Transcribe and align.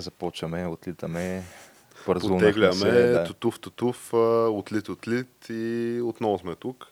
Започваме, 0.00 0.66
отлитаме, 0.66 1.42
бързунахме 2.06 2.46
Потегляме, 2.46 2.74
се. 2.74 3.12
Да. 3.12 3.24
тутув, 3.24 3.60
тутув, 3.60 4.14
отлит, 4.14 4.88
отлит 4.88 5.46
и 5.50 6.00
отново 6.04 6.38
сме 6.38 6.54
тук. 6.54 6.86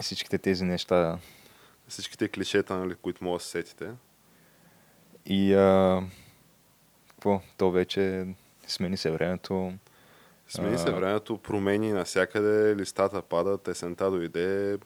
Всичките 0.00 0.38
тези 0.38 0.64
неща 0.64 1.18
Всичките 1.88 2.28
клишета, 2.28 2.74
нали, 2.74 2.94
които 2.94 3.24
могат 3.24 3.40
да 3.40 3.44
се 3.44 3.50
сетите. 3.50 3.90
и 5.26 5.54
а, 5.54 6.02
какво, 7.08 7.40
то 7.56 7.70
вече 7.70 8.26
смени 8.66 8.96
се 8.96 9.10
времето. 9.10 9.72
Смени 10.48 10.78
се 10.78 10.90
времето, 10.90 11.38
промени 11.38 11.92
навсякъде, 11.92 12.76
листата 12.76 13.22
падат, 13.22 13.68
есента 13.68 14.10
дойде, 14.10 14.78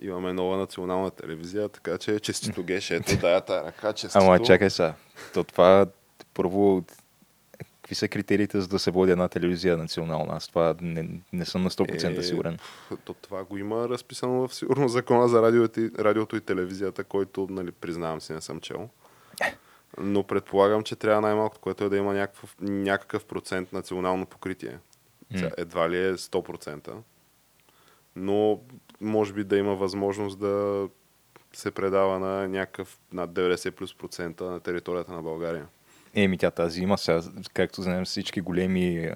имаме 0.00 0.32
нова 0.32 0.56
национална 0.56 1.10
телевизия, 1.10 1.68
така 1.68 1.98
че 1.98 2.20
честито 2.20 2.62
геш, 2.64 2.90
ето 2.90 3.16
дая 3.16 3.40
тая 3.40 3.64
ръка, 3.64 3.92
честито. 3.92 4.24
Ама 4.24 4.38
чакай 4.42 4.70
сега. 4.70 4.94
То 5.34 5.44
това 5.44 5.86
първо 6.34 6.84
какви 7.84 7.94
са 7.94 8.08
критериите 8.08 8.60
за 8.60 8.68
да 8.68 8.78
се 8.78 8.90
води 8.90 9.12
една 9.12 9.28
телевизия 9.28 9.76
национална? 9.76 10.32
Аз 10.36 10.48
това 10.48 10.74
не, 10.80 11.08
не 11.32 11.44
съм 11.44 11.62
на 11.62 11.70
100% 11.70 12.18
Е, 12.18 12.22
сигурен. 12.22 12.58
То 13.04 13.14
това 13.14 13.44
го 13.44 13.58
има 13.58 13.88
разписано 13.88 14.48
в 14.48 14.54
сигурно 14.54 14.88
закона 14.88 15.28
за 15.28 15.42
радиото 15.42 15.80
и, 15.80 15.90
радиото 15.98 16.36
и 16.36 16.40
телевизията, 16.40 17.04
който, 17.04 17.46
нали, 17.50 17.70
признавам 17.70 18.20
си, 18.20 18.32
не 18.32 18.40
съм 18.40 18.60
чел. 18.60 18.88
Но 19.98 20.22
предполагам, 20.22 20.82
че 20.82 20.96
трябва 20.96 21.20
най-малкото, 21.20 21.60
което 21.60 21.84
е 21.84 21.88
да 21.88 21.96
има 21.96 22.14
някакъв, 22.14 22.56
някакъв 22.60 23.24
процент 23.24 23.72
национално 23.72 24.26
покритие. 24.26 24.78
Сега, 25.36 25.50
Едва 25.58 25.90
ли 25.90 25.98
е 25.98 26.14
100%. 26.14 26.92
Но 28.16 28.60
може 29.00 29.32
би 29.32 29.44
да 29.44 29.56
има 29.56 29.74
възможност 29.74 30.38
да 30.38 30.88
се 31.52 31.70
предава 31.70 32.18
на 32.18 32.48
някакъв 32.48 32.98
над 33.12 33.30
90 33.30 33.70
плюс 33.70 33.94
процента 33.94 34.44
на 34.44 34.60
територията 34.60 35.12
на 35.12 35.22
България. 35.22 35.66
Еми, 36.14 36.38
тя 36.38 36.50
тази 36.50 36.82
има 36.82 36.98
сега, 36.98 37.20
както 37.54 37.82
знаем 37.82 38.04
всички 38.04 38.40
големи 38.40 39.10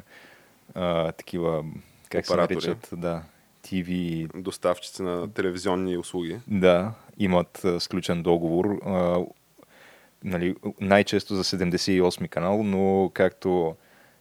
а, 0.74 1.12
такива, 1.12 1.64
как 2.08 2.24
Оператори. 2.24 2.60
се 2.60 2.68
наричат, 2.68 2.88
да, 2.92 3.22
TV, 3.64 4.26
Доставчици 4.42 5.02
на 5.02 5.32
телевизионни 5.32 5.96
услуги. 5.96 6.38
да, 6.48 6.92
имат 7.18 7.64
а, 7.64 7.80
сключен 7.80 8.22
договор, 8.22 8.80
а, 8.86 9.24
нали, 10.24 10.54
най-често 10.80 11.34
за 11.34 11.44
78 11.44 12.28
канал, 12.28 12.62
но 12.62 13.10
както 13.14 13.76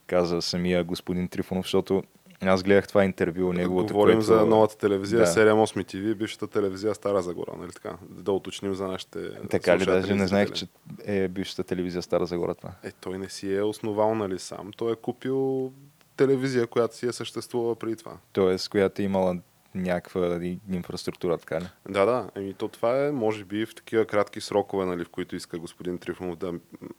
каза 0.08 0.42
самия 0.42 0.84
господин 0.84 1.28
Трифонов, 1.28 1.66
защото 1.66 2.04
аз 2.42 2.64
гледах 2.64 2.88
това 2.88 3.06
интервю, 3.06 3.54
неговото, 3.54 3.94
Говорим 3.94 4.16
което... 4.16 4.26
за 4.26 4.46
новата 4.46 4.78
телевизия, 4.78 5.20
Да. 5.20 5.26
да. 5.26 5.32
7-8 5.32 5.96
TV, 5.96 6.16
бившата 6.16 6.48
телевизия 6.48 6.96
Стара 6.96 7.22
Загора, 7.22 7.52
нали 7.60 7.72
така? 7.72 7.98
Да 8.10 8.32
уточним 8.32 8.74
за 8.76 8.88
нашите 8.88 9.30
Така 9.50 9.78
ли, 9.78 9.86
даже 9.86 10.16
не 10.16 10.28
знаех, 10.28 10.52
че 10.52 10.68
е 11.06 11.28
бившата 11.28 11.64
телевизия 11.64 12.02
Стара 12.02 12.26
Загора 12.26 12.56
това. 12.56 12.72
Е, 12.84 12.92
той 12.92 13.18
не 13.18 13.30
си 13.30 13.56
е 13.56 13.62
основал, 13.62 14.16
нали 14.16 14.40
сам. 14.40 14.72
Той 14.78 14.92
е 14.92 14.96
купил 14.96 15.72
телевизия, 16.18 16.68
която 16.68 16.96
си 16.96 17.08
е 17.08 17.12
съществувала 17.12 17.76
преди 17.76 17.96
това. 17.96 18.18
Тоест, 18.34 18.70
която 18.70 19.02
е 19.02 19.06
имала 19.06 19.38
някаква 19.78 20.46
и- 20.46 20.60
инфраструктура, 20.72 21.38
така 21.38 21.62
ли? 21.62 21.66
Да, 21.90 22.06
да. 22.06 22.30
Еми, 22.36 22.54
то 22.54 22.68
това 22.68 23.06
е, 23.06 23.12
може 23.12 23.46
би, 23.46 23.66
в 23.66 23.76
такива 23.76 24.06
кратки 24.06 24.42
срокове, 24.42 24.86
нали, 24.86 25.04
в 25.06 25.10
които 25.10 25.36
иска 25.36 25.58
господин 25.58 25.98
Трифонов 25.98 26.36
да 26.36 26.54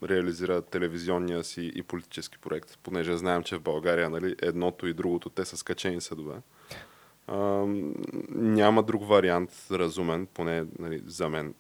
реализира 0.04 0.62
телевизионния 0.62 1.44
си 1.44 1.72
и 1.74 1.82
политически 1.82 2.38
проект, 2.38 2.78
понеже 2.82 3.16
знаем, 3.16 3.42
че 3.42 3.56
в 3.56 3.62
България, 3.62 4.10
нали, 4.10 4.36
едното 4.42 4.86
и 4.86 4.94
другото, 4.94 5.30
те 5.30 5.44
са 5.44 5.56
скачени 5.56 6.00
съдове. 6.00 6.34
Няма 8.28 8.82
друг 8.82 9.08
вариант 9.08 9.50
разумен, 9.70 10.26
поне 10.26 10.64
нали, 10.78 11.02
за 11.06 11.28
мен 11.28 11.54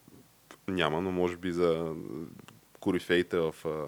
няма, 0.68 1.00
но 1.00 1.12
може 1.12 1.36
би 1.36 1.52
за 1.52 1.94
корифеите 2.80 3.38
в 3.38 3.54
а, 3.66 3.86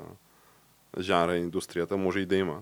жанра 1.03 1.37
индустрията 1.37 1.97
може 1.97 2.21
и 2.21 2.27
да 2.27 2.37
има. 2.37 2.61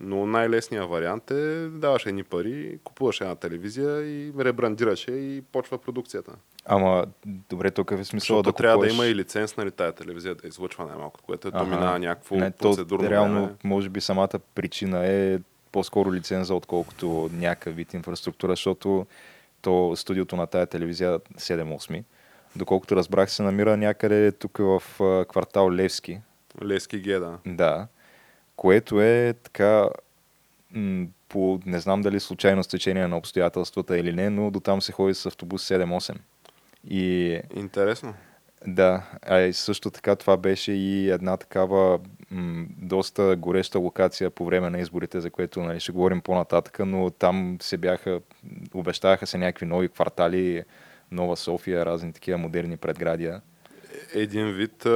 Но 0.00 0.26
най-лесният 0.26 0.88
вариант 0.90 1.30
е 1.30 1.68
даваш 1.68 2.06
едни 2.06 2.24
пари, 2.24 2.78
купуваш 2.84 3.20
една 3.20 3.34
телевизия 3.34 4.02
и 4.02 4.32
ребрандираш 4.38 5.08
я 5.08 5.36
и 5.36 5.42
почва 5.42 5.78
продукцията. 5.78 6.32
Ама, 6.64 7.06
добре, 7.26 7.70
тук 7.70 7.90
е 7.90 8.04
смисъл 8.04 8.18
Защото 8.18 8.42
да 8.42 8.52
трябва 8.52 8.76
купуваш... 8.76 8.96
да 8.96 9.02
има 9.02 9.06
и 9.06 9.14
лиценз 9.14 9.56
нали, 9.56 9.70
тая 9.70 9.92
телевизия 9.92 10.34
да 10.34 10.48
излъчва 10.48 10.86
най-малко, 10.86 11.20
което 11.22 11.48
е 11.48 11.50
доминава 11.50 11.98
някакво 11.98 12.36
Не, 12.36 12.50
то, 12.50 12.70
процедурно 12.70 13.10
реално, 13.10 13.42
време. 13.42 13.54
може 13.64 13.88
би 13.88 14.00
самата 14.00 14.38
причина 14.54 15.06
е 15.06 15.38
по-скоро 15.72 16.12
лиценза, 16.12 16.54
отколкото 16.54 17.30
някакъв 17.32 17.76
вид 17.76 17.94
инфраструктура, 17.94 18.52
защото 18.52 19.06
то 19.62 19.96
студиото 19.96 20.36
на 20.36 20.46
тая 20.46 20.66
телевизия 20.66 21.18
7-8, 21.18 22.04
доколкото 22.56 22.96
разбрах, 22.96 23.30
се 23.30 23.42
намира 23.42 23.76
някъде 23.76 24.32
тук 24.32 24.58
в 24.58 24.82
квартал 25.28 25.72
Левски, 25.72 26.20
Лески 26.62 27.00
геда. 27.00 27.38
да, 27.46 27.86
което 28.58 29.00
е 29.00 29.34
така, 29.42 29.88
м, 30.74 31.06
по, 31.28 31.60
не 31.66 31.80
знам 31.80 32.02
дали 32.02 32.20
случайно 32.20 32.64
стечение 32.64 33.08
на 33.08 33.16
обстоятелствата 33.16 33.98
или 33.98 34.12
не, 34.12 34.30
но 34.30 34.50
до 34.50 34.60
там 34.60 34.82
се 34.82 34.92
ходи 34.92 35.14
с 35.14 35.26
автобус 35.26 35.68
7-8. 35.68 36.16
И 36.90 37.40
Интересно. 37.56 38.14
да, 38.66 39.02
а 39.22 39.38
и 39.38 39.52
също 39.52 39.90
така 39.90 40.16
това 40.16 40.36
беше 40.36 40.72
и 40.72 41.10
една 41.10 41.36
такава 41.36 41.98
м, 42.30 42.66
доста 42.78 43.36
гореща 43.36 43.78
локация 43.78 44.30
по 44.30 44.44
време 44.44 44.70
на 44.70 44.78
изборите, 44.78 45.20
за 45.20 45.30
което 45.30 45.60
нали, 45.60 45.80
ще 45.80 45.92
говорим 45.92 46.20
по-нататък, 46.20 46.78
но 46.78 47.10
там 47.10 47.56
се 47.60 47.76
бяха, 47.76 48.20
обещаваха 48.74 49.26
се 49.26 49.38
някакви 49.38 49.66
нови 49.66 49.88
квартали, 49.88 50.64
Нова 51.10 51.36
София, 51.36 51.86
разни 51.86 52.12
такива 52.12 52.38
модерни 52.38 52.76
предградия. 52.76 53.40
Един 54.14 54.52
вид, 54.52 54.86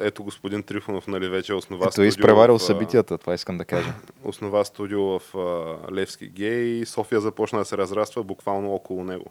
ето 0.00 0.24
господин 0.24 0.62
Трифонов, 0.62 1.06
нали, 1.06 1.28
вече 1.28 1.54
основа 1.54 1.82
Той 1.82 1.88
е 1.88 1.92
студио 1.92 2.08
изпреварил 2.08 2.58
в, 2.58 2.62
събитията, 2.62 3.18
това 3.18 3.34
искам 3.34 3.58
да 3.58 3.64
кажа. 3.64 3.94
Основа 4.24 4.64
студио 4.64 5.02
в 5.02 5.20
Левски 5.92 6.28
гей 6.28 6.86
София 6.86 7.20
започна 7.20 7.58
да 7.58 7.64
се 7.64 7.78
разраства 7.78 8.24
буквално 8.24 8.74
около 8.74 9.04
него. 9.04 9.26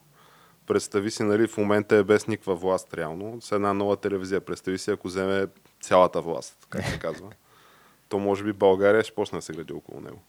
Представи 0.68 1.12
си, 1.12 1.24
нали, 1.24 1.48
в 1.48 1.58
момента 1.58 1.96
е 1.96 2.04
без 2.04 2.28
никаква 2.28 2.56
власт, 2.56 2.94
реално. 2.94 3.42
С 3.42 3.52
една 3.52 3.74
нова 3.74 3.96
телевизия. 3.96 4.42
Представи 4.42 4.78
си, 4.78 4.92
ако 4.92 5.08
вземе 5.08 5.48
цялата 5.82 6.22
власт, 6.22 6.68
как 6.70 6.86
се 6.86 7.00
казва. 7.00 7.30
То 8.10 8.20
може 8.20 8.44
би 8.44 8.54
България 8.54 9.04
ще 9.04 9.16
почне 9.16 9.38
да 9.38 9.42
се 9.42 9.54
гради 9.54 9.74
около 9.74 10.02
него. 10.02 10.22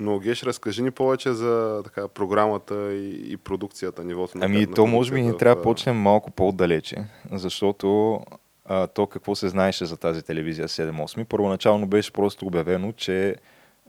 Но 0.00 0.18
Геш, 0.18 0.42
разкажи 0.42 0.82
ни 0.82 0.90
повече 0.90 1.32
за 1.32 1.80
така, 1.84 2.08
програмата 2.08 2.92
и, 2.92 3.32
и 3.32 3.36
продукцията, 3.36 4.04
нивото 4.04 4.38
на 4.38 4.44
Ами 4.44 4.66
на 4.66 4.74
то 4.74 4.86
може 4.86 5.12
би 5.12 5.22
ни 5.22 5.36
трябва 5.36 5.54
да 5.54 5.60
в, 5.60 5.64
почнем 5.64 5.96
малко 5.96 6.30
по-отдалече, 6.30 6.96
защото 7.32 8.20
а, 8.64 8.86
то 8.86 9.06
какво 9.06 9.34
се 9.34 9.48
знаеше 9.48 9.84
за 9.84 9.96
тази 9.96 10.22
телевизия 10.22 10.68
7-8. 10.68 11.24
Първоначално 11.24 11.86
беше 11.86 12.12
просто 12.12 12.46
обявено, 12.46 12.92
че 12.92 13.36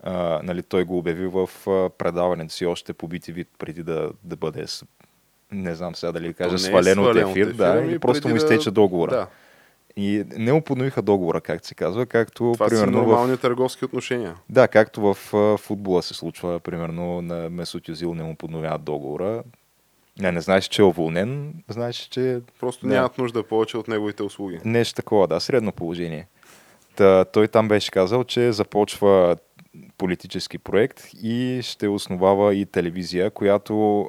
а, 0.02 0.40
нали, 0.42 0.62
той 0.62 0.84
го 0.84 0.98
обяви 0.98 1.26
в 1.26 1.50
а, 1.66 1.90
предаването 1.90 2.54
си 2.54 2.66
още 2.66 2.92
по 2.92 3.08
BTV 3.08 3.46
преди 3.58 3.82
да, 3.82 4.10
да 4.24 4.36
бъде, 4.36 4.64
не 5.52 5.74
знам 5.74 5.94
сега 5.94 6.12
дали 6.12 6.34
кажа, 6.34 6.54
е 6.54 6.58
свалено 6.58 7.02
от 7.02 7.08
свален 7.08 7.30
ефир, 7.30 7.46
от 7.46 7.56
да, 7.56 7.66
ефира, 7.66 7.80
или 7.80 7.90
ами 7.90 7.98
просто 7.98 8.28
му 8.28 8.36
изтече 8.36 8.70
да- 8.70 8.74
договора. 8.74 9.10
Да, 9.10 9.26
И 9.96 10.24
не 10.36 10.52
му 10.52 10.62
подновиха 10.62 11.02
договора, 11.02 11.40
както 11.40 11.68
се 11.68 11.74
казва, 11.74 12.06
както 12.06 12.52
това 12.52 12.68
са 12.68 12.74
примерно 12.74 12.98
в 12.98 13.02
нормални 13.02 13.36
търговски 13.36 13.84
отношения. 13.84 14.36
да, 14.48 14.68
както 14.68 15.00
в 15.04 15.34
а, 15.34 15.56
футбола 15.58 16.02
се 16.02 16.14
случва, 16.14 16.60
примерно 16.60 17.22
на 17.22 17.50
Месут 17.50 17.88
Юзил 17.88 18.14
не 18.14 18.22
му 18.22 18.36
подновяват 18.36 18.82
договора. 18.82 19.42
Не, 20.18 20.32
не 20.32 20.40
знаеш, 20.40 20.64
че 20.64 20.82
е 20.82 20.84
уволнен, 20.84 21.54
знаеш, 21.68 21.96
че 21.96 22.40
Просто 22.60 22.86
Да. 22.86 22.94
нямат 22.94 23.18
нужда 23.18 23.42
повече 23.42 23.76
от 23.76 23.88
неговите 23.88 24.22
услуги. 24.22 24.58
нещо 24.64 24.96
такова, 24.96 25.26
да, 25.26 25.40
средно 25.40 25.72
положение. 25.72 26.26
Та, 26.96 27.24
той 27.24 27.48
там 27.48 27.68
беше 27.68 27.90
казал, 27.90 28.24
че 28.24 28.52
започва 28.52 29.36
политически 29.98 30.58
проект 30.58 31.02
и 31.14 31.60
ще 31.62 31.88
основава 31.88 32.54
и 32.54 32.66
телевизия, 32.66 33.30
която 33.30 34.08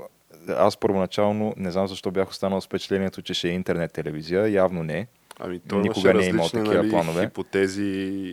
аз 0.49 0.77
първоначално 0.77 1.53
не 1.57 1.71
знам 1.71 1.87
защо 1.87 2.11
бях 2.11 2.29
останал 2.29 2.61
с 2.61 2.65
впечатлението, 2.65 3.21
че 3.21 3.33
ще 3.33 3.49
е 3.49 3.53
интернет 3.53 3.91
телевизия, 3.93 4.47
явно 4.47 4.83
не. 4.83 5.07
Ами 5.39 5.59
той 5.59 5.81
Никога 5.81 6.13
не 6.13 6.25
е 6.25 6.29
имал 6.29 6.49
такива 6.49 6.73
нали, 6.73 6.89
планове. 6.89 7.25
хипотези 7.25 7.83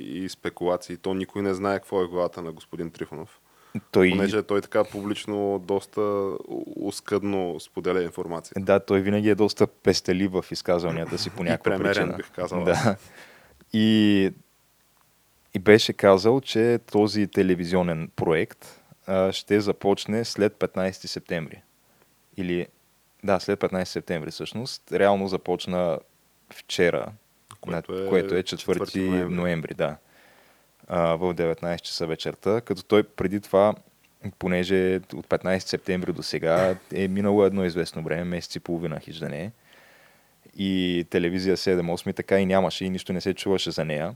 и 0.04 0.28
спекулации. 0.28 0.96
То 0.96 1.14
никой 1.14 1.42
не 1.42 1.54
знае 1.54 1.78
какво 1.78 2.02
е 2.02 2.06
главата 2.06 2.42
на 2.42 2.52
господин 2.52 2.90
Трифонов. 2.90 3.40
Той, 3.90 4.10
Понеже 4.10 4.42
той 4.42 4.60
така 4.60 4.84
публично 4.84 5.58
доста 5.58 6.00
оскъдно 6.76 7.60
споделя 7.60 8.02
информация. 8.02 8.54
да, 8.58 8.80
той 8.80 9.00
винаги 9.00 9.28
е 9.30 9.34
доста 9.34 9.66
пестелив 9.66 10.32
в 10.32 10.44
изказванията 10.50 11.18
си 11.18 11.30
по 11.30 11.42
И 11.42 11.44
някаква 11.44 11.70
премерен, 11.70 11.94
причина. 11.94 12.16
бих 12.16 12.30
казал. 12.30 12.64
Да. 12.64 12.96
И, 13.72 14.32
и 15.54 15.58
беше 15.58 15.92
казал, 15.92 16.40
че 16.40 16.78
този 16.92 17.26
телевизионен 17.26 18.10
проект 18.16 18.80
а, 19.06 19.32
ще 19.32 19.60
започне 19.60 20.24
след 20.24 20.52
15 20.54 20.92
септември. 20.92 21.62
Или, 22.36 22.66
да, 23.24 23.40
след 23.40 23.60
15 23.60 23.84
септември 23.84 24.30
всъщност. 24.30 24.92
Реално 24.92 25.28
започна 25.28 25.98
вчера, 26.54 27.06
Което 27.60 27.98
е 27.98 28.08
което 28.08 28.34
е 28.34 28.42
4 28.42 28.56
4 28.56 29.08
ноември, 29.08 29.34
ноември. 29.34 29.74
да. 29.74 29.96
А, 30.88 31.16
в 31.16 31.34
19 31.34 31.80
часа 31.80 32.06
вечерта, 32.06 32.60
като 32.60 32.82
той 32.84 33.02
преди 33.02 33.40
това, 33.40 33.74
понеже 34.38 35.00
от 35.14 35.26
15 35.26 35.58
септември 35.58 36.12
до 36.12 36.22
сега 36.22 36.76
е 36.94 37.08
минало 37.08 37.44
едно 37.44 37.64
известно 37.64 38.02
време, 38.02 38.24
месец 38.24 38.54
и 38.54 38.60
половина 38.60 39.00
хич 39.00 39.16
да 39.16 39.28
не 39.28 39.42
е. 39.42 39.50
И 40.56 41.06
телевизия 41.10 41.56
7-8 41.56 42.16
така 42.16 42.38
и 42.38 42.46
нямаше 42.46 42.84
и 42.84 42.90
нищо 42.90 43.12
не 43.12 43.20
се 43.20 43.34
чуваше 43.34 43.70
за 43.70 43.84
нея. 43.84 44.14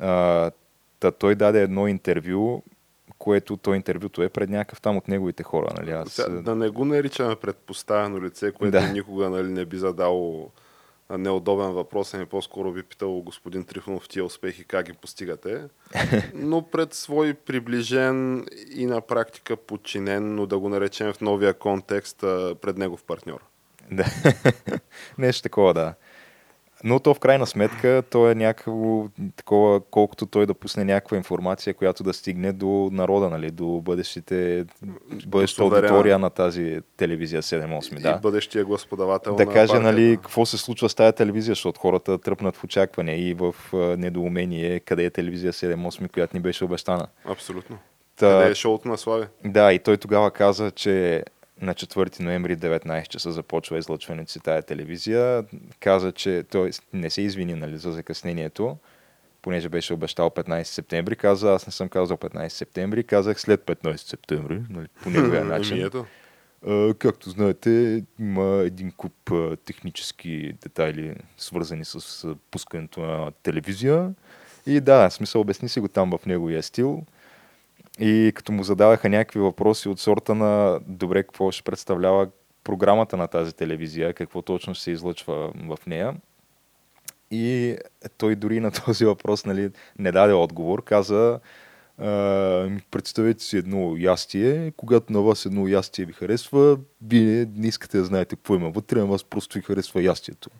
А, 0.00 0.50
та 1.00 1.10
той 1.10 1.34
даде 1.34 1.62
едно 1.62 1.88
интервю, 1.88 2.62
което 3.18 3.56
то 3.56 3.74
интервюто 3.74 4.22
е 4.22 4.28
пред 4.28 4.50
някакъв 4.50 4.80
там 4.80 4.96
от 4.96 5.08
неговите 5.08 5.42
хора. 5.42 5.68
Нали? 5.76 5.90
Аз, 5.90 6.20
да 6.30 6.54
не 6.54 6.68
го 6.68 6.84
наричаме 6.84 7.36
предпоставено 7.36 8.22
лице, 8.22 8.52
което 8.52 8.70
Да. 8.72 8.92
никога 8.92 9.30
нали, 9.30 9.48
не 9.48 9.64
би 9.64 9.76
задало 9.76 10.50
неудобен 11.10 11.70
въпрос, 11.70 12.14
ами 12.14 12.26
по-скоро 12.26 12.72
би 12.72 12.82
питал 12.82 13.22
господин 13.22 13.64
Трифонов 13.64 14.08
тия 14.08 14.24
успехи 14.24 14.64
как 14.64 14.86
ги 14.86 14.92
постигате. 14.92 15.64
Но 16.34 16.62
пред 16.62 16.94
свой 16.94 17.34
приближен 17.34 18.46
и 18.74 18.86
на 18.86 19.00
практика 19.00 19.56
подчинен, 19.56 20.34
но 20.34 20.46
да 20.46 20.58
го 20.58 20.68
наречем 20.68 21.12
в 21.12 21.20
новия 21.20 21.54
контекст, 21.54 22.20
пред 22.60 22.78
негов 22.78 23.04
партньор. 23.04 23.40
Да. 23.90 24.04
Нещо 25.18 25.42
такова, 25.42 25.74
да. 25.74 25.94
Но 26.86 26.98
то 26.98 27.14
в 27.14 27.18
крайна 27.20 27.46
сметка, 27.46 28.02
то 28.10 28.30
е 28.30 28.34
някакво 28.34 29.06
такова, 29.36 29.80
колкото 29.80 30.26
той 30.26 30.46
да 30.46 30.54
пусне 30.54 30.84
някаква 30.84 31.16
информация, 31.16 31.74
която 31.74 32.02
да 32.02 32.12
стигне 32.12 32.52
до 32.52 32.88
народа, 32.92 33.30
нали, 33.30 33.50
до 33.50 33.80
бъдещите, 33.80 34.64
бъдещата 35.26 35.62
аудитория 35.64 36.18
на 36.18 36.30
тази 36.30 36.80
телевизия 36.96 37.42
7-8, 37.42 37.98
И 37.98 38.02
да. 38.02 38.18
бъдещия 38.18 38.64
господавател 38.64 39.34
Да 39.34 39.46
на 39.46 39.52
каже, 39.52 39.66
партията. 39.68 39.92
нали, 39.92 40.16
какво 40.16 40.46
се 40.46 40.58
случва 40.58 40.88
с 40.88 40.94
тази 40.94 41.16
телевизия, 41.16 41.52
защото 41.52 41.80
хората 41.80 42.18
тръпнат 42.18 42.56
в 42.56 42.64
очакване 42.64 43.16
и 43.16 43.34
в 43.34 43.54
недоумение 43.98 44.80
къде 44.80 45.04
е 45.04 45.10
телевизия 45.10 45.52
7-8, 45.52 46.08
която 46.08 46.36
ни 46.36 46.42
беше 46.42 46.64
обещана. 46.64 47.06
Абсолютно. 47.24 47.78
Та, 48.16 48.30
Къде 48.30 48.50
е 48.50 48.54
шоуто 48.54 48.88
на 48.88 48.98
Слави? 48.98 49.26
да, 49.44 49.72
и 49.72 49.78
той 49.78 49.96
тогава 49.96 50.30
каза, 50.30 50.70
че 50.70 51.24
на 51.64 51.74
4 51.74 52.20
ноември 52.20 52.56
19 52.56 53.08
часа 53.08 53.32
започва 53.32 53.78
излъчването 53.78 54.32
си 54.32 54.40
тая 54.40 54.62
телевизия. 54.62 55.44
Каза, 55.80 56.12
че 56.12 56.44
той 56.50 56.70
не 56.92 57.10
се 57.10 57.22
извини 57.22 57.54
нали, 57.54 57.78
за 57.78 57.92
закъснението, 57.92 58.76
понеже 59.42 59.68
беше 59.68 59.94
обещал 59.94 60.30
15 60.30 60.62
септември. 60.62 61.16
Каза, 61.16 61.52
аз 61.52 61.66
не 61.66 61.72
съм 61.72 61.88
казал 61.88 62.16
15 62.16 62.48
септември, 62.48 63.04
казах 63.04 63.40
след 63.40 63.60
15 63.60 63.96
септември, 63.96 64.62
нали, 64.70 64.86
по 65.02 65.10
неговия 65.10 65.40
Ами 65.40 65.50
начин. 65.50 65.86
ето. 65.86 66.06
А, 66.66 66.94
както 66.94 67.30
знаете, 67.30 68.04
има 68.18 68.62
един 68.66 68.92
куп 68.92 69.32
технически 69.64 70.52
детайли, 70.62 71.16
свързани 71.36 71.84
с 71.84 72.28
пускането 72.50 73.00
на 73.00 73.32
телевизия. 73.42 74.14
И 74.66 74.80
да, 74.80 75.10
смисъл, 75.10 75.40
обясни 75.40 75.68
си 75.68 75.80
го 75.80 75.88
там 75.88 76.10
в 76.10 76.26
неговия 76.26 76.62
стил. 76.62 77.02
И 78.00 78.32
като 78.34 78.52
му 78.52 78.62
задаваха 78.62 79.08
някакви 79.08 79.40
въпроси 79.40 79.88
от 79.88 80.00
сорта 80.00 80.34
на 80.34 80.80
добре, 80.86 81.22
какво 81.22 81.50
ще 81.50 81.62
представлява 81.62 82.28
програмата 82.64 83.16
на 83.16 83.28
тази 83.28 83.52
телевизия, 83.52 84.14
какво 84.14 84.42
точно 84.42 84.74
ще 84.74 84.84
се 84.84 84.90
излъчва 84.90 85.52
в 85.54 85.78
нея. 85.86 86.14
И 87.30 87.76
той 88.18 88.36
дори 88.36 88.60
на 88.60 88.70
този 88.86 89.04
въпрос 89.04 89.44
нали, 89.44 89.70
не 89.98 90.12
даде 90.12 90.32
отговор. 90.32 90.84
Каза, 90.84 91.40
представете 92.90 93.44
си 93.44 93.56
едно 93.56 93.96
ястие, 93.98 94.72
когато 94.76 95.12
на 95.12 95.20
вас 95.20 95.46
едно 95.46 95.68
ястие 95.68 96.04
ви 96.04 96.12
харесва, 96.12 96.78
вие 97.02 97.46
не 97.56 97.66
искате 97.66 97.98
да 97.98 98.04
знаете 98.04 98.36
какво 98.36 98.54
има 98.54 98.70
вътре, 98.70 98.98
на 98.98 99.06
вас 99.06 99.24
просто 99.24 99.58
ви 99.58 99.62
харесва 99.62 100.02
ястието. 100.02 100.50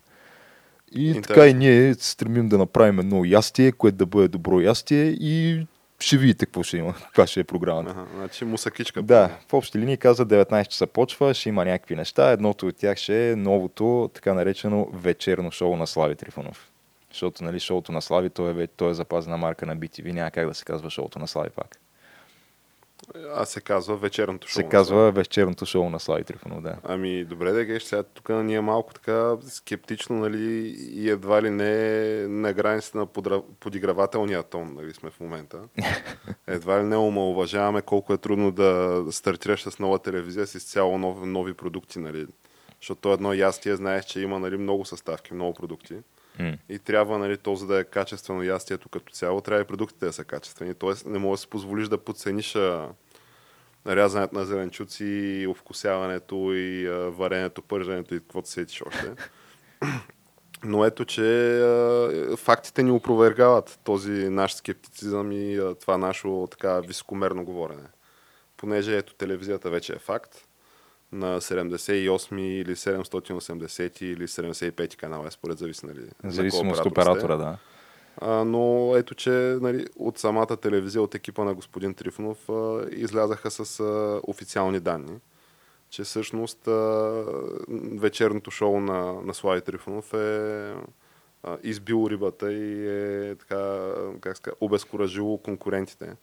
И 0.91 1.07
Интересно. 1.07 1.21
така 1.21 1.47
и 1.47 1.53
ние 1.53 1.93
стремим 1.93 2.49
да 2.49 2.57
направим 2.57 2.99
едно 2.99 3.25
ястие, 3.25 3.71
което 3.71 3.97
да 3.97 4.05
бъде 4.05 4.27
добро 4.27 4.59
ястие 4.59 5.05
и 5.05 5.65
ще 5.99 6.17
видите 6.17 6.45
какво 6.45 6.63
ще 6.63 6.77
има, 6.77 6.93
каква 7.05 7.27
ще 7.27 7.39
е 7.39 7.43
програмата. 7.43 7.91
Ага, 7.91 8.05
значи 8.15 8.45
мусакичка. 8.45 9.01
Да, 9.01 9.37
в 9.49 9.53
общи 9.53 9.79
линии 9.79 9.97
каза 9.97 10.25
19 10.25 10.67
часа 10.67 10.87
почва, 10.87 11.33
ще 11.33 11.49
има 11.49 11.65
някакви 11.65 11.95
неща. 11.95 12.31
Едното 12.31 12.67
от 12.67 12.75
тях 12.77 12.97
ще 12.97 13.31
е 13.31 13.35
новото, 13.35 14.09
така 14.13 14.33
наречено 14.33 14.89
вечерно 14.93 15.51
шоу 15.51 15.75
на 15.75 15.87
Слави 15.87 16.15
Трифонов. 16.15 16.71
Защото 17.11 17.43
нали, 17.43 17.59
шоуто 17.59 17.91
на 17.91 18.01
Слави, 18.01 18.29
то 18.29 18.49
е, 18.49 18.53
ве- 18.53 18.69
то 18.77 18.89
е 18.89 18.93
запазена 18.93 19.37
марка 19.37 19.65
на 19.65 19.77
BTV, 19.77 20.11
няма 20.11 20.31
как 20.31 20.47
да 20.47 20.53
се 20.53 20.65
казва 20.65 20.89
шоуто 20.89 21.19
на 21.19 21.27
Слави 21.27 21.49
пак. 21.49 21.79
А 23.35 23.45
се 23.45 23.61
казва 23.61 23.97
вечерното 23.97 24.47
шоу. 24.47 24.61
Се 24.61 24.69
казва 24.69 25.11
вечерното 25.11 25.65
шоу 25.65 25.89
на 25.89 25.99
Слави 25.99 26.23
Трифонов, 26.23 26.61
да. 26.61 26.75
Ами, 26.83 27.25
добре 27.25 27.51
да 27.51 27.65
геш, 27.65 27.83
сега 27.83 28.03
тук 28.03 28.29
ние 28.29 28.61
малко 28.61 28.93
така 28.93 29.35
скептично, 29.47 30.15
нали, 30.15 30.75
и 30.79 31.09
едва 31.09 31.41
ли 31.41 31.49
не 31.49 32.27
на 32.27 32.53
границата 32.53 32.97
на 32.97 33.05
подра... 33.05 33.41
подигравателния 33.59 34.43
тон, 34.43 34.73
нали, 34.73 34.93
сме 34.93 35.09
в 35.09 35.19
момента. 35.19 35.59
Едва 36.47 36.79
ли 36.79 36.83
не 36.83 36.97
омалуважаваме 36.97 37.81
колко 37.81 38.13
е 38.13 38.17
трудно 38.17 38.51
да 38.51 39.03
стартираш 39.11 39.63
с 39.63 39.79
нова 39.79 39.99
телевизия 39.99 40.47
с 40.47 40.55
изцяло 40.55 40.97
нови, 40.97 41.25
нови 41.25 41.53
продукти, 41.53 41.99
нали. 41.99 42.27
Защото 42.81 43.01
то 43.01 43.13
едно 43.13 43.33
ястие, 43.33 43.75
знаеш, 43.75 44.05
че 44.05 44.21
има 44.21 44.39
нали, 44.39 44.57
много 44.57 44.85
съставки, 44.85 45.33
много 45.33 45.53
продукти. 45.53 45.95
И 46.69 46.79
трябва, 46.79 47.17
нали, 47.17 47.37
то 47.37 47.55
за 47.55 47.67
да 47.67 47.79
е 47.79 47.83
качествено 47.83 48.43
ястието 48.43 48.89
като 48.89 49.13
цяло, 49.13 49.41
трябва 49.41 49.61
и 49.61 49.67
продуктите 49.67 50.05
да 50.05 50.13
са 50.13 50.23
качествени. 50.23 50.73
Тоест 50.73 51.05
не 51.05 51.19
можеш 51.19 51.39
да 51.39 51.41
си 51.41 51.49
позволиш 51.49 51.87
да 51.87 51.97
подцениш 51.97 52.55
а, 52.55 52.89
рязането 53.87 54.35
на 54.35 54.45
зеленчуци, 54.45 55.47
овкусяването 55.49 56.53
и 56.53 56.87
а, 56.87 56.91
варенето, 56.91 57.61
пърженето 57.61 58.15
и 58.15 58.19
каквото 58.19 58.49
сетиш 58.49 58.81
още. 58.81 59.11
Но 60.63 60.85
ето, 60.85 61.05
че 61.05 61.59
а, 61.59 62.37
фактите 62.37 62.83
ни 62.83 62.91
опровергават 62.91 63.79
този 63.83 64.11
наш 64.11 64.53
скептицизъм 64.53 65.31
и 65.31 65.57
а, 65.57 65.75
това 65.75 65.97
наше 65.97 66.27
така 66.51 66.79
високомерно 66.79 67.45
говорене. 67.45 67.87
Понеже 68.57 68.97
ето 68.97 69.13
телевизията 69.13 69.69
вече 69.69 69.93
е 69.93 69.99
факт 69.99 70.44
на 71.15 71.41
78 71.41 72.41
или 72.41 72.75
780 72.75 74.03
или 74.03 74.27
75 74.27 74.95
канала, 74.95 75.27
е 75.27 75.31
според 75.31 75.57
зависи, 75.57 75.85
нали, 75.85 76.01
на 76.23 76.31
Зависимо 76.31 76.71
кой 76.71 76.79
от 76.79 76.85
оператора, 76.85 77.35
да. 77.35 77.57
А, 78.17 78.43
но 78.45 78.93
ето, 78.95 79.15
че 79.15 79.29
нали, 79.61 79.87
от 79.95 80.17
самата 80.17 80.57
телевизия, 80.57 81.01
от 81.01 81.15
екипа 81.15 81.43
на 81.43 81.53
господин 81.53 81.93
Трифонов, 81.93 82.49
а, 82.49 82.85
излязаха 82.91 83.51
с 83.51 83.79
а, 83.79 84.19
официални 84.23 84.79
данни, 84.79 85.19
че 85.89 86.03
всъщност 86.03 86.67
а, 86.67 87.23
вечерното 87.93 88.51
шоу 88.51 88.79
на, 88.79 89.13
на 89.21 89.33
Слави 89.33 89.61
Трифонов 89.61 90.13
е 90.13 90.73
а, 91.43 91.57
избил 91.63 92.07
рибата 92.09 92.53
и 92.53 92.87
е 93.31 93.35
така, 93.35 93.91
как 94.21 94.37
ска, 94.37 94.51
обезкуражило 94.61 95.37
конкурентите. 95.37 96.15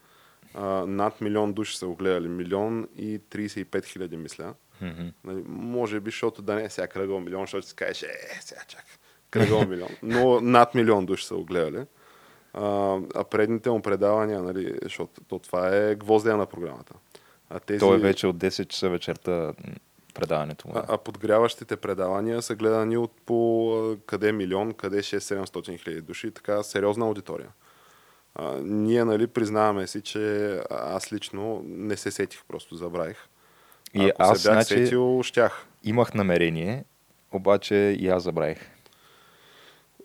А, 0.54 0.64
над 0.87 1.20
милион 1.20 1.52
души 1.52 1.78
са 1.78 1.87
го 1.87 1.94
гледали. 1.96 2.28
Милион 2.28 2.88
и 2.96 3.20
35 3.20 3.84
хиляди, 3.84 4.16
мисля. 4.16 4.54
Мгм. 4.82 5.08
Нали, 5.24 5.42
може 5.46 6.00
би, 6.00 6.10
защото 6.10 6.42
да 6.42 6.54
не 6.54 6.64
е 6.64 6.70
сега 6.70 6.86
кръгъл 6.86 7.20
милион, 7.20 7.42
защото 7.42 7.66
си 7.66 7.74
кажеш, 7.74 8.02
е, 8.02 8.38
сега 8.40 8.60
чак, 8.68 8.84
кръгъл 9.30 9.66
милион. 9.66 9.96
Но 10.02 10.40
над 10.40 10.74
милион 10.74 11.06
души 11.06 11.26
са 11.26 11.34
го 11.34 11.44
гледали. 11.44 11.84
А, 12.54 12.98
а 13.14 13.24
предните 13.24 13.70
му 13.70 13.82
предавания, 13.82 14.42
нали, 14.42 14.74
защото 14.82 15.20
то 15.28 15.38
това 15.38 15.76
е 15.76 15.94
гвоздия 15.94 16.36
на 16.36 16.46
програмата. 16.46 16.94
А, 17.50 17.60
тези, 17.60 17.80
То 17.80 17.94
е 17.94 17.98
вече 17.98 18.26
от 18.26 18.36
10 18.36 18.66
часа 18.66 18.88
вечерта 18.88 19.52
предаването 20.14 20.68
му. 20.68 20.74
а, 20.76 20.84
а 20.88 20.98
подгряващите 20.98 21.76
предавания 21.76 22.42
са 22.42 22.54
гледани 22.54 22.96
от 22.96 23.12
по 23.26 23.96
къде 24.06 24.32
милион, 24.32 24.72
къде 24.72 24.98
6-700 24.98 25.78
хиляди 25.78 26.00
души, 26.00 26.30
така 26.30 26.62
сериозна 26.62 27.06
аудитория. 27.06 27.48
А, 28.34 28.58
ние, 28.62 29.04
нали, 29.04 29.26
признаваме 29.26 29.86
си, 29.86 30.00
че 30.00 30.60
аз 30.70 31.12
лично 31.12 31.62
не 31.66 31.96
се 31.96 32.10
сетих, 32.10 32.44
просто 32.48 32.74
забравих. 32.74 33.28
И 33.94 34.04
Ако 34.04 34.22
аз, 34.22 34.40
се 34.40 34.49
бях 34.49 34.54
значи, 34.66 34.84
сетил, 34.84 35.22
щях. 35.22 35.66
имах 35.84 36.14
намерение, 36.14 36.84
обаче 37.32 37.75
и 37.75 38.08
аз 38.08 38.22
забравих. 38.22 38.70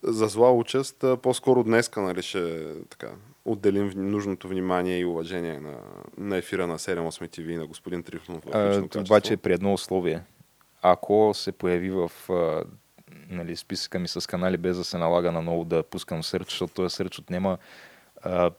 За 0.03 0.27
зла 0.27 0.51
участ, 0.51 1.03
по-скоро 1.21 1.63
днеска 1.63 2.01
нали, 2.01 2.21
ще 2.21 2.73
така, 2.89 3.11
отделим 3.45 3.91
нужното 3.95 4.47
внимание 4.47 4.99
и 4.99 5.05
уважение 5.05 5.59
на, 5.59 5.77
на 6.17 6.37
ефира 6.37 6.67
на 6.67 6.77
7-8 6.77 7.09
TV 7.09 7.51
и 7.51 7.57
на 7.57 7.67
господин 7.67 8.03
Трифонов. 8.03 8.43
обаче 8.97 9.37
при 9.37 9.53
едно 9.53 9.73
условие. 9.73 10.21
Ако 10.81 11.31
се 11.33 11.51
появи 11.51 11.89
в 11.89 12.11
а, 12.29 12.63
нали, 13.29 13.55
списъка 13.55 13.99
ми 13.99 14.07
с 14.07 14.27
канали, 14.27 14.57
без 14.57 14.77
да 14.77 14.83
се 14.83 14.97
налага 14.97 15.31
наново 15.31 15.65
да 15.65 15.83
пускам 15.83 16.23
сърч, 16.23 16.49
защото 16.49 16.73
този 16.73 16.95
сърч 16.95 17.19
отнема 17.19 17.57
а, 18.21 18.51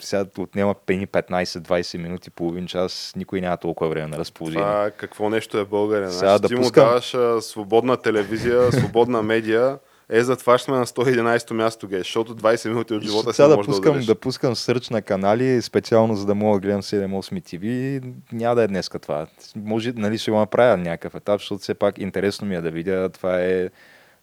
сега 0.00 0.24
отнема 0.38 0.74
пени 0.86 1.06
15-20 1.06 1.98
минути, 1.98 2.30
половин 2.30 2.66
час, 2.66 3.12
никой 3.16 3.40
няма 3.40 3.56
толкова 3.56 3.90
време 3.90 4.06
на 4.06 4.18
разположение. 4.18 4.64
Това 4.64 4.90
какво 4.96 5.30
нещо 5.30 5.58
е 5.58 5.64
българин. 5.64 6.10
Сега 6.10 6.38
Значи, 6.38 6.42
да 6.42 6.48
ти 6.48 6.54
пускам- 6.54 6.84
му 6.84 6.88
даваш 6.88 7.14
а, 7.14 7.40
свободна 7.42 7.96
телевизия, 7.96 8.72
свободна 8.80 9.22
медия. 9.22 9.78
Е, 10.12 10.22
затова 10.22 10.58
сме 10.58 10.76
на 10.76 10.86
111 10.86 11.52
място, 11.52 11.88
геш, 11.88 11.98
защото 11.98 12.36
20 12.36 12.68
минути 12.68 12.94
от 12.94 13.02
живота 13.02 13.32
си 13.32 13.42
да 13.42 13.48
можеш 13.56 13.66
пускам, 13.66 13.98
да 13.98 14.06
да, 14.06 14.14
пускам 14.14 14.56
сърч 14.56 14.90
на 14.90 15.02
канали, 15.02 15.62
специално 15.62 16.16
за 16.16 16.26
да 16.26 16.34
мога 16.34 16.56
да 16.56 16.60
гледам 16.60 16.82
7-8 16.82 17.42
TV, 17.42 18.02
няма 18.32 18.54
да 18.54 18.62
е 18.62 18.68
днеска 18.68 18.98
това. 18.98 19.26
Може, 19.56 19.92
нали, 19.92 20.18
ще 20.18 20.30
го 20.30 20.36
направя 20.36 20.76
на 20.76 20.82
някакъв 20.82 21.14
етап, 21.14 21.40
защото 21.40 21.62
все 21.62 21.74
пак 21.74 21.98
интересно 21.98 22.48
ми 22.48 22.54
е 22.54 22.60
да 22.60 22.70
видя. 22.70 23.08
Това 23.08 23.40
е 23.40 23.68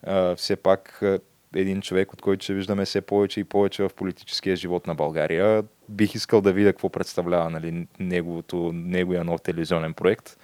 а, 0.04 0.36
все 0.36 0.56
пак 0.56 1.02
един 1.56 1.82
човек, 1.82 2.14
от 2.14 2.22
който 2.22 2.44
ще 2.44 2.54
виждаме 2.54 2.86
все 2.86 3.02
повече 3.02 3.40
и 3.40 3.44
повече 3.44 3.84
в 3.84 3.90
политическия 3.96 4.56
живот 4.56 4.88
на 4.88 4.96
България. 4.96 5.64
Бих 5.90 6.16
искал 6.16 6.42
да 6.42 6.54
видя 6.54 6.74
какво 6.74 6.90
представлява 6.90 7.50
нали, 7.50 7.88
неговото, 8.00 8.72
неговия 8.74 9.24
нов 9.24 9.42
телевизионен 9.42 9.94
проект. 9.94 10.38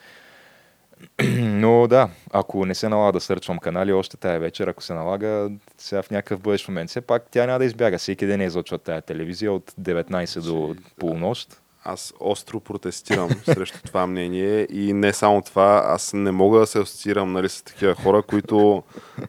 Но 1.37 1.87
да, 1.87 2.09
ако 2.31 2.65
не 2.65 2.75
се 2.75 2.89
налага 2.89 3.11
да 3.11 3.19
сърчвам 3.19 3.59
канали 3.59 3.93
още 3.93 4.17
тая 4.17 4.39
вечер, 4.39 4.67
ако 4.67 4.83
се 4.83 4.93
налага 4.93 5.49
сега 5.77 6.01
в 6.01 6.11
някакъв 6.11 6.41
бъдещ 6.41 6.67
момент, 6.67 6.89
все 6.89 7.01
пак 7.01 7.23
тя 7.31 7.45
няма 7.45 7.59
да 7.59 7.65
избяга. 7.65 7.97
Всеки 7.97 8.25
ден 8.25 8.41
е 8.41 8.45
излъчва 8.45 8.77
тая 8.77 9.01
телевизия 9.01 9.53
от 9.53 9.71
19 9.71 10.41
до 10.41 10.75
полунощ. 10.99 11.62
Аз 11.85 12.13
остро 12.19 12.59
протестирам 12.59 13.29
срещу 13.45 13.79
това 13.85 14.07
мнение 14.07 14.67
и 14.71 14.93
не 14.93 15.13
само 15.13 15.41
това, 15.41 15.83
аз 15.85 16.13
не 16.13 16.31
мога 16.31 16.59
да 16.59 16.67
се 16.67 16.79
асоциирам 16.79 17.31
нали, 17.31 17.49
с 17.49 17.61
такива 17.61 17.95
хора, 17.95 18.21
които 18.21 18.83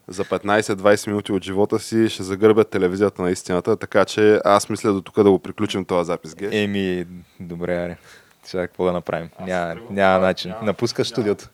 за 0.08 0.24
15-20 0.24 1.06
минути 1.06 1.32
от 1.32 1.44
живота 1.44 1.78
си 1.78 2.08
ще 2.08 2.22
загърбят 2.22 2.70
телевизията 2.70 3.22
на 3.22 3.30
истината, 3.30 3.76
така 3.76 4.04
че 4.04 4.40
аз 4.44 4.68
мисля 4.68 4.92
до 4.92 5.00
тук 5.02 5.22
да 5.22 5.30
го 5.30 5.38
приключим 5.38 5.84
този 5.84 6.06
запис. 6.06 6.34
Ге. 6.34 6.62
Еми, 6.62 7.06
добре, 7.40 7.76
аре. 7.76 7.96
Сега 8.44 8.66
какво 8.66 8.84
да 8.84 8.92
направим? 8.92 9.28
Няма, 9.40 9.80
няма 9.90 10.18
начин. 10.18 10.54
Напускаш 10.62 11.08
студиото. 11.08 11.48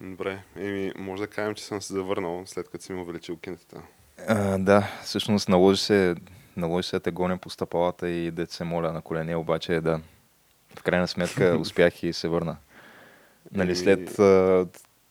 Добре, 0.00 0.42
еми, 0.56 0.92
може 0.96 1.22
да 1.22 1.26
кажем, 1.28 1.54
че 1.54 1.64
съм 1.64 1.82
се 1.82 1.92
завърнал 1.92 2.42
след 2.46 2.68
като 2.68 2.84
си 2.84 2.92
ми 2.92 3.00
увеличил 3.00 3.36
кинетата. 3.36 3.82
А, 4.26 4.58
да, 4.58 4.88
всъщност 5.04 5.48
наложи 5.48 5.80
се, 5.82 6.14
наложи 6.56 6.88
се 6.88 6.98
да 6.98 7.10
гоня 7.10 7.38
по 7.38 7.50
стъпалата 7.50 8.08
и 8.08 8.30
да 8.30 8.46
се 8.46 8.64
моля 8.64 8.92
на 8.92 9.02
колене, 9.02 9.36
обаче 9.36 9.80
да. 9.80 10.00
В 10.78 10.82
крайна 10.82 11.08
сметка 11.08 11.56
успях 11.60 12.02
и 12.02 12.12
се 12.12 12.28
върна. 12.28 12.56
Нали, 13.52 13.76
след 13.76 14.18
а, 14.18 14.66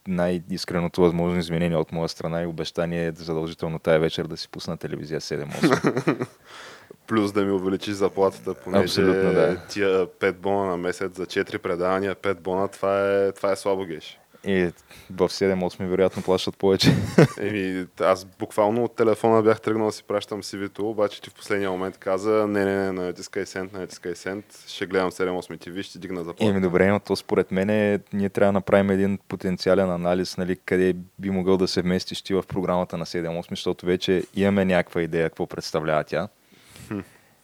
най-искреното 0.07 1.01
възможно 1.01 1.39
изменение 1.39 1.77
от 1.77 1.91
моя 1.91 2.09
страна 2.09 2.41
и 2.41 2.45
обещание 2.45 3.11
задължително 3.15 3.79
тая 3.79 3.99
вечер 3.99 4.27
да 4.27 4.37
си 4.37 4.49
пусна 4.49 4.77
телевизия 4.77 5.21
7-8. 5.21 6.27
Плюс 7.07 7.31
да 7.31 7.45
ми 7.45 7.51
увеличиш 7.51 7.93
заплатата, 7.93 8.53
понеже 8.53 8.83
Абсолютно, 8.83 9.33
да. 9.33 9.61
тия 9.69 10.07
5 10.07 10.31
бона 10.31 10.65
на 10.65 10.77
месец 10.77 11.15
за 11.15 11.25
4 11.25 11.57
предавания, 11.57 12.15
5 12.15 12.33
бона, 12.39 12.67
това 12.67 13.09
е, 13.09 13.31
това 13.31 13.51
е 13.51 13.55
слабо 13.55 13.85
геш. 13.85 14.19
И 14.47 14.71
в 15.11 15.29
7-8 15.29 15.87
вероятно 15.87 16.23
плащат 16.23 16.57
повече. 16.57 16.95
Еми, 17.41 17.85
аз 17.99 18.25
буквално 18.25 18.83
от 18.83 18.95
телефона 18.95 19.41
бях 19.43 19.61
тръгнал 19.61 19.85
да 19.85 19.91
си 19.91 20.03
пращам 20.03 20.43
CV-то, 20.43 20.89
обаче 20.89 21.21
ти 21.21 21.29
в 21.29 21.33
последния 21.33 21.71
момент 21.71 21.97
каза, 21.97 22.47
не, 22.47 22.65
не, 22.65 22.91
не, 22.91 22.91
натискай 22.91 23.45
сент, 23.45 23.73
натискай 23.73 24.15
сент, 24.15 24.45
ще 24.67 24.85
гледам 24.85 25.11
7-8 25.11 25.67
TV, 25.67 25.81
ще 25.81 25.99
дигна 25.99 26.23
заплата. 26.23 26.51
Еми 26.51 26.61
добре, 26.61 26.87
но 26.91 26.99
то 26.99 27.15
според 27.15 27.51
мен 27.51 27.69
е, 27.69 27.99
ние 28.13 28.29
трябва 28.29 28.49
да 28.49 28.53
направим 28.53 28.89
един 28.89 29.19
потенциален 29.27 29.91
анализ, 29.91 30.37
нали, 30.37 30.57
къде 30.65 30.95
би 31.19 31.29
могъл 31.29 31.57
да 31.57 31.67
се 31.67 31.81
вместиш 31.81 32.21
ти 32.21 32.33
в 32.33 32.43
програмата 32.47 32.97
на 32.97 33.05
7-8, 33.05 33.49
защото 33.49 33.85
вече 33.85 34.23
имаме 34.35 34.65
някаква 34.65 35.01
идея 35.01 35.29
какво 35.29 35.47
представлява 35.47 36.03
тя. 36.03 36.27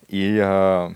И 0.09 0.39
а, 0.39 0.89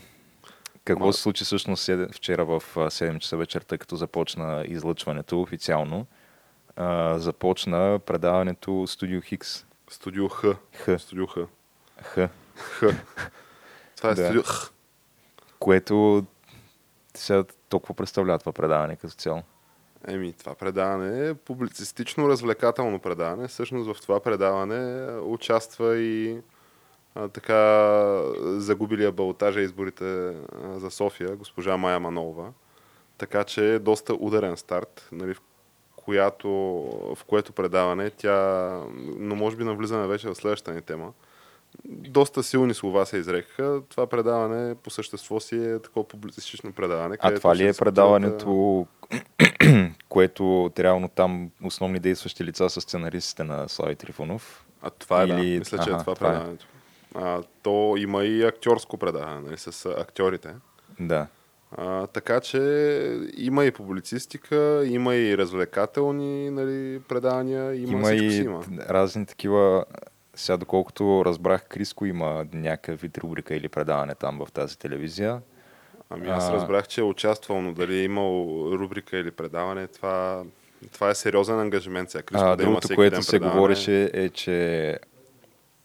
какво 0.88 1.14
се 1.14 1.22
случи 1.22 1.44
всъщност 1.44 1.90
вчера 2.12 2.46
в 2.46 2.64
а, 2.76 2.80
7 2.80 3.20
часа 3.20 3.38
вечерта, 3.38 3.78
като 3.78 3.96
започна 3.96 4.64
излъчването 4.68 5.42
официално. 5.42 6.06
А, 6.76 7.20
започна 7.20 8.00
предаването 8.06 8.88
Студио 8.88 9.22
Хикс. 9.22 9.66
Студио 9.90 10.30
Х. 10.30 10.46
Х. 10.74 11.00
Студио 11.00 11.28
Х. 11.28 11.38
Х. 12.02 12.30
Х. 12.56 12.82
Това 13.98 14.10
е 14.10 14.14
Да. 14.16 14.24
студио 14.26 14.44
Х. 14.44 14.72
Което 15.60 16.26
сега 17.14 17.44
толкова 17.70 17.96
представлява 17.96 18.40
това 18.40 18.52
предаване 18.52 18.96
като 18.96 19.14
цяло. 19.14 19.44
Еми, 20.08 20.34
това 20.34 20.56
предаване 20.56 21.28
е 21.28 21.34
публицистично 21.34 22.30
развлекателно 22.30 23.00
предаване. 23.00 23.48
Всъщност 23.48 23.94
в 23.94 24.02
това 24.02 24.20
предаване 24.20 25.12
участва 25.20 25.98
и 25.98 26.42
а, 27.18 27.28
така 27.28 28.22
загубилия 28.42 29.12
балотажа 29.12 29.62
изборите 29.62 30.06
а, 30.06 30.80
за 30.80 30.92
София, 30.92 31.36
госпожа 31.36 31.78
Майя 31.78 32.00
Манолова. 32.00 32.52
Така 33.18 33.44
че 33.44 33.74
е 33.74 33.80
доста 33.80 34.14
ударен 34.14 34.58
старт, 34.58 35.10
нали, 35.12 35.34
в, 35.34 35.42
която, 35.96 36.50
в 37.16 37.24
което 37.28 37.54
предаване 37.54 38.10
тя, 38.10 38.70
но 39.18 39.36
може 39.36 39.56
би 39.56 39.64
навлизаме 39.64 40.08
вече 40.08 40.30
в 40.30 40.36
следващата 40.36 40.74
ни 40.74 40.82
тема, 40.82 41.12
доста 41.86 42.44
силни 42.44 42.74
слова 42.74 43.06
се 43.06 43.18
изрекаха. 43.18 43.82
Това 43.90 44.08
предаване 44.08 44.76
по 44.76 44.90
същество 44.90 45.40
си 45.40 45.56
е 45.56 45.80
такова 45.80 46.08
публицистично 46.08 46.74
предаване. 46.74 47.18
А 47.20 47.36
това 47.36 47.56
ли 47.56 47.68
е 47.68 47.74
предаването, 47.74 48.86
което 50.10 50.72
реално 50.80 51.10
там 51.10 51.52
основни 51.64 52.00
действащи 52.00 52.44
лица 52.44 52.70
са 52.70 52.82
сценаристите 52.82 53.44
на 53.44 53.70
Слави 53.70 53.96
Трифонов? 53.96 54.66
А 54.82 54.90
това 54.90 55.22
е, 55.22 55.26
Или- 55.26 55.54
да. 55.54 55.60
Мисля, 55.60 55.78
че 55.78 55.90
Аха, 55.90 56.00
е 56.00 56.00
това, 56.00 56.16
това 56.16 56.36
е. 56.36 56.77
А, 57.20 57.42
то 57.64 57.96
има 57.98 58.24
и 58.24 58.44
актьорско 58.44 58.98
предаване, 58.98 59.42
нали, 59.42 59.58
с 59.58 59.86
актьорите. 59.86 60.50
Да. 61.00 61.28
А, 61.72 62.08
така 62.08 62.40
че 62.40 62.60
има 63.38 63.66
и 63.66 63.72
публицистика, 63.72 64.84
има 64.86 65.16
и 65.16 65.38
развлекателни 65.38 66.50
нали, 66.50 67.00
предавания, 67.00 67.76
има, 67.76 67.92
Има 67.92 68.04
всичко 68.08 68.32
си 68.32 68.38
и 68.38 68.44
има. 68.44 68.64
разни 68.90 69.26
такива... 69.26 69.86
Сега, 70.36 70.58
доколкото 70.58 71.24
разбрах, 71.26 71.64
Криско 71.68 72.06
има 72.06 72.46
някакъв 72.54 73.02
вид 73.02 73.18
рубрика 73.18 73.56
или 73.56 73.70
предаване 73.70 74.16
там 74.16 74.40
в 74.46 74.52
тази 74.52 74.80
телевизия. 74.80 75.42
Ами 76.10 76.28
аз 76.30 76.50
разбрах, 76.50 76.88
че 76.88 77.02
е 77.02 77.04
участвал, 77.04 77.62
но 77.62 77.74
дали 77.74 77.96
е 77.96 78.04
имал 78.04 78.46
рубрика 78.72 79.18
или 79.18 79.32
предаване, 79.32 79.88
това, 79.88 80.44
това 80.94 81.10
е 81.10 81.16
сериозен 81.16 81.60
ангажимент 81.60 82.10
сега. 82.10 82.22
Криско 82.24 82.46
А, 82.46 82.56
да 82.56 82.64
има 82.64 82.70
другото, 82.70 82.88
всеки 82.88 82.96
което 82.96 83.24
се 83.24 83.32
предаване. 83.32 83.56
говореше 83.56 84.12
е, 84.14 84.30
че 84.30 85.00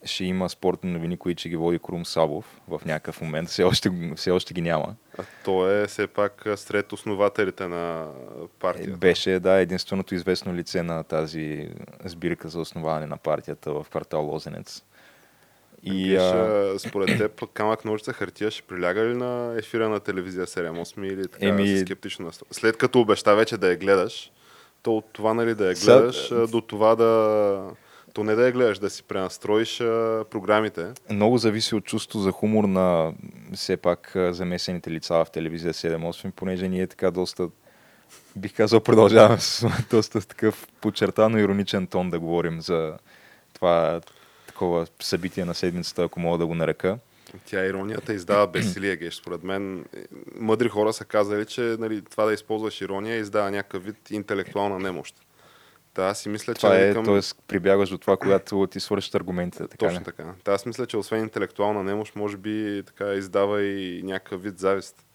ще 0.04 0.24
има 0.24 0.48
спортни 0.48 0.90
новини, 0.90 1.16
които 1.16 1.40
ще 1.40 1.48
ги 1.48 1.56
води 1.56 1.78
Крум 1.78 2.06
Сабов 2.06 2.60
в 2.68 2.80
някакъв 2.84 3.20
момент. 3.20 3.48
Все 3.48 3.64
още, 3.64 3.90
все 4.16 4.30
още 4.30 4.54
ги 4.54 4.60
няма. 4.60 4.94
А 5.18 5.22
то 5.44 5.70
е 5.70 5.86
все 5.86 6.06
пак 6.06 6.46
сред 6.56 6.92
основателите 6.92 7.68
на 7.68 8.06
Е, 8.36 8.46
партията. 8.60 8.96
Беше, 8.96 9.40
да, 9.40 9.52
единственото 9.52 10.14
известно 10.14 10.54
лице 10.54 10.82
на 10.82 11.04
тази 11.04 11.68
сбирка 12.04 12.48
за 12.48 12.60
основаване 12.60 13.06
на 13.06 13.16
партията 13.16 13.72
в 13.72 13.86
квартал 13.90 14.22
Лозенец. 14.22 14.82
И 15.84 16.08
Геш, 16.08 16.20
а, 16.22 16.74
според 16.78 17.18
теб 17.18 17.42
камък 17.54 17.84
ножица 17.84 18.12
хартия 18.12 18.50
ще 18.50 18.62
приляга 18.62 19.04
ли 19.04 19.14
на 19.14 19.54
ефира 19.58 19.88
на 19.88 20.00
телевизия 20.00 20.46
7-8 20.46 21.04
или 21.04 21.28
така 21.28 21.46
Еми- 21.46 21.80
скептично 21.80 22.30
настро- 22.30 22.46
След 22.50 22.76
като 22.76 23.00
обеща 23.00 23.36
вече 23.36 23.56
да 23.56 23.68
я 23.68 23.76
гледаш, 23.76 24.30
то 24.82 24.96
от 24.96 25.04
това 25.12 25.34
нали 25.34 25.54
да 25.54 25.66
я 25.66 25.74
гледаш 25.74 26.32
а, 26.32 26.46
до 26.46 26.60
това 26.60 26.96
да... 26.96 27.62
То 28.12 28.24
не 28.24 28.34
да 28.34 28.46
я 28.46 28.52
гледаш, 28.52 28.78
да 28.78 28.90
си 28.90 29.02
пренастроиш 29.02 29.80
а, 29.80 30.24
програмите. 30.30 30.86
много 31.10 31.38
зависи 31.38 31.74
от 31.74 31.84
чувство 31.84 32.18
за 32.18 32.30
хумор 32.30 32.64
на 32.64 33.12
все 33.54 33.76
пак 33.76 34.12
замесените 34.14 34.90
лица 34.90 35.24
в 35.24 35.30
телевизия 35.32 35.72
7-8, 35.72 36.30
понеже 36.30 36.68
ние 36.68 36.86
така 36.86 37.10
доста, 37.10 37.48
бих 38.36 38.56
казал, 38.56 38.80
продължаваме 38.80 39.40
с 39.40 39.68
доста 39.90 40.20
такъв 40.20 40.66
подчертано 40.80 41.38
ироничен 41.38 41.86
тон 41.86 42.10
да 42.10 42.20
говорим 42.20 42.60
за 42.60 42.98
това 43.52 44.00
такова 44.46 44.86
събитие 45.00 45.44
на 45.44 45.54
седмицата, 45.54 46.02
ако 46.02 46.20
мога 46.20 46.38
да 46.38 46.46
го 46.46 46.54
нарека. 46.54 46.98
Тя 47.46 47.66
иронията 47.66 48.14
издава 48.14 48.46
безсилие, 48.46 48.96
геш. 48.96 49.14
Според 49.14 49.42
мен 49.42 49.80
е, 49.80 49.84
мъдри 50.34 50.68
хора 50.68 50.92
са 50.92 51.04
казали, 51.04 51.46
че 51.46 51.60
нали, 51.60 52.02
това 52.02 52.24
да 52.24 52.32
използваш 52.32 52.80
ирония 52.80 53.16
издава 53.16 53.50
някакъв 53.50 53.84
вид 53.84 54.10
интелектуална 54.10 54.78
немощ. 54.78 55.14
Та 55.94 56.06
аз 56.06 56.18
си 56.18 56.28
мисля, 56.28 56.54
че 56.54 56.60
Това 56.60 56.78
е, 56.78 56.92
към... 56.92 57.04
т.е. 57.04 57.20
прибягваш 57.48 57.88
до 57.90 57.98
това, 57.98 58.16
когато 58.16 58.66
ти 58.70 58.80
свършиш 58.80 59.14
аргументите. 59.14 59.68
Така 59.68 59.86
Точно 59.86 60.00
ли? 60.00 60.04
така. 60.04 60.34
Та 60.44 60.52
аз 60.52 60.66
мисля, 60.66 60.86
че 60.86 60.96
освен 60.96 61.20
интелектуална 61.20 61.82
немощ, 61.82 62.16
може 62.16 62.36
би 62.36 62.82
така 62.86 63.12
издава 63.12 63.62
и 63.62 64.02
някакъв 64.02 64.42
вид 64.42 64.58
завист. 64.58 65.06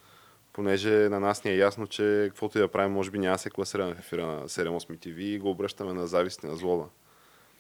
Понеже 0.54 0.90
на 0.90 1.20
нас 1.20 1.44
ни 1.44 1.52
е 1.52 1.58
ясно, 1.58 1.88
че 1.88 2.26
каквото 2.30 2.58
и 2.58 2.62
да 2.62 2.68
правим, 2.68 2.92
може 2.92 3.12
би 3.12 3.20
няма 3.20 3.38
се 3.38 3.50
класираме 3.50 3.94
в 3.94 4.00
ефира 4.00 4.26
на 4.26 4.42
7-8 4.42 4.70
TV 4.98 5.18
и 5.18 5.40
го 5.40 5.50
обръщаме 5.50 5.94
на 5.94 6.08
завист 6.08 6.44
и 6.44 6.48
на 6.48 6.56
злоба. 6.56 6.86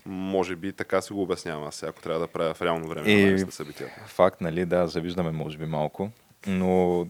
Може 0.05 0.55
би 0.55 0.73
така 0.73 1.01
си 1.01 1.13
го 1.13 1.21
обяснявам 1.21 1.63
аз, 1.67 1.83
ако 1.83 2.01
трябва 2.01 2.19
да 2.19 2.27
правя 2.27 2.53
в 2.53 2.61
реално 2.61 2.87
време 2.87 3.11
И- 3.11 3.31
на 3.45 3.51
събитията. 3.51 4.01
Факт, 4.07 4.41
нали, 4.41 4.65
да, 4.65 4.87
завиждаме 4.87 5.31
може 5.31 5.57
би 5.57 5.65
малко, 5.65 6.09
но 6.47 7.07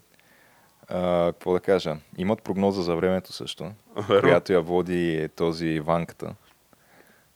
а, 0.87 1.25
какво 1.25 1.53
да 1.53 1.59
кажа, 1.59 1.97
имат 2.17 2.43
прогноза 2.43 2.81
за 2.81 2.95
времето 2.95 3.33
също, 3.33 3.71
Верно. 4.09 4.21
която 4.21 4.53
я 4.53 4.61
води 4.61 5.29
този 5.35 5.79
Ванката. 5.79 6.35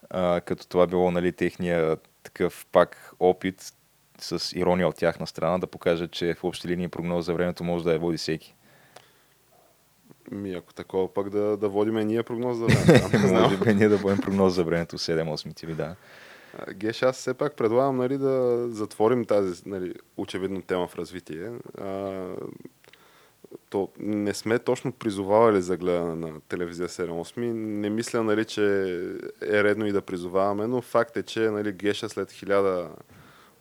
а, 0.09 0.41
като 0.41 0.67
това 0.67 0.87
било 0.87 1.11
нали, 1.11 1.31
техния 1.31 1.97
такъв 2.23 2.65
пак 2.71 3.13
опит 3.19 3.73
с 4.19 4.55
ирония 4.55 4.87
от 4.87 4.95
тяхна 4.95 5.27
страна 5.27 5.57
да 5.57 5.67
покаже, 5.67 6.07
че 6.07 6.33
в 6.33 6.43
общи 6.43 6.67
линии 6.67 6.87
прогноза 6.87 7.21
за 7.25 7.33
времето 7.33 7.63
може 7.63 7.83
да 7.83 7.93
я 7.93 7.99
води 7.99 8.17
всеки. 8.17 8.55
Ми, 10.31 10.53
ако 10.53 10.73
такова 10.73 11.13
пък 11.13 11.29
да, 11.29 11.57
да 11.57 11.69
водиме 11.69 12.05
ние 12.05 12.23
прогноз 12.23 12.57
за 12.57 12.65
времето. 12.85 13.33
Може 13.33 13.57
би 13.57 13.73
ние 13.73 13.89
да 13.89 13.97
водим 13.97 14.17
прогноз 14.17 14.53
за 14.53 14.63
времето 14.63 14.97
7-8 14.97 15.55
ти 15.55 15.67
да. 15.67 15.95
Геш, 16.73 17.03
аз 17.03 17.17
все 17.17 17.33
пак 17.33 17.55
предлагам 17.55 17.97
нали, 17.97 18.17
да 18.17 18.67
затворим 18.69 19.25
тази 19.25 19.61
нали, 19.65 19.93
очевидно 20.17 20.61
тема 20.61 20.87
в 20.87 20.95
развитие. 20.95 21.51
А, 21.77 22.21
то 23.71 23.89
не 23.99 24.33
сме 24.33 24.59
точно 24.59 24.91
призовавали 24.91 25.61
за 25.61 25.77
гледане 25.77 26.15
на 26.15 26.41
телевизия 26.41 26.87
7-8. 26.87 27.37
Не 27.53 27.89
мисля, 27.89 28.23
нали, 28.23 28.45
че 28.45 28.63
е 29.41 29.63
редно 29.63 29.87
и 29.87 29.91
да 29.91 30.01
призоваваме, 30.01 30.67
но 30.67 30.81
факт 30.81 31.17
е, 31.17 31.23
че 31.23 31.39
нали, 31.39 31.71
Геша 31.71 32.09
след 32.09 32.31
хиляда 32.31 32.89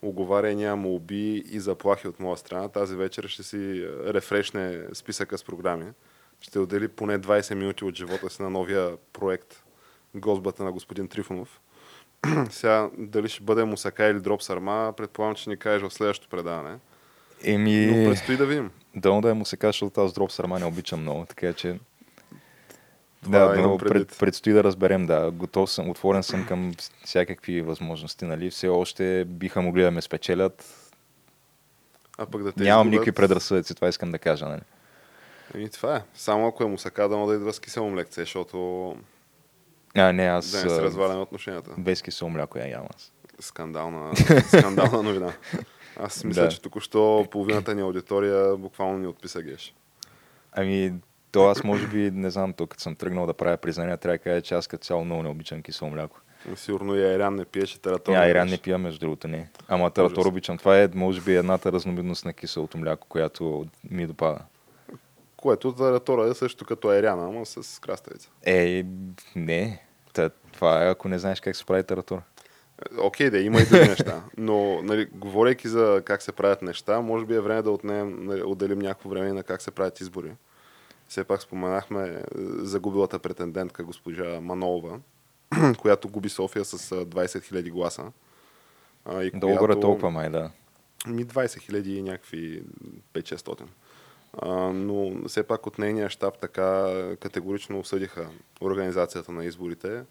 оговаряния, 0.03 0.77
молби 0.77 1.37
и 1.37 1.61
заплахи 1.61 2.09
от 2.09 2.21
моя 2.21 2.37
страна, 2.37 2.69
тази 2.69 2.97
вечер 2.97 3.29
ще 3.29 3.43
си 3.43 3.89
рефрешне 4.07 4.85
списъка 4.95 5.39
с 5.39 5.45
програми. 5.45 5.87
Ще 6.41 6.59
отдели 6.59 6.89
поне 6.89 7.19
20 7.19 7.55
минути 7.55 7.85
от 7.85 7.95
живота 7.95 8.31
си 8.31 8.43
на 8.43 8.51
новия 8.51 8.97
проект 9.13 9.65
Гозбата 10.15 10.65
на 10.65 10.73
господин 10.73 11.09
Трифонов. 11.09 11.61
Сега, 12.51 12.91
дали 12.99 13.29
ще 13.29 13.43
бъде 13.43 13.65
Мусака 13.65 14.05
или 14.05 14.21
Дроп 14.21 14.43
Сарма, 14.43 14.95
предполагам, 14.97 15.35
че 15.35 15.51
ни 15.51 15.57
кажеш 15.57 15.89
в 15.89 15.95
следващото 15.95 16.31
предаване. 16.31 16.79
Еми... 17.45 17.87
Но 17.87 18.11
предстои 18.11 18.37
да 18.37 18.47
видим. 18.47 18.71
Дано 18.97 19.21
да 19.21 19.31
е 19.31 19.35
Мусака, 19.35 19.67
защото 19.67 20.01
аз 20.01 20.13
Дроп 20.13 20.33
Сарма 20.33 20.59
не 20.59 20.65
обичам 20.65 21.01
много, 21.01 21.25
така 21.27 21.53
че... 21.53 21.79
Това 23.23 23.39
да, 23.39 23.57
имам 23.57 23.71
но 23.71 23.79
пред, 23.79 24.19
предстои 24.19 24.53
да 24.53 24.65
разберем, 24.65 25.07
да. 25.07 25.31
Готов 25.31 25.71
съм, 25.71 25.91
отворен 25.91 26.23
съм 26.23 26.47
към 26.47 26.73
всякакви 27.05 27.61
възможности, 27.63 28.25
нали. 28.25 28.51
Все 28.51 28.69
още 28.69 29.25
биха 29.25 29.63
могли 29.63 29.83
да 29.83 29.91
ме 29.91 30.01
спечелят. 30.03 30.65
А 32.19 32.27
пък 32.27 32.43
да 32.43 32.53
те 32.53 32.63
Нямам 32.63 32.87
изгубят- 32.87 32.91
никакви 32.93 33.13
предразсъдъци, 33.13 33.75
това 33.75 33.89
искам 33.89 34.11
да 34.11 34.19
кажа, 34.19 34.47
нали. 34.47 34.61
Ами 35.55 35.71
това 35.71 35.97
е. 35.97 36.03
Само 36.15 36.47
ако 36.47 36.65
е 36.65 36.67
Мусака, 36.67 37.09
да 37.09 37.27
да 37.27 37.35
идва 37.35 37.53
с 37.53 37.61
кисело 37.61 37.91
млекце, 37.91 38.21
защото 38.21 38.97
А, 39.97 40.13
не, 40.13 40.25
аз 40.25 40.51
да 40.51 40.65
не 40.65 40.71
се 40.71 40.83
разваляме 40.83 41.21
отношенията. 41.21 41.71
без 41.79 42.03
кисело 42.03 42.31
мляко 42.31 42.59
я 42.59 42.71
ям 42.71 42.85
аз. 42.97 43.13
Скандална, 43.41 44.13
скандална 44.49 45.03
новина. 45.03 45.33
Аз 45.97 46.25
мисля, 46.25 46.43
Да. 46.43 46.49
че 46.49 46.63
току-що 46.63 47.27
половината 47.31 47.75
ни 47.75 47.81
аудитория 47.81 48.57
буквално 48.57 48.99
ни 48.99 49.07
отписа 49.07 49.43
геш. 49.43 49.75
Ами, 50.53 50.93
то 51.33 51.47
аз 51.47 51.65
може 51.65 51.87
би, 51.87 52.11
не 52.11 52.31
знам, 52.31 52.53
то 52.53 52.67
като 52.67 52.83
съм 52.83 52.97
тръгнал 52.97 53.27
да 53.27 53.35
правя 53.35 53.57
признания, 53.57 53.97
трябва 53.97 54.15
да 54.15 54.23
кажа, 54.23 54.43
че 54.43 54.55
аз 54.55 54.67
като 54.67 54.85
цяло 54.85 55.05
много 55.05 55.23
не 55.23 55.29
обичам 55.29 55.63
кисело 55.63 55.91
мляко. 55.91 56.21
Сигурно 56.57 56.97
и 56.97 57.05
Айран 57.05 57.35
не 57.35 57.45
пие, 57.45 57.67
че 57.67 57.81
тератор. 57.81 58.13
Я, 58.13 58.31
Иран 58.31 58.49
не 58.49 58.59
пия, 58.59 58.79
между 58.79 59.01
другото, 59.01 59.29
не. 59.29 59.49
Ама 59.69 59.91
таратор 59.91 60.27
обичам. 60.27 60.59
Това 60.59 60.79
е, 60.83 60.89
може 60.95 61.21
би, 61.21 61.37
едната 61.37 61.73
разновидност 61.73 62.25
на 62.25 62.33
киселото 62.33 62.79
мляко, 62.79 63.07
която 63.09 63.67
ми 63.91 64.07
допада. 64.07 64.39
Което 65.37 65.73
тератора 65.73 66.27
е 66.31 66.35
също 66.35 66.65
като 66.65 66.89
Айрана, 66.89 67.27
ама 67.27 67.47
с 67.47 67.81
краставица. 67.81 68.31
Е, 68.47 68.85
не. 69.37 69.83
Та, 70.13 70.31
това 70.53 70.85
е, 70.85 70.91
ако 70.91 71.09
не 71.09 71.19
знаеш 71.19 71.41
как 71.41 71.57
се 71.57 71.65
прави 71.65 71.83
таратор. 71.85 72.21
Окей, 72.99 73.31
да, 73.31 73.39
има 73.39 73.61
и 73.61 73.67
други 73.67 73.89
неща. 73.89 74.23
Но, 74.37 74.83
нали, 74.83 75.07
говорейки 75.07 75.69
за 75.69 76.03
как 76.05 76.23
се 76.23 76.33
правят 76.33 76.63
неща, 76.63 77.01
може 77.01 77.27
би 77.27 77.35
е 77.35 77.41
време 77.41 77.63
да 77.63 77.71
отнем, 77.71 78.25
нали, 78.25 78.43
отделим 78.43 78.79
някакво 78.79 79.09
време 79.09 79.33
на 79.33 79.43
как 79.43 79.63
се 79.63 79.71
правят 79.71 80.01
избори. 80.01 80.33
Все 81.09 81.25
пак 81.25 81.43
споменахме 81.43 82.05
е, 82.09 82.23
загубилата 82.59 83.19
претендентка 83.19 83.85
госпожа 83.85 84.41
Манолова, 84.41 85.01
която 85.79 86.09
губи 86.09 86.29
София 86.29 86.65
с 86.65 86.93
а, 86.93 87.07
20 87.07 87.25
000 87.25 87.71
гласа. 87.71 88.13
А, 89.05 89.23
и 89.23 89.31
Долу 89.31 89.57
горе 89.57 89.81
толкова 89.81 90.11
май, 90.11 90.31
да. 90.31 90.51
Ми 91.07 91.27
20 91.27 91.61
хиляди 91.61 91.95
и 91.95 92.03
някакви 92.03 92.63
5-600. 93.15 93.63
А, 94.39 94.49
но 94.73 95.29
все 95.29 95.43
пак 95.43 95.67
от 95.67 95.79
нейния 95.79 96.11
щаб 96.11 96.39
така 96.39 96.87
категорично 97.21 97.79
осъдиха 97.79 98.29
организацията 98.61 99.33
на 99.33 99.45
изборите. 99.45 100.03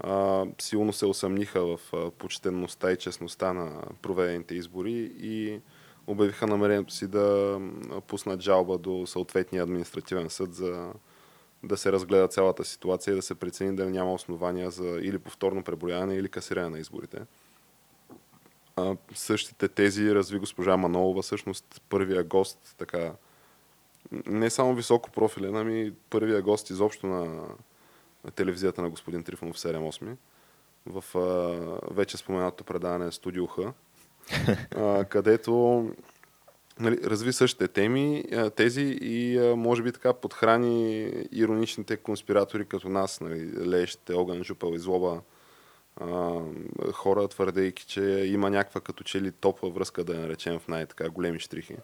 А, 0.00 0.46
силно 0.58 0.92
се 0.92 1.06
усъмниха 1.06 1.76
в 1.76 1.80
а, 1.92 2.10
почтенността 2.10 2.92
и 2.92 2.96
честността 2.96 3.52
на 3.52 3.82
проведените 4.02 4.54
избори 4.54 5.12
и 5.20 5.60
обявиха 6.06 6.46
намерението 6.46 6.94
си 6.94 7.06
да 7.06 7.58
пуснат 8.06 8.40
жалба 8.40 8.78
до 8.78 9.06
съответния 9.06 9.62
административен 9.62 10.30
съд 10.30 10.54
за 10.54 10.92
да 11.62 11.76
се 11.76 11.92
разгледа 11.92 12.28
цялата 12.28 12.64
ситуация 12.64 13.12
и 13.12 13.16
да 13.16 13.22
се 13.22 13.34
прецени 13.34 13.76
дали 13.76 13.90
няма 13.90 14.12
основания 14.12 14.70
за 14.70 14.88
или 15.02 15.18
повторно 15.18 15.64
преброяване 15.64 16.14
или 16.14 16.28
касиране 16.28 16.68
на 16.68 16.78
изборите. 16.78 17.18
А, 18.76 18.96
същите 19.14 19.68
тези 19.68 20.14
разви 20.14 20.38
госпожа 20.38 20.76
Манолова, 20.76 21.22
всъщност 21.22 21.82
първия 21.88 22.24
гост, 22.24 22.74
така, 22.78 23.12
не 24.26 24.50
само 24.50 24.74
високо 24.74 25.10
профилен, 25.10 25.56
ами 25.56 25.92
първия 26.10 26.42
гост 26.42 26.70
изобщо 26.70 27.06
на 27.06 27.46
телевизията 28.30 28.82
на 28.82 28.90
господин 28.90 29.24
Трифонов 29.24 29.58
7-8 29.58 30.16
в 30.86 31.18
а, 31.18 31.94
вече 31.94 32.16
споменатото 32.16 32.64
предаване 32.64 33.12
Студио 33.12 33.46
Х, 33.46 33.58
а, 34.76 35.04
където 35.10 35.84
нали, 36.80 36.98
разви 37.04 37.32
същите 37.32 37.68
теми, 37.68 38.24
тези 38.56 38.98
и 39.00 39.52
може 39.56 39.82
би 39.82 39.92
така 39.92 40.12
подхрани 40.12 41.04
ироничните 41.32 41.96
конспиратори 41.96 42.64
като 42.64 42.88
нас, 42.88 43.20
нали, 43.20 43.52
леещите 43.66 44.14
огън, 44.14 44.44
жупел 44.44 44.72
и 44.74 44.78
злоба, 44.78 45.20
а, 46.00 46.40
хора, 46.92 47.28
твърдейки, 47.28 47.86
че 47.86 48.02
има 48.26 48.50
някаква 48.50 48.80
като 48.80 49.04
че 49.04 49.22
ли 49.22 49.32
топла 49.32 49.70
връзка, 49.70 50.04
да 50.04 50.14
я 50.14 50.20
наречем 50.20 50.58
в 50.58 50.68
най-така 50.68 51.10
големи 51.10 51.40
штрихи. 51.40 51.76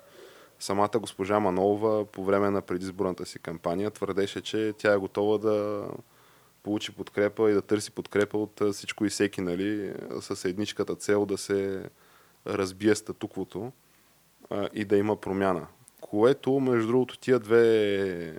Самата 0.59 0.99
госпожа 0.99 1.41
Манолова 1.41 2.05
по 2.05 2.25
време 2.25 2.51
на 2.51 2.63
предизборната 2.63 3.27
си 3.27 3.39
кампания 3.39 3.91
твърдеше, 3.91 4.41
че 4.41 4.73
тя 4.79 4.93
е 4.93 4.97
готова 4.97 5.39
да 5.39 5.87
получи 6.65 6.93
подкрепа 6.93 7.51
и 7.51 7.55
да 7.55 7.63
търси 7.63 7.91
подкрепа 7.91 8.39
от 8.39 8.61
всичко 8.73 9.05
и 9.05 9.09
всеки, 9.09 9.41
нали, 9.41 9.95
с 10.21 10.49
едничката 10.49 10.97
цел 10.97 11.27
да 11.27 11.39
се 11.39 11.85
разбие 12.47 12.95
статуквото 12.95 13.73
а, 14.51 14.69
и 14.73 14.85
да 14.85 14.97
има 14.97 15.17
промяна. 15.17 15.67
Което, 16.01 16.61
между 16.61 16.89
другото, 16.89 17.19
тия, 17.19 17.39
две, 17.39 18.37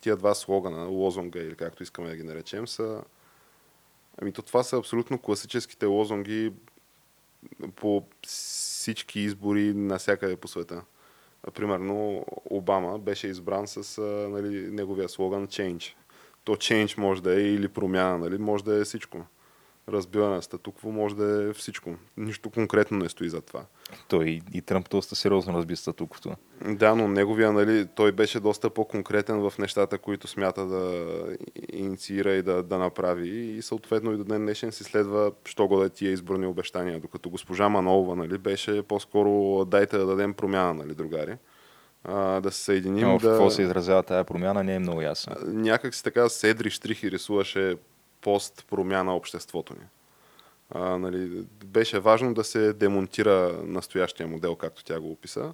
тия 0.00 0.16
два 0.16 0.34
слогана, 0.34 0.84
лозунга 0.84 1.38
или 1.38 1.54
както 1.54 1.82
искаме 1.82 2.08
да 2.08 2.16
ги 2.16 2.22
наречем, 2.22 2.68
са 2.68 3.02
Ами 4.18 4.32
то 4.32 4.42
това 4.42 4.62
са 4.62 4.76
абсолютно 4.76 5.18
класическите 5.18 5.86
лозунги 5.86 6.52
по 7.76 8.04
всички 8.26 9.20
избори 9.20 9.74
навсякъде 9.74 10.36
по 10.36 10.48
света. 10.48 10.82
Примерно 11.54 12.26
Обама 12.44 12.98
беше 12.98 13.28
избран 13.28 13.66
с 13.66 14.02
нали, 14.30 14.70
неговия 14.70 15.08
слоган 15.08 15.48
Change. 15.48 15.94
То 16.44 16.52
Change 16.52 16.98
може 16.98 17.22
да 17.22 17.40
е 17.40 17.42
или 17.42 17.68
промяна, 17.68 18.18
нали? 18.18 18.38
може 18.38 18.64
да 18.64 18.80
е 18.80 18.84
всичко. 18.84 19.26
Разбиване 19.88 20.34
на 20.34 20.42
статукво 20.42 20.92
може 20.92 21.16
да 21.16 21.50
е 21.50 21.52
всичко. 21.52 21.94
Нищо 22.16 22.50
конкретно 22.50 22.98
не 22.98 23.08
стои 23.08 23.28
за 23.28 23.40
това. 23.40 23.64
Той 24.08 24.24
и, 24.24 24.42
и 24.52 24.62
Тръмп 24.62 24.90
доста 24.90 25.16
сериозно 25.16 25.54
разби 25.54 25.76
статуквото. 25.76 26.36
Да, 26.68 26.94
но 26.94 27.08
неговия, 27.08 27.52
нали, 27.52 27.86
той 27.96 28.12
беше 28.12 28.40
доста 28.40 28.70
по-конкретен 28.70 29.50
в 29.50 29.52
нещата, 29.58 29.98
които 29.98 30.28
смята 30.28 30.66
да 30.66 31.06
инициира 31.72 32.32
и 32.32 32.42
да, 32.42 32.62
да 32.62 32.78
направи. 32.78 33.28
И 33.28 33.62
съответно 33.62 34.12
и 34.12 34.16
до 34.16 34.24
ден 34.24 34.42
днешен 34.42 34.72
си 34.72 34.84
следва, 34.84 35.32
що 35.44 35.68
го 35.68 35.78
да 35.78 35.86
е 35.86 35.90
тия 35.90 36.12
изборни 36.12 36.46
обещания. 36.46 37.00
Докато 37.00 37.30
госпожа 37.30 37.68
Манолова, 37.68 38.16
нали, 38.16 38.38
беше 38.38 38.82
по-скоро 38.82 39.64
дайте 39.64 39.98
да 39.98 40.06
дадем 40.06 40.34
промяна, 40.34 40.74
нали, 40.74 40.94
другари. 40.94 41.36
А, 42.04 42.40
да 42.40 42.50
се 42.50 42.64
съединим. 42.64 43.08
Но 43.08 43.18
в 43.18 43.22
да... 43.22 43.28
какво 43.28 43.50
се 43.50 43.62
изразява 43.62 44.02
тая 44.02 44.24
промяна 44.24 44.64
не 44.64 44.74
е 44.74 44.78
много 44.78 45.02
ясно. 45.02 45.36
Някак 45.46 45.94
си 45.94 46.02
така 46.02 46.28
с 46.28 46.44
едри 46.44 46.70
штрихи 46.70 47.10
рисуваше 47.10 47.76
пост 48.20 48.66
промяна 48.70 49.16
обществото 49.16 49.72
ни. 49.72 49.86
А, 50.70 50.98
нали, 50.98 51.46
беше 51.64 51.98
важно 51.98 52.34
да 52.34 52.44
се 52.44 52.72
демонтира 52.72 53.60
настоящия 53.64 54.28
модел, 54.28 54.56
както 54.56 54.84
тя 54.84 55.00
го 55.00 55.10
описа, 55.10 55.52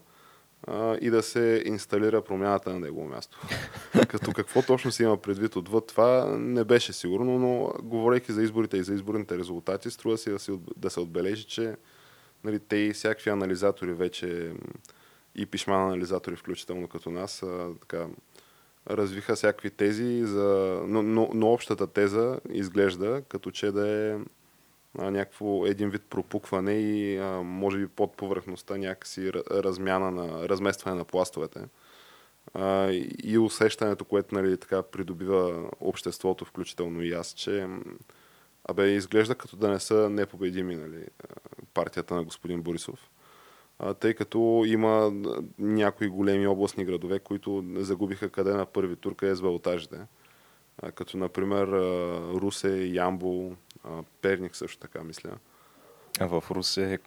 а, 0.67 0.97
и 1.01 1.11
да 1.11 1.23
се 1.23 1.63
инсталира 1.67 2.23
промяната 2.23 2.73
на 2.73 2.81
негово 2.81 3.09
място. 3.09 3.41
Като 4.09 4.33
какво 4.33 4.63
точно 4.63 4.91
се 4.93 5.03
има 5.03 5.17
предвид 5.17 5.57
отвъд 5.57 5.87
това, 5.87 6.25
не 6.39 6.65
беше 6.65 6.93
сигурно, 6.93 7.39
но 7.39 7.73
говорейки 7.83 8.33
за 8.33 8.43
изборите 8.43 8.77
и 8.77 8.83
за 8.83 8.95
изборните 8.95 9.39
резултати, 9.39 9.91
струва 9.91 10.19
си 10.19 10.31
да, 10.31 10.53
от- 10.53 10.73
да 10.77 10.91
се 10.91 11.01
отбележи, 11.01 11.45
че 11.45 11.77
нали, 12.45 12.59
те 12.59 12.77
и 12.77 12.93
всякакви 12.93 13.31
анализатори 13.31 13.93
вече 13.93 14.53
и 15.35 15.47
пишма 15.47 15.75
анализатори, 15.75 16.37
включително 16.37 16.89
като 16.89 17.11
нас, 17.11 17.43
а, 17.43 17.69
така, 17.81 18.07
развиха 18.91 19.35
всякакви 19.35 19.71
тези, 19.71 20.23
за... 20.25 20.81
но, 20.87 21.03
но, 21.03 21.31
но 21.35 21.53
общата 21.53 21.87
теза 21.87 22.41
изглежда 22.51 23.23
като 23.29 23.51
че 23.51 23.73
да 23.73 23.89
е 23.89 24.19
а, 24.99 25.11
някакво 25.11 25.67
един 25.67 25.91
вид 25.91 26.03
пропукване 26.11 26.73
и 26.73 27.19
а, 27.19 27.43
може 27.43 27.79
би 27.79 27.89
под 27.89 28.17
повърхността 28.17 28.77
някакси 28.77 29.21
ра- 29.21 29.63
размяна 29.63 30.11
на, 30.11 30.49
разместване 30.49 30.97
на 30.97 31.05
пластовете. 31.05 31.61
А, 32.55 32.91
и 33.25 33.39
усещането, 33.39 34.05
което 34.05 34.35
нали, 34.35 34.57
така 34.57 34.83
придобива 34.83 35.71
обществото, 35.81 36.45
включително 36.45 37.03
и 37.03 37.13
аз, 37.13 37.35
че 37.35 37.69
Абе, 38.65 38.91
изглежда 38.91 39.35
като 39.35 39.57
да 39.57 39.69
не 39.69 39.81
са 39.81 40.11
непобедими 40.11 40.77
нали, 40.77 41.07
партията 41.75 42.15
на 42.15 42.25
господин 42.25 42.63
Борисов. 42.63 43.11
Тъй 44.01 44.15
като 44.15 44.63
има 44.67 45.13
някои 45.59 46.09
големи 46.09 46.47
областни 46.47 46.85
градове, 46.85 47.19
които 47.19 47.65
загубиха 47.77 48.31
къде 48.31 48.55
на 48.55 48.67
първи 48.67 48.97
тур, 48.97 49.17
къде 49.17 49.35
с 49.35 49.41
вълтажите. 49.41 49.99
Като, 50.95 51.17
например, 51.17 51.67
Русе, 52.35 52.85
Ямбол, 52.85 53.53
Перник 54.23 54.57
също 54.57 54.79
така, 54.79 55.05
мисля. 55.05 55.31
А 56.21 56.27
в 56.27 56.45
Русе 56.51 56.99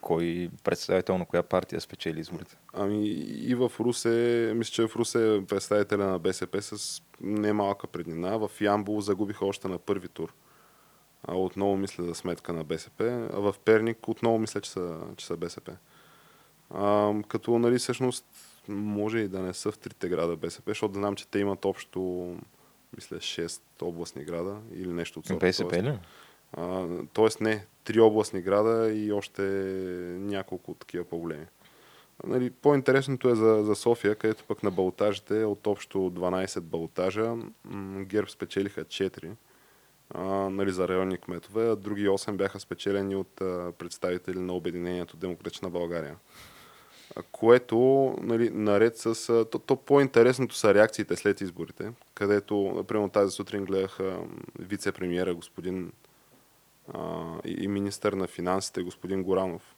кой 0.00 0.50
представител 0.64 1.18
на 1.18 1.26
коя 1.26 1.42
партия 1.42 1.80
спечели 1.80 2.20
изборите? 2.20 2.56
Ами 2.72 3.08
и 3.08 3.54
в 3.54 3.72
Русе, 3.80 4.52
мисля, 4.56 4.72
че 4.72 4.88
в 4.88 4.96
Русе 4.96 5.36
е 5.36 5.44
представителя 5.44 6.06
на 6.06 6.18
БСП 6.18 6.62
с 6.62 7.02
немалка 7.20 7.86
преднина. 7.86 8.38
В 8.38 8.50
Ямбол 8.60 9.00
загубиха 9.00 9.46
още 9.46 9.68
на 9.68 9.78
първи 9.78 10.08
тур. 10.08 10.32
А 11.28 11.34
отново 11.34 11.76
мисля 11.76 12.04
за 12.04 12.14
сметка 12.14 12.52
на 12.52 12.64
БСП. 12.64 13.28
А 13.32 13.40
в 13.40 13.54
Перник 13.64 14.08
отново 14.08 14.38
мисля, 14.38 14.60
че 14.60 14.70
са, 14.70 15.00
че 15.16 15.26
са 15.26 15.36
БСП. 15.36 15.76
А, 16.70 17.14
като, 17.28 17.58
нали, 17.58 17.78
всъщност, 17.78 18.26
може 18.68 19.18
и 19.18 19.28
да 19.28 19.40
не 19.40 19.54
са 19.54 19.72
в 19.72 19.78
трите 19.78 20.08
града 20.08 20.36
БСП, 20.36 20.70
защото 20.70 20.94
знам, 20.94 21.14
че 21.14 21.28
те 21.28 21.38
имат 21.38 21.64
общо, 21.64 22.34
мисля, 22.96 23.16
6 23.16 23.60
областни 23.82 24.24
града 24.24 24.56
или 24.74 24.92
нещо 24.92 25.18
от 25.18 25.26
сорта. 25.26 25.46
БСП 25.46 25.82
ли? 25.82 25.98
А, 26.52 26.86
тоест 27.12 27.40
не, 27.40 27.66
три 27.84 28.00
областни 28.00 28.42
града 28.42 28.92
и 28.92 29.12
още 29.12 29.42
няколко 30.18 30.74
такива 30.74 31.04
по-големи. 31.04 31.46
Нали, 32.26 32.50
по-интересното 32.50 33.28
е 33.28 33.34
за, 33.34 33.62
за 33.64 33.74
София, 33.74 34.14
където 34.14 34.44
пък 34.44 34.62
на 34.62 34.70
балтажите 34.70 35.44
от 35.44 35.66
общо 35.66 35.98
12 35.98 36.60
балтажа 36.60 37.36
ГЕРБ 37.96 38.28
спечелиха 38.28 38.84
4 38.84 39.30
нали, 40.50 40.72
за 40.72 40.88
районни 40.88 41.18
кметове, 41.18 41.68
а 41.68 41.76
други 41.76 42.08
8 42.08 42.32
бяха 42.36 42.60
спечелени 42.60 43.16
от 43.16 43.34
представители 43.78 44.38
на 44.38 44.52
Обединението 44.52 45.16
Демократична 45.16 45.70
България. 45.70 46.16
Което, 47.32 47.76
нали, 48.20 48.50
наред 48.50 48.98
с... 48.98 49.26
То, 49.50 49.58
то 49.58 49.76
по-интересното 49.76 50.54
са 50.54 50.74
реакциите 50.74 51.16
след 51.16 51.40
изборите, 51.40 51.92
където, 52.14 52.72
например, 52.76 53.08
тази 53.08 53.32
сутрин 53.32 53.64
гледах 53.64 53.98
вице-премьера 54.58 55.34
господин 55.34 55.92
а, 56.94 57.24
и 57.44 57.68
министър 57.68 58.12
на 58.12 58.26
финансите 58.26 58.82
господин 58.82 59.22
Горанов, 59.22 59.74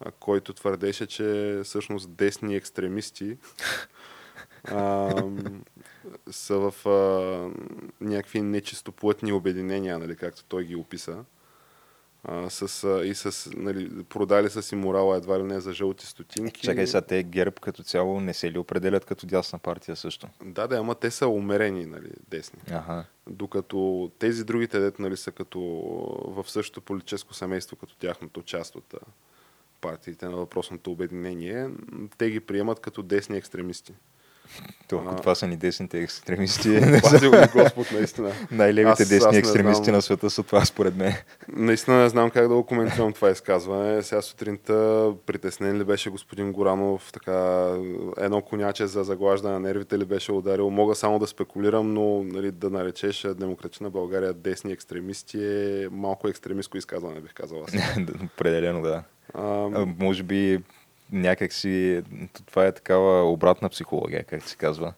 а, 0.00 0.10
който 0.10 0.52
твърдеше, 0.52 1.06
че 1.06 1.60
всъщност 1.64 2.14
десни 2.14 2.56
екстремисти 2.56 3.36
а, 4.70 5.22
са 6.30 6.70
в 6.70 6.88
а, 6.88 6.90
някакви 8.00 8.40
нечистоплътни 8.40 9.32
обединения, 9.32 9.98
нали, 9.98 10.16
както 10.16 10.44
той 10.44 10.64
ги 10.64 10.76
описа. 10.76 11.24
А, 12.24 12.50
с, 12.50 12.84
а, 12.84 13.06
и 13.06 13.14
с, 13.14 13.50
нали, 13.56 14.04
продали 14.04 14.50
са 14.50 14.62
си 14.62 14.76
морала 14.76 15.16
едва 15.16 15.38
ли 15.38 15.42
не 15.42 15.60
за 15.60 15.72
жълти 15.72 16.06
стотинки. 16.06 16.60
Чакай 16.60 16.86
сега, 16.86 17.00
те 17.00 17.22
ГЕРБ 17.22 17.56
като 17.60 17.82
цяло 17.82 18.20
не 18.20 18.34
се 18.34 18.52
ли 18.52 18.58
определят 18.58 19.04
като 19.04 19.26
дясна 19.26 19.58
партия 19.58 19.96
също? 19.96 20.28
Да, 20.44 20.66
да, 20.66 20.76
ама 20.76 20.94
те 20.94 21.10
са 21.10 21.28
умерени, 21.28 21.86
нали, 21.86 22.10
десни. 22.28 22.58
Ага. 22.70 23.04
Докато 23.30 24.10
тези 24.18 24.44
другите 24.44 24.78
дет, 24.78 24.98
нали, 24.98 25.16
са 25.16 25.32
като 25.32 25.60
в 26.28 26.50
същото 26.50 26.80
политическо 26.80 27.34
семейство, 27.34 27.76
като 27.76 27.96
тяхното 27.96 28.42
част 28.42 28.76
от 28.76 28.94
партиите 29.80 30.26
на 30.28 30.36
въпросното 30.36 30.92
обединение, 30.92 31.70
те 32.18 32.30
ги 32.30 32.40
приемат 32.40 32.80
като 32.80 33.02
десни 33.02 33.36
екстремисти. 33.36 33.94
То, 34.88 34.96
ако 34.96 35.14
а... 35.14 35.16
това 35.16 35.34
са 35.34 35.46
ни 35.46 35.56
десните 35.56 36.00
екстремисти. 36.00 36.80
Пазил 37.02 37.30
ги 37.30 37.36
Господ, 37.52 37.92
наистина. 37.92 38.32
Най-левите 38.50 39.02
аз, 39.02 39.08
десни 39.08 39.28
аз 39.28 39.36
екстремисти 39.36 39.84
знам... 39.84 39.94
на 39.94 40.02
света 40.02 40.30
са 40.30 40.42
това, 40.42 40.64
според 40.64 40.96
мен. 40.96 41.14
Наистина 41.48 41.96
не 41.96 42.08
знам 42.08 42.30
как 42.30 42.48
да 42.48 42.54
го 42.54 42.66
коментирам 42.66 43.12
това 43.12 43.30
изказване. 43.30 44.02
Сега 44.02 44.22
сутринта 44.22 45.12
притеснен 45.26 45.78
ли 45.78 45.84
беше 45.84 46.10
господин 46.10 46.52
Горанов, 46.52 47.12
така 47.12 47.68
едно 48.18 48.42
коняче 48.42 48.86
за 48.86 49.04
заглаждане 49.04 49.54
на 49.54 49.60
нервите 49.60 49.98
ли 49.98 50.04
беше 50.04 50.32
ударил. 50.32 50.70
Мога 50.70 50.94
само 50.94 51.18
да 51.18 51.26
спекулирам, 51.26 51.94
но 51.94 52.22
нали, 52.24 52.50
да 52.50 52.70
наречеш 52.70 53.26
Демократична 53.38 53.90
България 53.90 54.32
десни 54.32 54.72
екстремисти 54.72 55.44
е 55.44 55.88
малко 55.90 56.28
екстремистко 56.28 56.76
изказване, 56.76 57.20
бих 57.20 57.34
казал 57.34 57.64
аз. 57.68 57.74
Определено, 58.24 58.82
да. 58.82 59.02
А... 59.34 59.42
А, 59.74 59.86
може 59.98 60.22
би 60.22 60.60
някак 61.12 61.52
си, 61.52 62.02
това 62.46 62.66
е 62.66 62.72
такава 62.72 63.32
обратна 63.32 63.68
психология, 63.68 64.24
как 64.24 64.42
се 64.42 64.56
казва. 64.56 64.92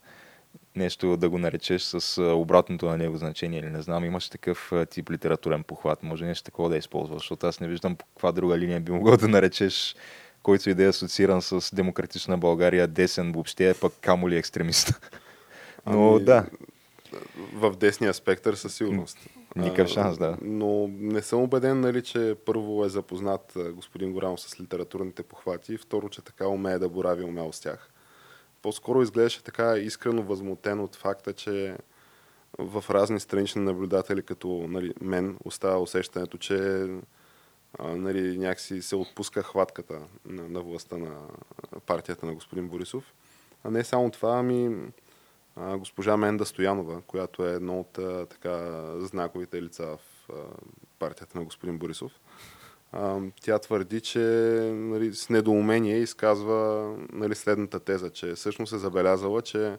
Нещо 0.76 1.16
да 1.16 1.28
го 1.28 1.38
наречеш 1.38 1.82
с 1.82 2.22
обратното 2.22 2.86
на 2.86 2.96
него 2.96 3.16
значение 3.16 3.60
или 3.60 3.70
не 3.70 3.82
знам, 3.82 4.04
имаш 4.04 4.28
такъв 4.28 4.72
тип 4.90 5.10
литературен 5.10 5.62
похват, 5.62 6.02
може 6.02 6.24
нещо 6.24 6.44
такова 6.44 6.68
да 6.68 6.76
използваш, 6.76 7.18
защото 7.22 7.46
аз 7.46 7.60
не 7.60 7.68
виждам 7.68 7.96
по 7.96 8.04
каква 8.06 8.32
друга 8.32 8.58
линия 8.58 8.80
би 8.80 8.92
могъл 8.92 9.16
да 9.16 9.28
наречеш 9.28 9.96
който 10.42 10.70
и 10.70 10.74
да 10.74 10.84
е 10.84 10.88
асоцииран 10.88 11.42
с 11.42 11.74
демократична 11.74 12.38
България, 12.38 12.86
десен 12.86 13.32
въобще, 13.32 13.70
е 13.70 13.74
пък 13.74 13.92
камо 14.00 14.28
ли 14.28 14.36
екстремист. 14.36 15.10
Но 15.86 16.14
ами, 16.14 16.24
да. 16.24 16.46
В 17.52 17.76
десния 17.76 18.14
спектър 18.14 18.54
със 18.54 18.74
сигурност. 18.74 19.18
Никакъв 19.56 19.88
шанс, 19.88 20.18
да. 20.18 20.36
Но 20.42 20.88
не 20.88 21.22
съм 21.22 21.42
убеден, 21.42 21.80
нали, 21.80 22.02
че 22.02 22.36
първо 22.46 22.84
е 22.84 22.88
запознат 22.88 23.52
господин 23.72 24.12
Горанов 24.12 24.40
с 24.40 24.60
литературните 24.60 25.22
похвати 25.22 25.74
и 25.74 25.78
второ, 25.78 26.08
че 26.08 26.22
така 26.22 26.48
умее 26.48 26.78
да 26.78 26.88
борави 26.88 27.24
умело 27.24 27.52
с 27.52 27.60
тях. 27.60 27.90
По-скоро 28.62 29.02
изглеждаше 29.02 29.42
така 29.42 29.76
искрено 29.78 30.22
възмутен 30.22 30.80
от 30.80 30.96
факта, 30.96 31.32
че 31.32 31.76
в 32.58 32.84
разни 32.90 33.20
странични 33.20 33.62
наблюдатели, 33.62 34.22
като 34.22 34.48
нали, 34.68 34.94
мен, 35.00 35.38
остава 35.44 35.78
усещането, 35.78 36.38
че 36.38 36.88
нали, 37.80 38.38
някакси 38.38 38.82
се 38.82 38.96
отпуска 38.96 39.42
хватката 39.42 40.00
на, 40.26 40.48
на 40.48 40.60
властта 40.60 40.96
на 40.96 41.16
партията 41.86 42.26
на 42.26 42.34
господин 42.34 42.68
Борисов. 42.68 43.14
А 43.64 43.70
не 43.70 43.84
само 43.84 44.10
това, 44.10 44.38
ами 44.38 44.76
госпожа 45.58 46.16
Менда 46.16 46.44
Стоянова, 46.44 47.02
която 47.06 47.46
е 47.46 47.52
едно 47.52 47.80
от 47.80 47.92
така 48.28 48.84
знаковите 48.98 49.62
лица 49.62 49.86
в 49.86 50.30
партията 50.98 51.38
на 51.38 51.44
господин 51.44 51.78
Борисов. 51.78 52.12
Тя 53.40 53.58
твърди, 53.58 54.00
че 54.00 54.18
нали, 54.74 55.14
с 55.14 55.28
недоумение 55.28 55.98
изказва 55.98 56.92
нали, 57.12 57.34
следната 57.34 57.80
теза, 57.80 58.10
че 58.10 58.34
всъщност 58.34 58.72
е 58.72 58.78
забелязала, 58.78 59.42
че 59.42 59.78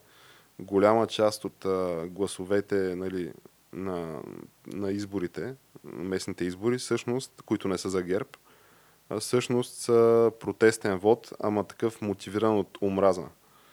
голяма 0.59 1.07
част 1.07 1.45
от 1.45 1.65
гласовете 2.09 2.95
нали, 2.95 3.33
на, 3.73 4.21
на 4.67 4.91
изборите, 4.91 5.55
местните 5.83 6.45
избори, 6.45 6.77
всъщност, 6.77 7.41
които 7.45 7.67
не 7.67 7.77
са 7.77 7.89
за 7.89 8.01
ГЕРБ, 8.01 8.29
всъщност 9.19 9.75
са 9.75 10.31
протестен 10.39 10.97
вод, 10.97 11.33
ама 11.39 11.63
такъв 11.63 12.01
мотивиран 12.01 12.57
от 12.57 12.77
омраза 12.81 13.25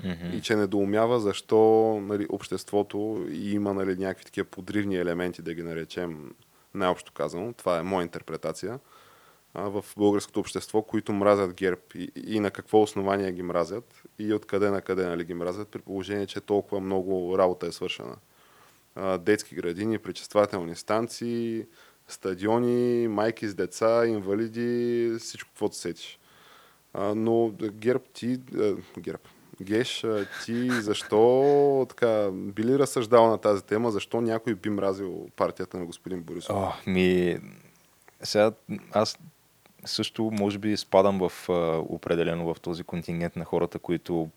mm-hmm. 0.04 0.34
и 0.34 0.42
че 0.42 0.56
недоумява 0.56 1.20
защо 1.20 1.58
нали, 2.02 2.26
обществото 2.30 3.26
има 3.30 3.74
нали, 3.74 3.96
някакви 3.96 4.24
такива 4.24 4.46
подривни 4.46 4.96
елементи, 4.96 5.42
да 5.42 5.54
ги 5.54 5.62
наречем 5.62 6.34
най-общо 6.74 7.12
казано. 7.12 7.52
Това 7.52 7.78
е 7.78 7.82
моя 7.82 8.02
интерпретация 8.02 8.78
а, 9.54 9.68
в 9.68 9.84
българското 9.96 10.40
общество, 10.40 10.82
които 10.82 11.12
мразят 11.12 11.54
ГЕРБ 11.54 11.80
и, 11.94 12.10
и 12.26 12.40
на 12.40 12.50
какво 12.50 12.82
основание 12.82 13.32
ги 13.32 13.42
мразят 13.42 14.02
и 14.18 14.32
откъде 14.34 14.70
на 14.70 14.80
къде 14.80 15.06
нали, 15.06 15.24
ги 15.24 15.34
мразят, 15.34 15.68
при 15.68 15.80
положение, 15.80 16.26
че 16.26 16.40
толкова 16.40 16.80
много 16.80 17.38
работа 17.38 17.66
е 17.66 17.72
свършена. 17.72 18.16
А, 18.94 19.18
детски 19.18 19.54
градини, 19.54 19.98
пречествателни 19.98 20.74
станции, 20.74 21.66
стадиони, 22.08 23.08
майки 23.08 23.48
с 23.48 23.54
деца, 23.54 24.06
инвалиди, 24.06 25.12
всичко, 25.18 25.50
каквото 25.50 25.76
сетиш. 25.76 26.18
А, 26.94 27.14
но 27.14 27.52
ГЕРБ 27.72 28.04
ти... 28.12 28.40
А, 28.58 28.74
ГЕРБ. 28.98 29.22
Геш, 29.60 30.04
ти 30.44 30.70
защо 30.70 31.86
така 31.88 32.30
би 32.32 32.64
ли 32.64 32.78
разсъждал 32.78 33.30
на 33.30 33.38
тази 33.38 33.64
тема, 33.64 33.90
защо 33.90 34.20
някой 34.20 34.54
би 34.54 34.70
мразил 34.70 35.28
партията 35.36 35.78
на 35.78 35.84
господин 35.84 36.22
Борисов? 36.22 36.56
О, 36.56 36.72
ми, 36.86 37.38
сега 38.22 38.52
аз 38.92 39.18
също 39.84 40.30
може 40.32 40.58
би 40.58 40.76
спадам 40.76 41.28
в 41.28 41.48
определено 41.88 42.54
в 42.54 42.60
този 42.60 42.84
контингент 42.84 43.36
на 43.36 43.44
хората, 43.44 43.78
които 43.78 44.28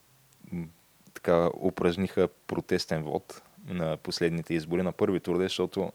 така 1.14 1.50
упражниха 1.62 2.28
протестен 2.48 3.04
вод 3.04 3.42
на 3.68 3.98
последните 3.98 4.54
избори 4.54 4.84
на 4.84 4.92
първи 4.92 5.20
тур, 5.20 5.38
защото 5.38 5.92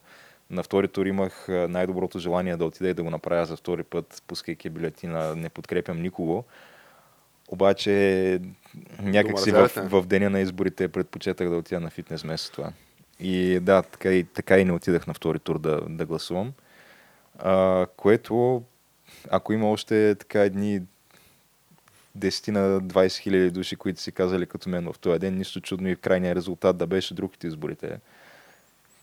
на 0.51 0.63
втори 0.63 0.89
тур 0.89 1.07
имах 1.07 1.47
най-доброто 1.49 2.19
желание 2.19 2.57
да 2.57 2.65
отида 2.65 2.89
и 2.89 2.95
да 2.95 3.03
го 3.03 3.11
направя 3.11 3.47
за 3.47 3.57
втори 3.57 3.83
път, 3.83 4.23
пускайки 4.27 4.71
бюлетина 4.71 5.35
Не 5.37 5.49
подкрепям 5.49 6.03
никого. 6.03 6.45
Обаче 7.49 8.41
някакси 9.03 9.51
в, 9.51 9.71
в 9.77 10.07
деня 10.07 10.31
на 10.31 10.41
изборите 10.41 10.89
предпочетах 10.89 11.49
да 11.49 11.57
отида 11.57 11.81
на 11.81 11.91
фитнес 11.91 12.23
вместо 12.23 12.53
това. 12.53 12.73
И 13.21 13.61
да, 13.61 13.83
така 13.83 14.11
и, 14.13 14.25
така 14.25 14.59
и 14.59 14.65
не 14.65 14.73
отидах 14.73 15.07
на 15.07 15.15
втори 15.15 15.39
тур 15.39 15.59
да, 15.59 15.81
да 15.89 16.07
гласувам. 16.07 16.53
А, 17.39 17.87
което, 17.97 18.63
ако 19.31 19.53
има 19.53 19.71
още 19.71 20.15
така 20.15 20.41
едни 20.41 20.83
10 22.19 22.51
на 22.51 22.81
20 22.81 23.19
хиляди 23.19 23.51
души, 23.51 23.77
които 23.77 24.01
си 24.01 24.13
казали 24.13 24.47
като 24.47 24.69
мен 24.69 24.93
в 24.93 24.99
този 24.99 25.19
ден, 25.19 25.39
нищо 25.39 25.61
чудно 25.61 25.89
и 25.89 25.97
крайният 25.97 26.37
резултат 26.37 26.77
да 26.77 26.87
беше 26.87 27.15
другите 27.15 27.47
изборите. 27.47 27.99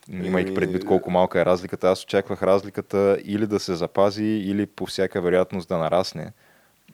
имайки 0.10 0.54
предвид 0.54 0.86
колко 0.86 1.12
малка 1.12 1.41
е 1.41 1.45
разликата. 1.45 1.89
Аз 1.89 2.04
очаквах 2.04 2.43
разликата 2.43 3.17
или 3.23 3.47
да 3.47 3.60
се 3.60 3.75
запази, 3.75 4.23
или 4.23 4.65
по 4.65 4.86
всяка 4.86 5.21
вероятност 5.21 5.67
да 5.67 5.77
нарасне 5.77 6.32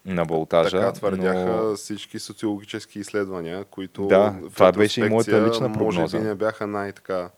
на 0.07 0.23
волтажа. 0.23 0.79
Така 0.79 0.91
твърдяха 0.91 1.45
но... 1.45 1.75
всички 1.75 2.19
социологически 2.19 2.99
изследвания, 2.99 3.65
които 3.65 4.07
да, 4.07 4.35
това 4.53 4.71
беше 4.71 5.01
и 5.01 5.09
моята 5.09 5.47
лична 5.47 5.73
прогноза. 5.73 6.01
Може 6.01 6.19
би 6.19 6.23
не 6.23 6.35
бяха 6.35 6.67
най-така 6.67 7.29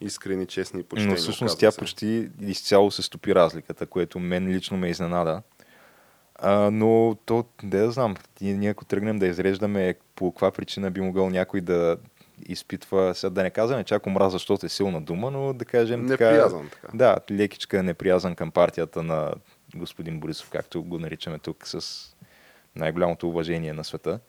искрени, 0.00 0.46
честни, 0.46 0.82
почтени. 0.82 1.10
Но 1.10 1.16
всъщност 1.16 1.58
тя 1.58 1.70
се. 1.70 1.78
почти 1.78 2.30
изцяло 2.40 2.90
се 2.90 3.02
стопи 3.02 3.34
разликата, 3.34 3.86
което 3.86 4.18
мен 4.18 4.48
лично 4.48 4.76
ме 4.76 4.88
изненада. 4.88 5.42
А, 6.34 6.70
но 6.70 7.16
то, 7.26 7.44
да 7.62 7.78
я 7.78 7.90
знам, 7.90 8.14
ние 8.40 8.70
ако 8.70 8.84
тръгнем 8.84 9.18
да 9.18 9.26
изреждаме 9.26 9.94
по 10.14 10.32
каква 10.32 10.50
причина 10.50 10.90
би 10.90 11.00
могъл 11.00 11.30
някой 11.30 11.60
да 11.60 11.96
изпитва, 12.46 13.14
сега 13.14 13.30
да 13.30 13.42
не 13.42 13.50
казваме 13.50 13.84
чак 13.84 14.06
омраза, 14.06 14.34
защото 14.34 14.66
е 14.66 14.68
силна 14.68 15.00
дума, 15.00 15.30
но 15.30 15.52
да 15.52 15.64
кажем 15.64 16.06
неприязан, 16.06 16.68
така, 16.68 16.86
така. 16.86 16.96
Да, 16.96 17.16
лекичка 17.30 17.82
неприязан 17.82 18.34
към 18.34 18.50
партията 18.50 19.02
на 19.02 19.32
господин 19.74 20.20
Борисов, 20.20 20.50
както 20.50 20.82
го 20.82 20.98
наричаме 20.98 21.38
тук 21.38 21.66
с 21.66 22.04
най-голямото 22.76 23.28
уважение 23.28 23.72
на 23.72 23.84
света. 23.84 24.20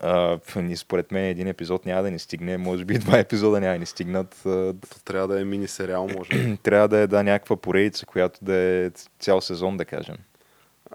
А, 0.00 0.38
ни, 0.56 0.76
според 0.76 1.12
мен 1.12 1.24
един 1.24 1.48
епизод 1.48 1.86
няма 1.86 2.02
да 2.02 2.10
ни 2.10 2.18
стигне, 2.18 2.58
може 2.58 2.84
би 2.84 2.98
два 2.98 3.18
епизода 3.18 3.60
няма 3.60 3.72
да 3.72 3.78
ни 3.78 3.86
стигнат. 3.86 4.40
То 4.42 5.04
трябва 5.04 5.28
да 5.28 5.40
е 5.40 5.44
мини 5.44 5.68
сериал, 5.68 6.08
може. 6.08 6.56
трябва 6.62 6.88
да 6.88 6.98
е 6.98 7.06
да, 7.06 7.22
някаква 7.22 7.56
поредица, 7.56 8.06
която 8.06 8.44
да 8.44 8.54
е 8.54 8.90
цял 9.18 9.40
сезон, 9.40 9.76
да 9.76 9.84
кажем. 9.84 10.16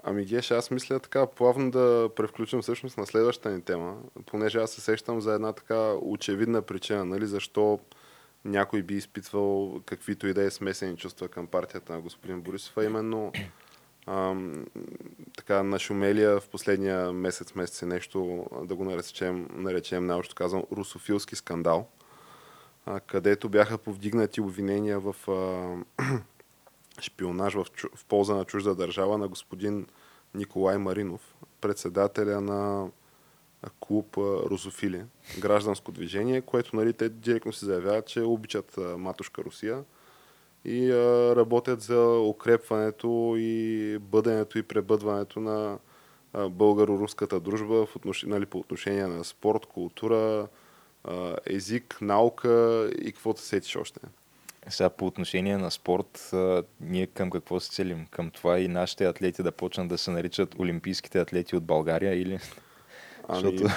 Ами 0.02 0.24
Геш, 0.24 0.50
аз 0.50 0.70
мисля 0.70 1.00
така 1.00 1.26
плавно 1.26 1.70
да 1.70 2.10
превключим 2.16 2.62
всъщност 2.62 2.98
на 2.98 3.06
следващата 3.06 3.50
ни 3.50 3.62
тема, 3.62 3.96
понеже 4.26 4.58
аз 4.58 4.70
се 4.70 4.80
сещам 4.80 5.20
за 5.20 5.34
една 5.34 5.52
така 5.52 5.92
очевидна 6.02 6.62
причина, 6.62 7.04
нали, 7.04 7.26
защо 7.26 7.78
някой 8.44 8.82
би 8.82 8.94
изпитвал 8.94 9.80
каквито 9.86 10.26
и 10.26 10.34
да 10.34 10.42
е 10.42 10.50
смесени 10.50 10.96
чувства 10.96 11.28
към 11.28 11.46
партията 11.46 11.92
на 11.92 12.00
господин 12.00 12.40
Борисов, 12.40 12.76
а 12.76 12.84
именно 12.84 13.32
ам, 14.10 14.66
така 15.36 15.62
нашумелия 15.62 16.40
в 16.40 16.48
последния 16.48 17.12
месец, 17.12 17.54
месец 17.54 17.82
и 17.82 17.86
нещо, 17.86 18.46
да 18.64 18.74
го 18.74 18.84
наречем, 18.84 19.48
наречем 19.52 20.06
наобщо 20.06 20.34
казвам, 20.34 20.64
русофилски 20.72 21.36
скандал, 21.36 21.88
а, 22.86 23.00
където 23.00 23.48
бяха 23.48 23.78
повдигнати 23.78 24.40
обвинения 24.40 25.00
в 25.00 25.14
а, 25.28 26.02
шпионаж 27.00 27.54
в, 27.54 27.66
в 27.94 28.04
полза 28.04 28.34
на 28.34 28.44
чужда 28.44 28.74
държава 28.74 29.18
на 29.18 29.28
господин 29.28 29.86
Николай 30.34 30.78
Маринов, 30.78 31.34
председателя 31.60 32.40
на 32.40 32.88
клуб 33.80 34.16
Русофили, 34.16 35.04
гражданско 35.38 35.92
движение, 35.92 36.40
което 36.40 36.76
нали, 36.76 36.92
те 36.92 37.08
директно 37.08 37.52
се 37.52 37.64
заявяват, 37.64 38.06
че 38.06 38.22
обичат 38.22 38.76
матушка 38.76 39.42
Русия 39.42 39.84
и 40.64 40.90
а, 40.90 41.36
работят 41.36 41.80
за 41.80 42.18
укрепването 42.28 43.34
и 43.38 43.98
бъденето 43.98 44.58
и 44.58 44.62
пребъдването 44.62 45.40
на 45.40 45.78
българо-руската 46.34 47.40
дружба 47.40 47.86
в 47.86 47.96
отнош... 47.96 48.22
нали, 48.22 48.46
по 48.46 48.58
отношение 48.58 49.06
на 49.06 49.24
спорт, 49.24 49.66
култура, 49.66 50.48
а, 51.04 51.36
език, 51.46 51.98
наука 52.00 52.90
и 53.02 53.12
каквото 53.12 53.40
сетиш 53.40 53.76
още. 53.76 54.00
Сега 54.68 54.90
по 54.90 55.06
отношение 55.06 55.58
на 55.58 55.70
спорт, 55.70 56.30
а, 56.32 56.62
ние 56.80 57.06
към 57.06 57.30
какво 57.30 57.60
се 57.60 57.70
целим? 57.70 58.06
Към 58.10 58.30
това 58.30 58.58
и 58.58 58.68
нашите 58.68 59.04
атлети 59.04 59.42
да 59.42 59.52
почнат 59.52 59.88
да 59.88 59.98
се 59.98 60.10
наричат 60.10 60.54
олимпийските 60.58 61.20
атлети 61.20 61.56
от 61.56 61.64
България 61.64 62.14
или... 62.14 62.38
Ами, 63.28 63.58
Защото... 63.58 63.74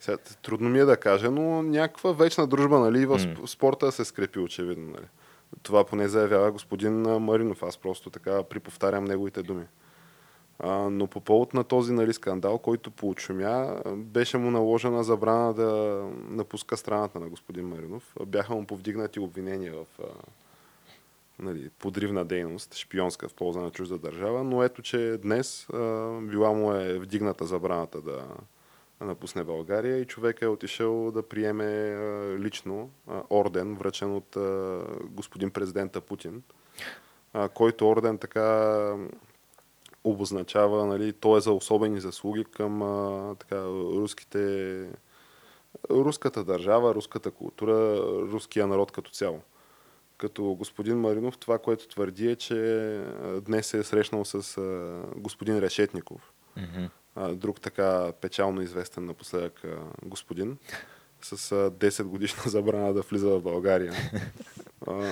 сега, 0.00 0.18
трудно 0.42 0.68
ми 0.68 0.78
е 0.78 0.84
да 0.84 0.96
кажа, 0.96 1.30
но 1.30 1.62
някаква 1.62 2.12
вечна 2.12 2.46
дружба 2.46 2.78
нали, 2.78 3.06
в 3.06 3.18
mm. 3.18 3.46
спорта 3.46 3.92
се 3.92 4.04
скрепи 4.04 4.38
очевидно. 4.38 4.86
Нали. 4.86 5.06
Това 5.64 5.84
поне 5.84 6.08
заявява 6.08 6.52
господин 6.52 7.00
Маринов. 7.02 7.62
Аз 7.62 7.78
просто 7.78 8.10
така 8.10 8.42
приповтарям 8.42 9.04
неговите 9.04 9.42
думи. 9.42 9.64
А, 10.58 10.68
но 10.70 11.06
по 11.06 11.20
повод 11.20 11.54
на 11.54 11.64
този 11.64 11.92
нали, 11.92 12.12
скандал, 12.12 12.58
който 12.58 12.90
получумя, 12.90 13.82
беше 13.96 14.38
му 14.38 14.50
наложена 14.50 15.04
забрана 15.04 15.54
да 15.54 16.00
напуска 16.28 16.76
страната 16.76 17.20
на 17.20 17.28
господин 17.28 17.68
Маринов. 17.68 18.14
Бяха 18.26 18.54
му 18.54 18.66
повдигнати 18.66 19.20
обвинения 19.20 19.74
в 19.74 20.02
а, 20.02 20.06
нали, 21.38 21.70
подривна 21.78 22.24
дейност, 22.24 22.74
шпионска 22.74 23.28
в 23.28 23.34
полза 23.34 23.60
на 23.60 23.70
чужда 23.70 23.98
държава, 23.98 24.44
но 24.44 24.62
ето, 24.62 24.82
че 24.82 25.18
днес 25.22 25.68
а, 25.70 26.10
била 26.20 26.52
му 26.52 26.72
е 26.72 26.98
вдигната 26.98 27.44
забраната 27.44 28.00
да 28.00 28.24
напусне 29.00 29.44
България 29.44 29.98
и 29.98 30.04
човек 30.04 30.42
е 30.42 30.46
отишъл 30.46 31.10
да 31.10 31.22
приеме 31.22 31.96
лично 32.38 32.90
орден, 33.30 33.74
връчен 33.74 34.16
от 34.16 34.36
господин 35.04 35.50
президента 35.50 36.00
Путин, 36.00 36.42
който 37.54 37.88
орден 37.88 38.18
така 38.18 38.96
обозначава, 40.04 40.86
нали, 40.86 41.12
то 41.12 41.36
е 41.36 41.40
за 41.40 41.52
особени 41.52 42.00
заслуги 42.00 42.44
към 42.44 42.78
така, 43.38 43.64
руските, 43.66 44.88
руската 45.90 46.44
държава, 46.44 46.94
руската 46.94 47.30
култура, 47.30 47.96
руския 48.32 48.66
народ 48.66 48.92
като 48.92 49.10
цяло. 49.10 49.40
Като 50.16 50.44
господин 50.44 51.00
Маринов, 51.00 51.38
това, 51.38 51.58
което 51.58 51.88
твърди 51.88 52.30
е, 52.30 52.36
че 52.36 53.00
днес 53.42 53.66
се 53.66 53.78
е 53.78 53.82
срещнал 53.82 54.24
с 54.24 54.60
господин 55.16 55.58
Решетников. 55.58 56.32
Mm-hmm. 56.58 56.90
Друг 57.16 57.60
така 57.60 58.12
печално 58.20 58.62
известен 58.62 59.06
напоследък 59.06 59.62
господин 60.02 60.58
с 61.24 61.52
а, 61.52 61.70
10 61.70 62.02
годишна 62.02 62.42
забрана 62.50 62.94
да 62.94 63.02
влиза 63.02 63.28
в 63.28 63.42
България. 63.42 63.92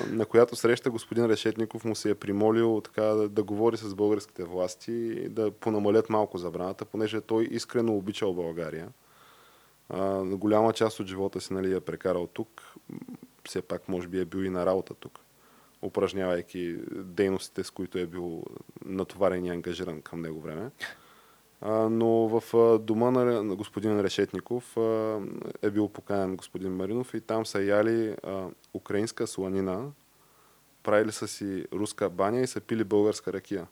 на 0.09 0.27
която 0.27 0.57
среща 0.57 0.91
господин 0.91 1.27
Решетников 1.27 1.85
му 1.85 1.95
се 1.95 2.11
е 2.11 2.15
примолил 2.15 2.81
така, 2.85 3.03
да, 3.03 3.29
да 3.29 3.43
говори 3.43 3.77
с 3.77 3.95
българските 3.95 4.45
власти 4.45 4.93
и 4.93 5.29
да 5.29 5.51
понамалят 5.51 6.11
малко 6.11 6.39
забраната, 6.39 6.85
понеже 6.85 7.21
той 7.21 7.49
искрено 7.51 7.97
обичал 7.97 8.35
България. 8.35 8.89
А, 9.89 10.25
голяма 10.25 10.73
част 10.73 11.01
от 11.01 11.07
живота 11.07 11.41
си 11.41 11.53
нали, 11.53 11.75
е 11.75 11.81
прекарал 11.81 12.27
тук. 12.27 12.63
Все 13.45 13.63
пак 13.63 13.89
може 13.89 14.09
би 14.09 14.21
е 14.21 14.25
бил 14.25 14.45
и 14.45 14.51
на 14.51 14.67
работа 14.67 14.95
тук, 14.95 15.21
упражнявайки 15.83 16.77
дейностите, 16.93 17.65
с 17.65 17.71
които 17.71 17.99
е 17.99 18.07
бил 18.07 18.43
натоварен 18.85 19.45
и 19.45 19.51
ангажиран 19.51 20.03
към 20.03 20.21
него 20.21 20.41
време 20.41 20.71
но 21.91 22.41
в 22.41 22.79
дома 22.79 23.11
на 23.11 23.57
господин 23.57 24.01
Решетников 24.01 24.77
е 25.63 25.71
бил 25.71 25.89
поканен 25.89 26.37
господин 26.37 26.73
Маринов 26.73 27.15
и 27.15 27.21
там 27.21 27.47
са 27.47 27.63
яли 27.63 28.17
украинска 28.75 29.27
сланина, 29.27 29.85
правили 30.83 31.13
са 31.13 31.29
си 31.29 31.65
руска 31.73 32.11
баня 32.11 32.41
и 32.41 32.47
са 32.47 32.61
пили 32.61 32.85
българска 32.85 33.33
ракия. 33.33 33.67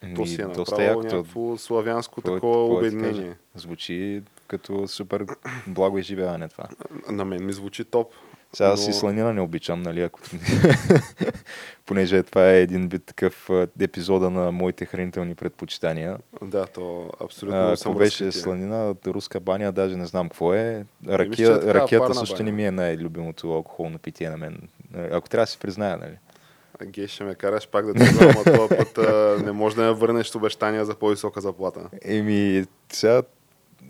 То 0.00 0.22
ами, 0.22 0.28
си 0.28 0.42
е 0.42 0.44
направило 0.44 1.02
някакво 1.02 1.56
славянско 1.56 2.14
какво, 2.14 2.34
такова 2.34 2.76
обединение. 2.76 3.36
Звучи 3.54 4.22
като 4.46 4.88
супер 4.88 5.26
благо 5.66 5.98
изживяване 5.98 6.48
това. 6.48 6.64
На 7.10 7.24
мен 7.24 7.46
ми 7.46 7.52
звучи 7.52 7.84
топ. 7.84 8.12
Сега 8.54 8.70
но... 8.70 8.76
си 8.76 8.92
сланина 8.92 9.32
не 9.32 9.40
обичам, 9.40 9.82
нали, 9.82 10.02
ако... 10.02 10.20
понеже 11.86 12.22
това 12.22 12.50
е 12.50 12.60
един 12.60 12.88
вид 12.88 13.04
такъв 13.04 13.50
епизода 13.80 14.30
на 14.30 14.52
моите 14.52 14.84
хранителни 14.84 15.34
предпочитания. 15.34 16.18
Да, 16.42 16.66
то 16.66 17.10
абсолютно 17.20 17.60
а, 17.60 17.76
Ако 17.80 17.94
беше 17.94 18.32
сланина, 18.32 18.94
руска 19.06 19.40
баня, 19.40 19.72
даже 19.72 19.96
не 19.96 20.06
знам 20.06 20.28
какво 20.28 20.54
е. 20.54 20.84
Ракия, 21.08 21.60
е 21.64 21.74
ракията 21.74 22.14
също 22.14 22.36
баня. 22.36 22.44
не 22.44 22.52
ми 22.52 22.66
е 22.66 22.70
най-любимото 22.70 23.52
алкохолно 23.52 23.98
питие 23.98 24.30
на 24.30 24.36
мен. 24.36 24.68
Ако 25.10 25.28
трябва 25.28 25.42
да 25.42 25.50
си 25.50 25.58
призная, 25.58 25.96
нали. 25.96 26.18
Ге, 26.86 27.08
ще 27.08 27.24
ме 27.24 27.34
караш 27.34 27.68
пак 27.68 27.92
да 27.92 28.04
знам, 28.04 28.34
а 28.46 28.56
този 28.56 28.68
път 28.68 28.98
а, 28.98 29.38
не 29.44 29.52
може 29.52 29.76
да 29.76 29.82
ме 29.82 29.92
върнеш 29.92 30.34
обещания 30.34 30.84
за 30.84 30.94
по-висока 30.94 31.40
заплата. 31.40 31.80
Еми, 32.04 32.64
сега 32.92 33.22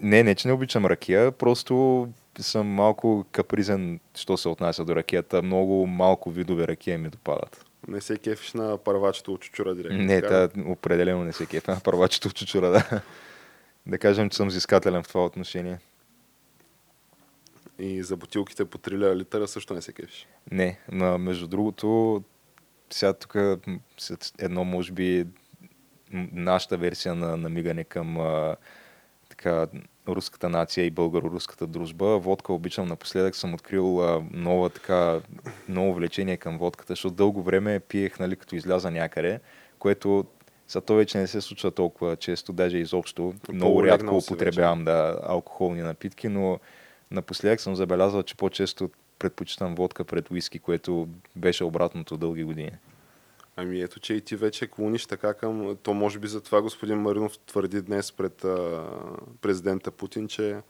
не, 0.00 0.22
не, 0.22 0.34
че 0.34 0.48
не 0.48 0.54
обичам 0.54 0.86
ракия, 0.86 1.32
просто 1.32 2.08
съм 2.42 2.66
малко 2.66 3.24
капризен, 3.32 4.00
що 4.14 4.36
се 4.36 4.48
отнася 4.48 4.84
до 4.84 4.96
ракията. 4.96 5.42
Много 5.42 5.86
малко 5.86 6.30
видове 6.30 6.68
ракия 6.68 6.98
ми 6.98 7.08
допадат. 7.08 7.64
Не 7.88 8.00
се 8.00 8.18
кефиш 8.18 8.52
на 8.52 8.78
първачето 8.78 9.34
от 9.34 9.40
чучура 9.40 9.74
директно. 9.74 9.98
Не, 9.98 10.22
та, 10.22 10.48
определено 10.66 11.24
не 11.24 11.32
се 11.32 11.46
кефа 11.46 11.74
на 11.74 11.80
първачето 11.80 12.28
от 12.28 12.34
чучура, 12.34 12.70
да. 12.70 13.00
да 13.86 13.98
кажем, 13.98 14.30
че 14.30 14.36
съм 14.36 14.48
взискателен 14.48 15.02
в 15.02 15.08
това 15.08 15.24
отношение. 15.24 15.78
И 17.78 18.02
за 18.02 18.16
бутилките 18.16 18.64
по 18.64 18.78
3 18.78 19.16
литъра 19.16 19.48
също 19.48 19.74
не 19.74 19.82
се 19.82 19.92
кефиш? 19.92 20.26
Не, 20.50 20.78
но 20.92 21.18
между 21.18 21.46
другото, 21.46 22.22
сега 22.90 23.12
тук 23.12 23.36
едно, 24.38 24.64
може 24.64 24.92
би, 24.92 25.26
нашата 26.32 26.76
версия 26.76 27.14
на 27.14 27.36
намигане 27.36 27.84
към 27.84 28.20
а, 28.20 28.56
така, 29.28 29.66
руската 30.08 30.48
нация 30.48 30.86
и 30.86 30.90
българо-руската 30.90 31.66
дружба. 31.66 32.18
Водка 32.18 32.52
обичам. 32.52 32.88
Напоследък 32.88 33.36
съм 33.36 33.54
открил 33.54 34.04
а, 34.04 34.22
нова 34.30 34.70
така, 34.70 35.20
ново 35.68 35.94
влечение 35.94 36.36
към 36.36 36.58
водката, 36.58 36.92
защото 36.92 37.14
дълго 37.14 37.42
време 37.42 37.80
пиех, 37.80 38.18
нали, 38.18 38.36
като 38.36 38.56
изляза 38.56 38.90
някъде, 38.90 39.40
което 39.78 40.24
за 40.68 40.80
то 40.80 40.94
вече 40.94 41.18
не 41.18 41.26
се 41.26 41.40
случва 41.40 41.70
толкова 41.70 42.16
често, 42.16 42.52
даже 42.52 42.78
изобщо. 42.78 43.34
Много 43.52 43.84
рядко 43.84 44.16
употребявам 44.16 44.84
да, 44.84 45.18
алкохолни 45.22 45.82
напитки, 45.82 46.28
но 46.28 46.58
напоследък 47.10 47.60
съм 47.60 47.74
забелязал, 47.74 48.22
че 48.22 48.36
по-често 48.36 48.90
предпочитам 49.18 49.74
водка 49.74 50.04
пред 50.04 50.30
уиски, 50.30 50.58
което 50.58 51.08
беше 51.36 51.64
обратното 51.64 52.16
дълги 52.16 52.44
години. 52.44 52.72
Ами 53.56 53.80
ето, 53.80 54.00
че 54.00 54.14
и 54.14 54.20
ти 54.20 54.36
вече 54.36 54.66
клониш 54.66 55.06
така 55.06 55.34
към... 55.34 55.76
То 55.82 55.94
може 55.94 56.18
би 56.18 56.28
за 56.28 56.40
това 56.40 56.62
господин 56.62 56.98
Маринов 56.98 57.38
твърди 57.38 57.82
днес 57.82 58.12
пред 58.12 58.44
а, 58.44 58.86
президента 59.40 59.90
Путин, 59.90 60.28
че 60.28 60.60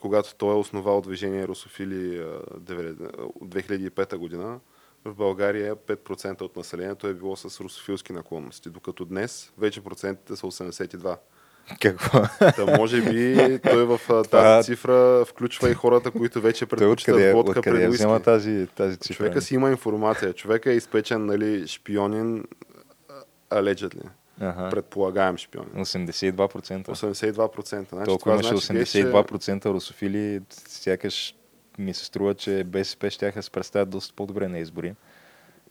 когато 0.00 0.34
той 0.34 0.54
е 0.54 0.58
основал 0.58 1.00
движение 1.00 1.48
Русофили 1.48 2.18
а, 2.18 2.40
2005 2.60 4.16
година, 4.16 4.60
в 5.04 5.14
България 5.14 5.76
5% 5.76 6.42
от 6.42 6.56
населението 6.56 7.06
е 7.06 7.14
било 7.14 7.36
с 7.36 7.60
русофилски 7.60 8.12
наклонности, 8.12 8.70
докато 8.70 9.04
днес 9.04 9.52
вече 9.58 9.80
процентите 9.80 10.36
са 10.36 10.46
82%. 10.46 11.18
Какво? 11.80 12.22
Та 12.38 12.76
може 12.78 13.02
би 13.02 13.58
той 13.58 13.84
в 13.84 14.00
тази 14.08 14.28
Това... 14.30 14.62
цифра 14.62 15.24
включва 15.24 15.70
и 15.70 15.74
хората, 15.74 16.10
които 16.10 16.40
вече 16.40 16.66
предпочитат 16.66 17.32
водка 17.32 17.58
откъде 17.58 17.80
пред 17.80 17.92
взема 17.92 18.20
тази, 18.20 18.66
тази 18.74 18.96
цифра? 18.96 19.16
Човека 19.16 19.40
си 19.40 19.54
има 19.54 19.70
информация. 19.70 20.32
Човека 20.32 20.70
е 20.70 20.74
изпечен 20.74 21.26
нали, 21.26 21.66
шпионин 21.66 22.44
allegedly. 23.50 24.08
Ага. 24.40 24.70
Предполагаем 24.70 25.38
шпионин. 25.38 25.70
82%. 25.84 26.86
82%. 26.86 27.88
Значи, 27.88 28.04
Толкова 28.04 28.34
имаше 28.34 28.56
значи, 28.56 29.04
82% 29.04 29.64
русофили, 29.64 30.40
сякаш 30.68 31.34
ми 31.78 31.94
се 31.94 32.04
струва, 32.04 32.34
че 32.34 32.64
БСП 32.64 33.10
ще 33.10 33.42
се 33.42 33.50
представят 33.50 33.90
доста 33.90 34.14
по-добре 34.14 34.48
на 34.48 34.58
избори. 34.58 34.94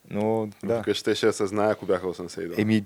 Но, 0.10 0.50
да. 0.64 0.82
Тук 0.82 0.96
ще 0.96 1.16
ще 1.16 1.34
се 1.34 1.46
знае, 1.46 1.72
ако 1.72 1.86
бяха 1.86 2.08
82. 2.08 2.62
Еми, 2.62 2.86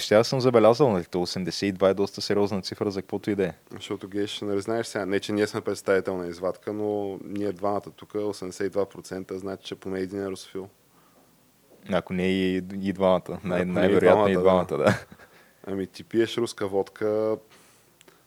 ще 0.00 0.24
съм 0.24 0.40
забелязал, 0.40 0.90
нали, 0.90 1.04
то 1.04 1.18
82 1.18 1.90
е 1.90 1.94
доста 1.94 2.20
сериозна 2.20 2.62
цифра 2.62 2.90
за 2.90 3.02
каквото 3.02 3.30
и 3.30 3.34
да 3.34 3.44
е. 3.44 3.52
Защото 3.72 4.08
геш, 4.08 4.40
нали 4.40 4.60
знаеш 4.60 4.86
сега, 4.86 5.06
не 5.06 5.20
че 5.20 5.32
ние 5.32 5.46
сме 5.46 5.60
представителна 5.60 6.26
извадка, 6.26 6.72
но 6.72 7.18
ние 7.24 7.52
двамата 7.52 7.80
тук 7.96 8.12
82% 8.12 9.34
значи, 9.34 9.64
че 9.64 9.74
поне 9.74 10.00
един 10.00 10.22
е 10.22 10.28
русофил. 10.28 10.68
Ако 11.92 12.12
не 12.12 12.28
и, 12.28 12.56
и 12.82 12.92
двамата. 12.92 13.40
Най- 13.44 13.64
най-вероятно 13.64 14.28
и 14.28 14.36
двамата, 14.36 14.66
да. 14.70 14.76
да. 14.76 15.04
Ами 15.66 15.86
ти 15.86 16.04
пиеш 16.04 16.36
руска 16.36 16.66
водка, 16.66 17.36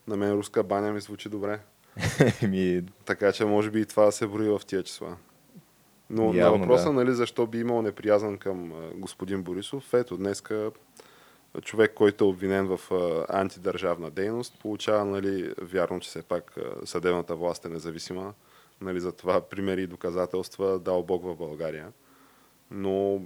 на 0.07 0.17
мен 0.17 0.31
руска 0.31 0.63
баня 0.63 0.91
ми 0.91 1.01
звучи 1.01 1.29
добре. 1.29 1.59
Ми... 2.47 2.83
Така 3.05 3.31
че 3.31 3.45
може 3.45 3.71
би 3.71 3.81
и 3.81 3.85
това 3.85 4.11
се 4.11 4.27
брои 4.27 4.49
в 4.49 4.61
тия 4.67 4.83
числа. 4.83 5.17
Но 6.09 6.33
Явно, 6.33 6.57
на 6.57 6.57
въпроса, 6.57 6.85
да. 6.85 6.93
нали, 6.93 7.13
защо 7.13 7.47
би 7.47 7.59
имал 7.59 7.81
неприязан 7.81 8.37
към 8.37 8.73
господин 8.95 9.43
Борисов, 9.43 9.93
ето 9.93 10.17
днеска 10.17 10.71
човек, 11.61 11.93
който 11.93 12.23
е 12.23 12.27
обвинен 12.27 12.77
в 12.77 12.79
антидържавна 13.29 14.11
дейност, 14.11 14.59
получава, 14.59 15.05
нали, 15.05 15.53
вярно, 15.61 15.99
че 15.99 16.09
все 16.09 16.23
пак 16.23 16.55
съдебната 16.85 17.35
власт 17.35 17.65
е 17.65 17.69
независима, 17.69 18.33
нали, 18.81 18.99
за 18.99 19.11
това 19.11 19.41
примери 19.41 19.83
и 19.83 19.87
доказателства 19.87 20.79
дал 20.79 21.03
Бог 21.03 21.23
в 21.23 21.35
България. 21.35 21.91
Но 22.71 23.21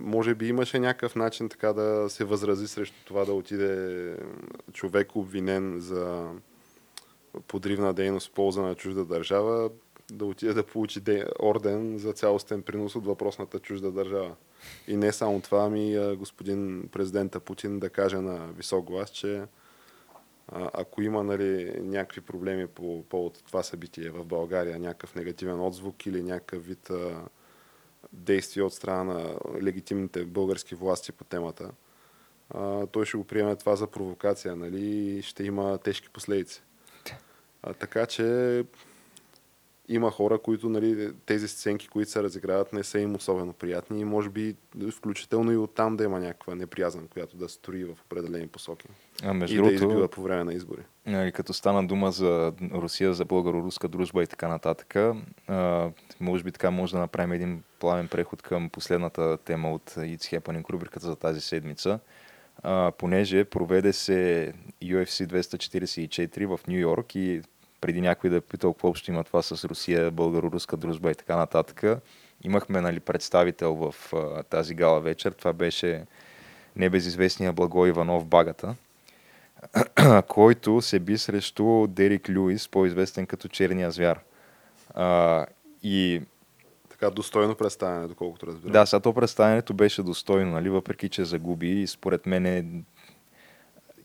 може 0.00 0.34
би 0.34 0.48
имаше 0.48 0.78
някакъв 0.78 1.16
начин 1.16 1.48
така 1.48 1.72
да 1.72 2.10
се 2.10 2.24
възрази 2.24 2.68
срещу 2.68 3.04
това 3.04 3.24
да 3.24 3.32
отиде 3.32 4.16
човек 4.72 5.16
обвинен 5.16 5.80
за 5.80 6.30
подривна 7.48 7.94
дейност 7.94 8.28
в 8.28 8.32
полза 8.32 8.62
на 8.62 8.74
чужда 8.74 9.04
държава, 9.04 9.70
да 10.10 10.24
отиде 10.24 10.54
да 10.54 10.66
получи 10.66 11.02
орден 11.42 11.98
за 11.98 12.12
цялостен 12.12 12.62
принос 12.62 12.96
от 12.96 13.06
въпросната 13.06 13.58
чужда 13.58 13.90
държава. 13.90 14.34
И 14.88 14.96
не 14.96 15.12
само 15.12 15.40
това, 15.40 15.64
ами 15.64 16.16
господин 16.16 16.88
президента 16.92 17.40
Путин 17.40 17.78
да 17.78 17.90
каже 17.90 18.16
на 18.16 18.52
висок 18.52 18.84
глас, 18.86 19.10
че 19.10 19.42
ако 20.54 21.02
има 21.02 21.24
нали, 21.24 21.80
някакви 21.80 22.20
проблеми 22.20 22.66
по 22.66 23.04
повод 23.08 23.42
това 23.46 23.62
събитие 23.62 24.10
в 24.10 24.24
България, 24.24 24.78
някакъв 24.78 25.14
негативен 25.14 25.60
отзвук 25.60 26.06
или 26.06 26.22
някакъв 26.22 26.66
вид 26.66 26.90
а, 26.90 27.20
действие 28.12 28.62
от 28.62 28.74
страна 28.74 29.04
на 29.04 29.34
легитимните 29.62 30.24
български 30.24 30.74
власти 30.74 31.12
по 31.12 31.24
темата, 31.24 31.70
а, 32.50 32.86
той 32.86 33.06
ще 33.06 33.16
го 33.16 33.24
приеме 33.24 33.56
това 33.56 33.76
за 33.76 33.86
провокация 33.86 34.56
нали, 34.56 34.86
и 34.86 35.22
ще 35.22 35.44
има 35.44 35.78
тежки 35.78 36.08
последици. 36.08 36.62
А, 37.62 37.74
така 37.74 38.06
че 38.06 38.64
има 39.88 40.10
хора, 40.10 40.38
които 40.38 40.68
нали, 40.68 41.12
тези 41.26 41.48
сценки, 41.48 41.88
които 41.88 42.10
се 42.10 42.22
разиграват, 42.22 42.72
не 42.72 42.82
са 42.82 43.00
им 43.00 43.14
особено 43.14 43.52
приятни 43.52 44.00
и 44.00 44.04
може 44.04 44.30
би 44.30 44.56
включително 44.90 45.52
и 45.52 45.56
оттам 45.56 45.96
да 45.96 46.04
има 46.04 46.20
някаква 46.20 46.54
неприязан, 46.54 47.08
която 47.08 47.36
да 47.36 47.48
строи 47.48 47.84
в 47.84 47.96
определени 48.06 48.46
посоки. 48.46 48.88
А 49.22 49.34
между 49.34 49.54
и 49.54 49.56
другото, 49.56 49.78
да 49.78 49.84
избива 49.84 50.08
по 50.08 50.22
време 50.22 50.44
на 50.44 50.54
избори. 50.54 50.82
Нали, 51.06 51.32
като 51.32 51.52
стана 51.52 51.86
дума 51.86 52.12
за 52.12 52.52
Русия, 52.74 53.14
за 53.14 53.24
българо-руска 53.24 53.88
дружба 53.88 54.22
и 54.22 54.26
така 54.26 54.48
нататък, 54.48 54.96
а, 55.48 55.90
може 56.20 56.44
би 56.44 56.52
така 56.52 56.70
може 56.70 56.92
да 56.92 56.98
направим 56.98 57.32
един 57.32 57.62
плавен 57.78 58.08
преход 58.08 58.42
към 58.42 58.70
последната 58.70 59.38
тема 59.44 59.72
от 59.72 59.90
It's 59.90 60.38
Happening 60.38 60.70
рубриката 60.70 61.06
за 61.06 61.16
тази 61.16 61.40
седмица. 61.40 61.98
А, 62.62 62.92
понеже 62.98 63.44
проведе 63.44 63.92
се 63.92 64.52
UFC 64.82 65.26
244 65.26 66.56
в 66.56 66.66
Нью 66.66 66.78
Йорк 66.78 67.14
и 67.14 67.42
преди 67.82 68.00
някой 68.00 68.30
да 68.30 68.36
е 68.36 68.40
питал 68.40 68.72
какво 68.72 68.88
общо 68.88 69.10
има 69.10 69.24
това 69.24 69.42
с 69.42 69.64
Русия, 69.64 70.12
българо-руска 70.12 70.76
дружба 70.76 71.10
и 71.10 71.14
така 71.14 71.36
нататък. 71.36 71.82
Имахме 72.44 72.80
нали, 72.80 73.00
представител 73.00 73.74
в 73.74 74.12
а, 74.12 74.42
тази 74.42 74.74
гала 74.74 75.00
вечер. 75.00 75.32
Това 75.32 75.52
беше 75.52 76.04
небезизвестния 76.76 77.52
Благо 77.52 77.86
Иванов 77.86 78.26
Багата, 78.26 78.74
който 80.28 80.82
се 80.82 80.98
би 80.98 81.18
срещу 81.18 81.86
Дерик 81.86 82.28
Люис, 82.28 82.68
по-известен 82.68 83.26
като 83.26 83.48
Черния 83.48 83.90
звяр. 83.90 84.20
А, 84.94 85.46
и 85.82 86.22
така 86.90 87.10
достойно 87.10 87.54
представяне, 87.54 88.08
доколкото 88.08 88.46
разбирам. 88.46 88.72
Да, 88.72 88.86
сега 88.86 89.00
то 89.00 89.14
представянето 89.14 89.74
беше 89.74 90.02
достойно, 90.02 90.50
нали, 90.50 90.68
въпреки 90.68 91.08
че 91.08 91.24
загуби 91.24 91.82
и 91.82 91.86
според 91.86 92.26
мен 92.26 92.46
е 92.46 92.64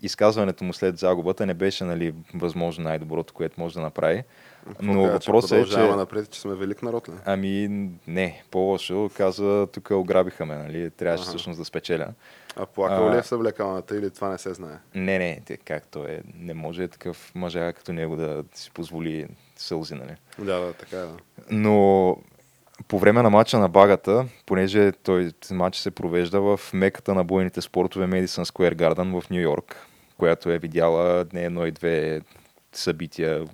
изказването 0.01 0.63
му 0.63 0.73
след 0.73 0.97
загубата 0.97 1.45
не 1.45 1.53
беше 1.53 1.83
нали, 1.83 2.13
възможно 2.33 2.83
най-доброто, 2.83 3.33
което 3.33 3.59
може 3.59 3.73
да 3.73 3.81
направи. 3.81 4.23
Но 4.81 5.01
въпросът 5.01 5.51
е, 5.51 5.65
че... 5.65 5.79
напред, 5.79 6.29
че 6.29 6.41
сме 6.41 6.55
велик 6.55 6.83
народ 6.83 7.09
ли? 7.09 7.13
Ами 7.25 7.67
не, 8.07 8.43
по-лошо. 8.51 9.09
Каза, 9.17 9.67
тук 9.73 9.91
ограбиха 9.91 10.45
ме, 10.45 10.55
нали? 10.55 10.89
Трябваше 10.89 11.21
ага. 11.21 11.29
всъщност 11.29 11.59
да 11.59 11.65
спечеля. 11.65 12.07
А 12.55 12.65
плакал 12.65 13.11
ли 13.11 13.17
е 13.17 13.21
в 13.21 13.27
съблекалната 13.27 13.97
или 13.97 14.09
това 14.09 14.29
не 14.29 14.37
се 14.37 14.53
знае? 14.53 14.77
Не, 14.95 15.19
не, 15.19 15.41
както 15.65 16.03
е. 16.03 16.21
Не 16.39 16.53
може 16.53 16.87
такъв 16.87 17.31
мъжа 17.35 17.73
като 17.73 17.93
него 17.93 18.15
да 18.15 18.43
си 18.53 18.71
позволи 18.71 19.27
сълзи, 19.55 19.93
нали? 19.93 20.15
Да, 20.39 20.59
да, 20.59 20.73
така 20.73 20.97
е. 20.97 21.05
Да. 21.05 21.17
Но 21.51 22.17
по 22.87 22.99
време 22.99 23.21
на 23.21 23.29
матча 23.29 23.59
на 23.59 23.69
багата, 23.69 24.25
понеже 24.45 24.91
той 24.91 25.31
матч 25.51 25.77
се 25.77 25.91
провежда 25.91 26.41
в 26.41 26.59
меката 26.73 27.13
на 27.13 27.23
бойните 27.23 27.61
спортове 27.61 28.05
Madison 28.07 28.43
Square 28.43 28.75
Garden 28.75 29.21
в 29.21 29.29
Нью 29.29 29.41
Йорк, 29.41 29.75
която 30.17 30.51
е 30.51 30.57
видяла 30.57 31.25
не 31.33 31.43
едно 31.43 31.65
и 31.65 31.71
две 31.71 32.21
събития 32.73 33.45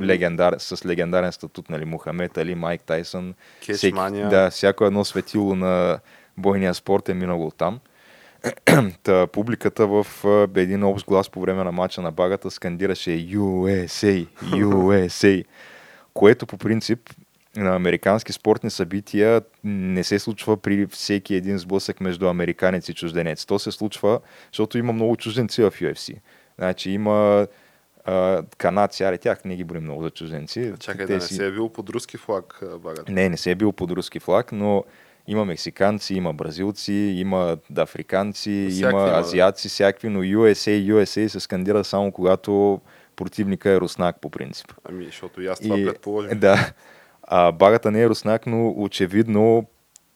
легендар, 0.00 0.54
с 0.58 0.86
легендарен 0.86 1.32
статут, 1.32 1.70
нали, 1.70 1.84
Мухамед 1.84 2.38
Али, 2.38 2.54
Майк 2.54 2.82
Тайсън. 2.82 3.34
Всеки, 3.60 3.98
да, 4.30 4.50
всяко 4.50 4.84
едно 4.84 5.04
светило 5.04 5.54
на 5.54 5.98
бойния 6.36 6.74
спорт 6.74 7.08
е 7.08 7.14
минало 7.14 7.50
там. 7.50 7.80
Та, 9.02 9.26
публиката 9.26 9.86
в 9.86 10.06
един 10.56 10.84
общ 10.84 11.06
глас 11.06 11.30
по 11.30 11.40
време 11.40 11.64
на 11.64 11.72
матча 11.72 12.02
на 12.02 12.10
багата 12.10 12.50
скандираше 12.50 13.10
USA, 13.10 14.26
USA, 14.42 15.44
което 16.14 16.46
по 16.46 16.58
принцип 16.58 17.10
на 17.56 17.76
американски 17.76 18.32
спортни 18.32 18.70
събития 18.70 19.42
не 19.64 20.04
се 20.04 20.18
случва 20.18 20.56
при 20.56 20.86
всеки 20.86 21.34
един 21.34 21.58
сблъсък 21.58 22.00
между 22.00 22.28
американец 22.28 22.88
и 22.88 22.94
чужденец. 22.94 23.46
То 23.46 23.58
се 23.58 23.72
случва, 23.72 24.20
защото 24.52 24.78
има 24.78 24.92
много 24.92 25.16
чужденци 25.16 25.62
в 25.62 25.70
UFC. 25.70 26.16
Значи 26.58 26.90
има 26.90 27.46
а, 28.04 28.42
канадци, 28.58 29.02
аре 29.02 29.18
тях 29.18 29.44
не 29.44 29.56
ги 29.56 29.64
боли 29.64 29.80
много 29.80 30.02
за 30.02 30.10
чужденци. 30.10 30.72
Чакай, 30.80 31.06
Те 31.06 31.12
да 31.12 31.18
не 31.18 31.20
си... 31.20 31.34
се 31.34 31.46
е 31.46 31.50
бил 31.50 31.68
под 31.68 31.90
руски 31.90 32.16
флаг 32.16 32.60
багът. 32.78 33.08
Не, 33.08 33.28
не 33.28 33.36
се 33.36 33.50
е 33.50 33.54
бил 33.54 33.72
под 33.72 33.90
руски 33.90 34.20
флаг, 34.20 34.52
но 34.52 34.84
има 35.26 35.44
мексиканци, 35.44 36.14
има 36.14 36.32
бразилци, 36.32 36.92
има 36.92 37.56
африканци, 37.76 38.68
всякви, 38.70 38.96
има 38.96 39.18
азиаци, 39.18 39.68
всякакви, 39.68 40.08
но 40.08 40.20
USA, 40.20 40.92
USA 40.92 41.26
се 41.26 41.40
скандира 41.40 41.84
само 41.84 42.12
когато 42.12 42.80
противника 43.16 43.70
е 43.70 43.80
руснак 43.80 44.20
по 44.20 44.30
принцип. 44.30 44.72
Ами, 44.84 45.04
защото 45.04 45.42
и 45.42 45.46
аз 45.46 45.60
това 45.60 45.78
и, 45.78 45.86
предположим. 45.86 46.38
Да. 46.38 46.72
А 47.22 47.52
багата 47.52 47.90
не 47.90 48.02
е 48.02 48.08
руснак, 48.08 48.46
но 48.46 48.74
очевидно 48.76 49.66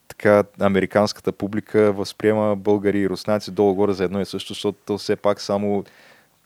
така 0.07 0.43
американската 0.59 1.31
публика 1.31 1.91
възприема 1.91 2.55
българи 2.55 2.99
и 2.99 3.09
руснаци 3.09 3.51
долу-горе 3.51 3.93
за 3.93 4.03
едно 4.03 4.21
и 4.21 4.25
също, 4.25 4.53
защото 4.53 4.97
все 4.97 5.15
пак 5.15 5.41
само 5.41 5.83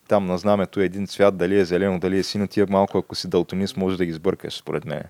там 0.07 0.25
на 0.25 0.37
знамето 0.37 0.79
е 0.81 0.85
един 0.85 1.07
цвят, 1.07 1.37
дали 1.37 1.59
е 1.59 1.65
зелено, 1.65 1.99
дали 1.99 2.17
е 2.17 2.23
сино, 2.23 2.47
тия 2.47 2.67
малко, 2.69 2.97
ако 2.97 3.15
си 3.15 3.29
далтонист, 3.29 3.77
може 3.77 3.97
да 3.97 4.05
ги 4.05 4.11
сбъркаш, 4.11 4.57
според 4.57 4.85
мен. 4.85 5.03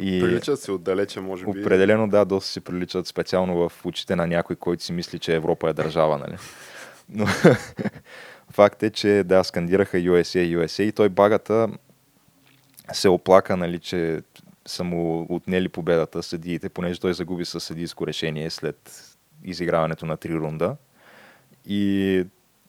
И 0.00 0.20
приличат 0.20 0.60
си 0.60 0.70
отдалече, 0.70 1.20
може 1.20 1.44
би. 1.44 1.50
Определено, 1.50 2.08
да, 2.08 2.24
доста 2.24 2.50
си 2.50 2.60
приличат, 2.60 3.06
специално 3.06 3.68
в 3.68 3.86
очите 3.86 4.16
на 4.16 4.26
някой, 4.26 4.56
който 4.56 4.82
си 4.82 4.92
мисли, 4.92 5.18
че 5.18 5.34
Европа 5.34 5.70
е 5.70 5.72
държава, 5.72 6.18
нали? 6.18 6.36
Но 7.08 7.26
факт 8.50 8.82
е, 8.82 8.90
че 8.90 9.22
да, 9.26 9.44
скандираха 9.44 9.96
USA, 9.96 10.56
USA 10.58 10.82
и 10.82 10.92
той 10.92 11.08
багата 11.08 11.68
се 12.92 13.08
оплака, 13.08 13.56
нали, 13.56 13.78
че 13.78 14.22
са 14.66 14.84
му 14.84 15.26
отнели 15.30 15.68
победата 15.68 16.22
съдиите, 16.22 16.68
понеже 16.68 17.00
той 17.00 17.14
загуби 17.14 17.44
със 17.44 17.64
съдийско 17.64 18.06
решение 18.06 18.50
след 18.50 19.08
изиграването 19.44 20.06
на 20.06 20.16
три 20.16 20.34
рунда. 20.34 20.76
И, 21.66 22.24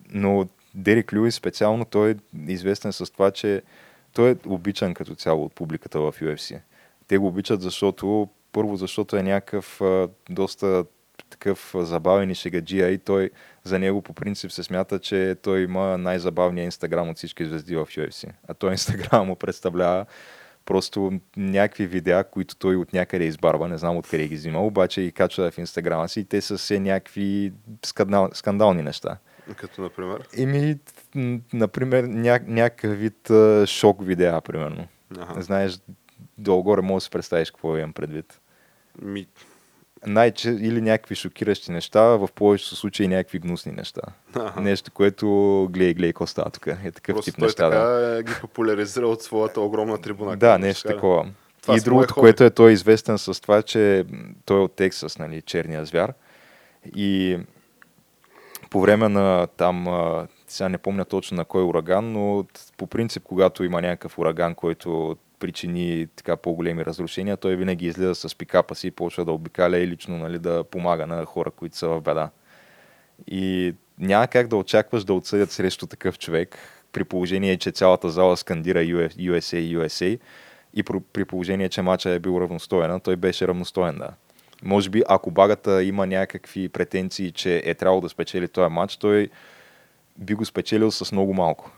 но 0.09 0.47
Дерик 0.75 1.13
Люис 1.13 1.35
специално 1.35 1.85
той 1.85 2.11
е 2.11 2.15
известен 2.47 2.93
с 2.93 3.11
това, 3.11 3.31
че 3.31 3.61
той 4.13 4.31
е 4.31 4.35
обичан 4.45 4.93
като 4.93 5.15
цяло 5.15 5.45
от 5.45 5.53
публиката 5.53 5.99
в 5.99 6.13
UFC. 6.21 6.59
Те 7.07 7.17
го 7.17 7.27
обичат, 7.27 7.61
защото 7.61 8.29
първо, 8.51 8.75
защото 8.75 9.17
е 9.17 9.23
някакъв 9.23 9.81
доста 10.29 10.85
такъв 11.33 11.75
забавен 11.79 12.29
и 12.29 12.35
шегаджия 12.35 12.89
и 12.89 12.97
той 12.97 13.29
за 13.63 13.79
него 13.79 14.01
по 14.01 14.13
принцип 14.13 14.51
се 14.51 14.63
смята, 14.63 14.99
че 14.99 15.35
той 15.41 15.61
има 15.61 15.97
най-забавния 15.97 16.63
инстаграм 16.63 17.09
от 17.09 17.17
всички 17.17 17.45
звезди 17.45 17.75
в 17.75 17.85
UFC. 17.85 18.29
А 18.47 18.53
той 18.53 18.71
инстаграм 18.71 19.27
му 19.27 19.35
представлява 19.35 20.05
просто 20.65 21.19
някакви 21.37 21.87
видеа, 21.87 22.23
които 22.23 22.55
той 22.55 22.75
от 22.75 22.93
някъде 22.93 23.25
избарва, 23.25 23.67
не 23.67 23.77
знам 23.77 23.97
откъде 23.97 24.27
ги 24.27 24.35
взима, 24.35 24.65
обаче 24.65 25.01
и 25.01 25.11
качва 25.11 25.51
в 25.51 25.57
инстаграма 25.57 26.09
си 26.09 26.19
и 26.19 26.25
те 26.25 26.41
са 26.41 26.57
все 26.57 26.79
някакви 26.79 27.53
скандал, 27.85 28.29
скандални 28.33 28.81
неща. 28.81 29.17
Като, 29.57 29.81
например? 29.81 30.27
Ими, 30.37 30.79
например, 31.53 32.03
ня, 32.03 32.39
някакъв 32.47 32.99
вид 32.99 33.29
а, 33.29 33.67
шок 33.67 34.05
видеа, 34.05 34.41
примерно. 34.41 34.87
Ага. 35.19 35.41
Знаеш, 35.41 35.79
долу-горе 36.37 36.81
можеш 36.81 37.03
да 37.03 37.05
си 37.05 37.09
представиш 37.09 37.51
какво 37.51 37.77
имам 37.77 37.93
предвид. 37.93 38.39
Ми, 39.01 39.27
най-че 40.07 40.49
или 40.49 40.81
някакви 40.81 41.15
шокиращи 41.15 41.71
неща, 41.71 42.01
в 42.01 42.29
повечето 42.35 42.75
случаи 42.75 43.07
някакви 43.07 43.39
гнусни 43.39 43.71
неща. 43.71 44.01
Ага. 44.35 44.61
Нещо, 44.61 44.91
което 44.91 45.27
гледай, 45.71 45.93
гледай, 45.93 46.13
какво 46.13 46.27
става 46.27 46.49
тук. 46.49 46.67
Е 46.67 46.91
такъв 46.91 47.13
Просто 47.15 47.31
тип 47.31 47.39
той 47.39 47.45
неща. 47.45 47.69
така 47.69 47.83
Да, 47.83 48.23
ги 48.23 48.33
популяризира 48.41 49.07
от 49.07 49.21
своята 49.21 49.61
огромна 49.61 50.01
трибуна. 50.01 50.37
да 50.37 50.57
нещо 50.57 50.87
такова. 50.87 51.25
Това 51.61 51.77
и 51.77 51.81
другото, 51.81 52.13
което 52.13 52.43
е 52.43 52.49
той 52.49 52.69
е 52.69 52.73
известен 52.73 53.17
с 53.17 53.41
това, 53.41 53.61
че 53.61 54.05
той 54.45 54.57
е 54.57 54.63
от 54.63 54.75
Тексас, 54.75 55.17
нали, 55.17 55.41
черния 55.41 55.85
звяр. 55.85 56.13
И 56.95 57.39
по 58.69 58.81
време 58.81 59.09
на 59.09 59.47
там, 59.57 59.87
сега 60.47 60.69
не 60.69 60.77
помня 60.77 61.05
точно 61.05 61.37
на 61.37 61.45
кой 61.45 61.63
ураган, 61.63 62.11
но 62.11 62.45
по 62.77 62.87
принцип, 62.87 63.23
когато 63.23 63.63
има 63.63 63.81
някакъв 63.81 64.19
ураган, 64.19 64.55
който 64.55 65.17
причини 65.43 66.07
така 66.15 66.37
по-големи 66.37 66.85
разрушения, 66.85 67.37
той 67.37 67.55
винаги 67.55 67.85
излиза 67.85 68.15
с 68.15 68.35
пикапа 68.35 68.75
си 68.75 68.87
и 68.87 68.91
почва 68.91 69.25
да 69.25 69.31
обикаля 69.31 69.77
и 69.77 69.87
лично 69.87 70.17
нали, 70.17 70.39
да 70.39 70.63
помага 70.63 71.07
на 71.07 71.25
хора, 71.25 71.51
които 71.51 71.77
са 71.77 71.87
в 71.87 72.01
беда. 72.01 72.29
И 73.27 73.73
няма 73.99 74.27
как 74.27 74.47
да 74.47 74.55
очакваш 74.55 75.03
да 75.03 75.13
отсъдят 75.13 75.51
срещу 75.51 75.87
такъв 75.87 76.19
човек, 76.19 76.57
при 76.91 77.03
положение, 77.03 77.57
че 77.57 77.71
цялата 77.71 78.09
зала 78.09 78.37
скандира 78.37 78.79
USA, 78.79 79.77
USA 79.77 80.19
и 80.73 80.83
при 80.83 81.25
положение, 81.25 81.69
че 81.69 81.81
матча 81.81 82.09
е 82.09 82.19
бил 82.19 82.39
равностоен, 82.41 82.99
той 82.99 83.15
беше 83.15 83.47
равностоен, 83.47 83.97
да. 83.97 84.09
Може 84.63 84.89
би, 84.89 85.03
ако 85.09 85.31
Багата 85.31 85.83
има 85.83 86.07
някакви 86.07 86.69
претенции, 86.69 87.31
че 87.31 87.61
е 87.65 87.73
трябвало 87.73 88.01
да 88.01 88.09
спечели 88.09 88.47
този 88.47 88.73
матч, 88.73 88.97
той 88.97 89.29
би 90.17 90.33
го 90.33 90.45
спечелил 90.45 90.91
с 90.91 91.11
много 91.11 91.33
малко. 91.33 91.71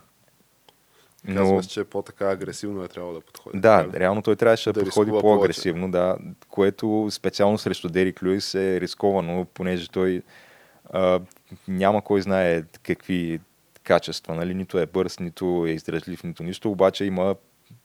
Но... 1.28 1.42
Казваш, 1.42 1.66
че 1.66 1.84
по-така 1.84 2.30
агресивно 2.30 2.84
е 2.84 2.88
трябвало 2.88 3.16
да 3.16 3.22
подходи. 3.22 3.60
Да, 3.60 3.78
така 3.78 3.96
ли? 3.96 4.00
реално 4.00 4.22
той 4.22 4.36
трябваше 4.36 4.72
да, 4.72 4.80
Да 4.80 4.86
подходи 4.86 5.12
по-агресивно, 5.12 5.92
да, 5.92 6.18
което 6.50 7.08
специално 7.12 7.58
срещу 7.58 7.90
Дерик 7.90 8.24
Люис 8.24 8.56
е 8.56 8.82
рисковано, 8.82 9.46
понеже 9.54 9.90
той 9.90 10.22
а, 10.90 11.20
няма 11.68 12.02
кой 12.02 12.22
знае 12.22 12.64
какви 12.84 13.40
качества, 13.84 14.36
нали? 14.36 14.54
нито 14.54 14.80
е 14.80 14.86
бърз, 14.86 15.20
нито 15.20 15.66
е 15.68 15.72
издръжлив, 15.72 16.24
нито 16.24 16.44
нищо, 16.44 16.72
обаче 16.72 17.06
има 17.06 17.36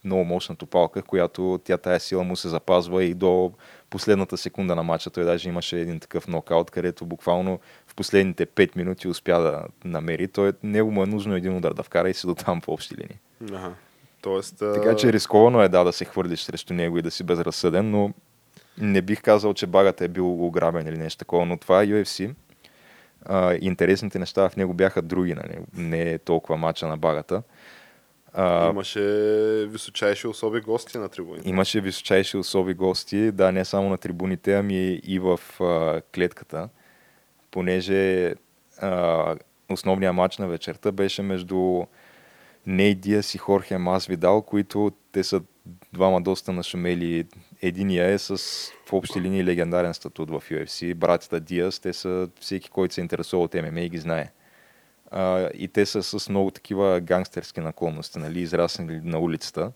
много 0.03 0.25
мощна 0.25 0.55
топалка, 0.55 1.01
която 1.01 1.59
тя 1.63 1.77
тая 1.77 1.99
сила 1.99 2.23
му 2.23 2.35
се 2.35 2.49
запазва 2.49 3.03
и 3.03 3.13
до 3.13 3.51
последната 3.89 4.37
секунда 4.37 4.75
на 4.75 4.83
матча. 4.83 5.09
Той 5.09 5.23
даже 5.23 5.49
имаше 5.49 5.79
един 5.79 5.99
такъв 5.99 6.27
нокаут, 6.27 6.71
където 6.71 7.05
буквално 7.05 7.59
в 7.91 7.95
последните 7.95 8.45
5 8.45 8.77
минути 8.77 9.07
успя 9.07 9.39
да 9.39 9.63
намери. 9.85 10.27
Той 10.27 10.53
него 10.63 10.91
му 10.91 11.03
е 11.03 11.05
нужно 11.05 11.35
един 11.35 11.57
удар 11.57 11.73
да 11.73 11.83
вкара 11.83 12.09
и 12.09 12.13
си 12.13 12.27
до 12.27 12.35
там 12.35 12.61
по 12.61 12.73
общи 12.73 12.95
линии. 12.95 13.19
Ага. 13.43 13.73
Тоест. 14.21 14.57
Така 14.59 14.95
че 14.95 15.13
рисковано 15.13 15.61
е 15.61 15.69
да, 15.69 15.83
да 15.83 15.93
се 15.93 16.05
хвърлиш 16.05 16.41
срещу 16.41 16.73
него 16.73 16.97
и 16.97 17.01
да 17.01 17.11
си 17.11 17.23
безразсъден, 17.23 17.91
но 17.91 18.13
не 18.77 19.01
бих 19.01 19.21
казал, 19.21 19.53
че 19.53 19.67
багата 19.67 20.05
е 20.05 20.07
бил 20.07 20.45
ограбен 20.45 20.87
или 20.87 20.97
нещо 20.97 21.19
такова, 21.19 21.45
но 21.45 21.57
това 21.57 21.81
е 21.81 21.87
UFC. 21.87 22.33
А, 23.25 23.57
интересните 23.61 24.19
неща 24.19 24.49
в 24.49 24.55
него 24.55 24.73
бяха 24.73 25.01
други, 25.01 25.33
нали? 25.33 25.57
не 25.73 26.11
е 26.11 26.17
толкова 26.17 26.57
мача 26.57 26.87
на 26.87 26.97
багата. 26.97 27.43
А, 28.33 28.69
Имаше 28.69 29.01
височайши 29.69 30.27
особи 30.27 30.61
гости 30.61 30.97
на 30.97 31.09
трибуните. 31.09 31.49
Имаше 31.49 31.81
височайши 31.81 32.37
особи 32.37 32.73
гости, 32.73 33.31
да, 33.31 33.51
не 33.51 33.65
само 33.65 33.89
на 33.89 33.97
трибуните, 33.97 34.53
ами 34.53 35.01
и 35.03 35.19
в 35.19 35.39
а, 35.59 36.01
клетката, 36.15 36.69
понеже 37.51 38.33
а, 38.77 39.35
основният 39.69 40.15
матч 40.15 40.37
на 40.37 40.47
вечерта 40.47 40.91
беше 40.91 41.21
между 41.21 41.83
Ней 42.65 42.95
Диас 42.95 43.35
и 43.35 43.37
Хорхе 43.37 43.77
Масвидал, 43.77 44.41
които 44.41 44.91
те 45.11 45.23
са 45.23 45.41
двама 45.93 46.21
доста 46.21 46.51
нашумели. 46.51 47.27
Единия 47.61 48.07
е 48.07 48.17
с 48.17 48.37
в 48.85 48.93
общи 48.93 49.21
линии 49.21 49.43
легендарен 49.43 49.93
статут 49.93 50.29
в 50.29 50.43
UFC. 50.49 50.95
Братята 50.95 51.39
Диас, 51.39 51.79
те 51.79 51.93
са 51.93 52.29
всеки, 52.39 52.69
който 52.69 52.93
се 52.93 53.01
интересува 53.01 53.43
от 53.43 53.53
ММА 53.53 53.81
и 53.81 53.89
ги 53.89 53.97
знае. 53.97 54.31
А, 55.11 55.49
и 55.53 55.67
те 55.67 55.85
са 55.85 56.03
с 56.03 56.29
много 56.29 56.51
такива 56.51 57.01
гангстерски 57.01 57.59
наклонности, 57.59 58.19
нали, 58.19 58.39
израснали 58.39 59.01
на 59.03 59.19
улицата. 59.19 59.71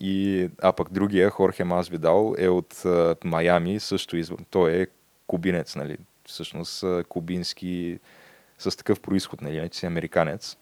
И, 0.00 0.48
а 0.62 0.72
пък 0.72 0.92
другия, 0.92 1.30
Хорхе 1.30 1.64
Масвидал, 1.64 2.34
е 2.38 2.48
от 2.48 2.82
Майами, 3.24 3.80
също 3.80 4.16
извън. 4.16 4.46
Той 4.50 4.72
е 4.72 4.86
кубинец, 5.26 5.76
нали, 5.76 5.96
всъщност 6.30 6.84
кубински, 7.08 7.98
с 8.58 8.76
такъв 8.76 9.00
происход, 9.00 9.40
нали, 9.40 9.68
че 9.68 9.78
си 9.78 9.86
американец, 9.86 10.56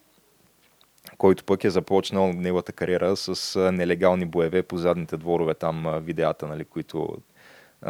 който 1.17 1.43
пък 1.43 1.63
е 1.63 1.69
започнал 1.69 2.33
неговата 2.33 2.71
кариера 2.71 3.15
с 3.15 3.59
нелегални 3.71 4.25
боеве 4.25 4.63
по 4.63 4.77
задните 4.77 5.17
дворове, 5.17 5.53
там 5.53 6.01
видеята, 6.03 6.47
нали, 6.47 6.65
които 6.65 7.17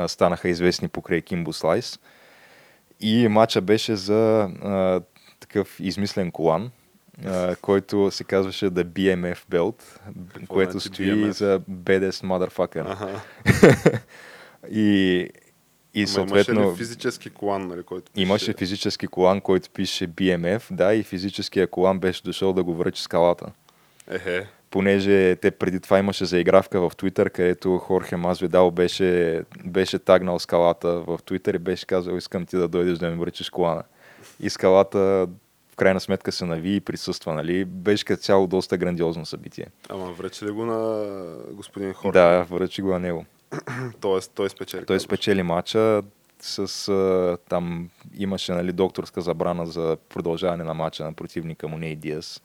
станаха 0.08 0.50
известни 0.50 0.88
покрай 0.88 1.22
Кимбо 1.22 1.54
Слайс. 1.54 2.00
И 3.00 3.28
матча 3.28 3.62
беше 3.62 3.96
за 3.96 4.50
а, 4.64 5.02
такъв 5.40 5.80
измислен 5.80 6.32
колан, 6.32 6.72
а, 7.26 7.56
който 7.56 8.12
се 8.12 8.24
казваше 8.24 8.70
The 8.70 8.84
BMF 8.84 9.38
Belt, 9.50 10.00
което 10.48 10.72
значи 10.72 10.88
стои 10.88 11.06
BMF? 11.06 11.30
за 11.30 11.60
Baddest 11.60 12.26
Motherfucker. 12.26 12.84
Ага. 12.88 13.22
И, 14.72 15.30
и 15.94 16.08
съответно... 16.08 16.54
имаше 16.54 16.72
ли 16.72 16.78
физически 16.78 17.30
колан, 17.30 17.68
нали, 17.68 17.84
който 17.84 18.12
пише... 18.12 18.22
Имаше 18.22 18.54
физически 18.54 19.08
колан, 19.08 19.42
който 19.42 19.70
пише 19.70 20.08
BMF, 20.08 20.64
да, 20.72 20.94
и 20.94 21.04
физическия 21.04 21.68
колан 21.68 22.00
беше 22.00 22.24
дошъл 22.24 22.54
да 22.54 22.64
го 22.64 22.76
връчи 22.76 23.04
скалата. 23.04 23.52
Ехе. 24.08 24.48
Понеже 24.72 25.36
те 25.36 25.52
преди 25.52 25.80
това 25.80 26.00
имаше 26.00 26.26
заигравка 26.26 26.90
в 26.90 26.96
Twitter, 26.96 27.30
където 27.30 27.78
Хорхе 27.78 28.16
Мазвидал 28.16 28.72
беше, 28.72 29.44
беше 29.66 30.00
тагнал 30.00 30.40
скалата 30.40 30.90
в 30.90 31.18
Twitter 31.18 31.56
и 31.56 31.60
беше 31.60 31.86
казал, 31.86 32.16
искам 32.16 32.46
ти 32.46 32.58
да 32.58 32.68
дойдеш 32.68 32.98
да 32.98 33.10
ми 33.10 33.18
връчиш 33.18 33.50
колана. 33.50 33.84
И 34.40 34.50
скалата 34.50 35.28
в 35.72 35.76
крайна 35.76 36.00
сметка 36.00 36.32
се 36.32 36.46
нави 36.46 36.76
и 36.76 36.80
присъства, 36.80 37.34
нали? 37.34 37.66
Беше 37.66 38.06
като 38.06 38.24
цяло 38.24 38.48
доста 38.48 38.78
грандиозно 38.78 39.26
събитие. 39.26 39.68
Ама 39.90 40.12
връчи 40.12 40.46
ли 40.46 40.52
го 40.52 40.66
на 40.66 41.08
господин 41.52 41.94
Хорхе? 41.94 42.20
Да, 42.20 42.46
връчи 42.50 42.82
го 42.82 42.90
на 42.90 43.00
него. 43.00 43.26
Тоест, 44.02 44.32
той 44.36 44.50
спечели. 44.50 44.86
Той 44.86 45.00
спечели 45.00 45.44
матча 45.44 46.02
с 46.42 46.88
а, 46.88 47.38
там 47.50 47.90
имаше 48.18 48.52
нали, 48.52 48.72
докторска 48.72 49.22
забрана 49.22 49.66
за 49.66 49.98
продължаване 50.10 50.64
на 50.64 50.74
матча 50.74 51.04
на 51.04 51.14
противника 51.14 51.68
му 51.68 51.78
Ней 51.78 51.96
Диас, 51.96 52.42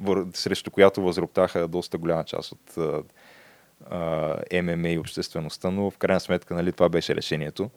вър... 0.00 0.26
срещу 0.34 0.70
която 0.70 1.02
възроптаха 1.02 1.68
доста 1.68 1.98
голяма 1.98 2.24
част 2.24 2.52
от 2.52 2.76
а, 3.90 4.36
ММА 4.62 4.88
и 4.88 4.98
обществеността, 4.98 5.70
но 5.70 5.90
в 5.90 5.98
крайна 5.98 6.20
сметка 6.20 6.54
нали, 6.54 6.72
това 6.72 6.88
беше 6.88 7.14
решението. 7.14 7.70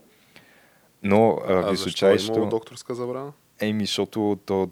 Но 1.03 1.39
а, 1.47 1.53
А 1.53 1.75
защо 1.75 2.09
е 2.09 2.17
имало 2.27 2.45
докторска 2.45 2.95
забрана? 2.95 3.31
Еми, 3.59 3.85
защото 3.85 4.39
то 4.45 4.69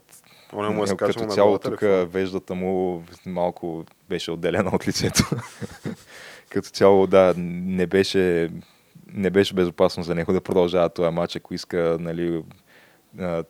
Оня 0.53 0.69
му 0.69 0.83
е 0.83 0.87
като 0.87 1.25
цяло 1.25 1.59
тук 1.59 1.79
веждата 1.81 2.55
му 2.55 3.03
малко 3.25 3.85
беше 4.09 4.31
отделена 4.31 4.71
от 4.73 4.87
лицето. 4.87 5.23
като 6.49 6.69
цяло, 6.69 7.07
да, 7.07 7.33
не 7.37 7.87
беше, 7.87 8.51
не 9.13 9.29
беше 9.29 9.53
безопасно 9.53 10.03
за 10.03 10.15
него 10.15 10.33
да 10.33 10.41
продължава 10.41 10.89
този 10.89 11.09
матч, 11.09 11.35
ако 11.35 11.53
иска, 11.53 11.97
нали, 11.99 12.43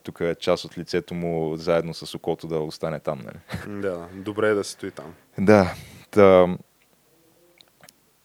тук 0.02 0.20
част 0.40 0.64
от 0.64 0.78
лицето 0.78 1.14
му 1.14 1.56
заедно 1.56 1.94
с 1.94 2.14
окото 2.14 2.46
да 2.46 2.58
остане 2.58 3.00
там. 3.00 3.20
Нали. 3.24 3.80
Да, 3.80 4.08
добре 4.14 4.48
е 4.48 4.54
да 4.54 4.64
си 4.64 4.72
стои 4.72 4.90
там. 4.90 5.14
Да, 5.38 5.74
та, 6.10 6.56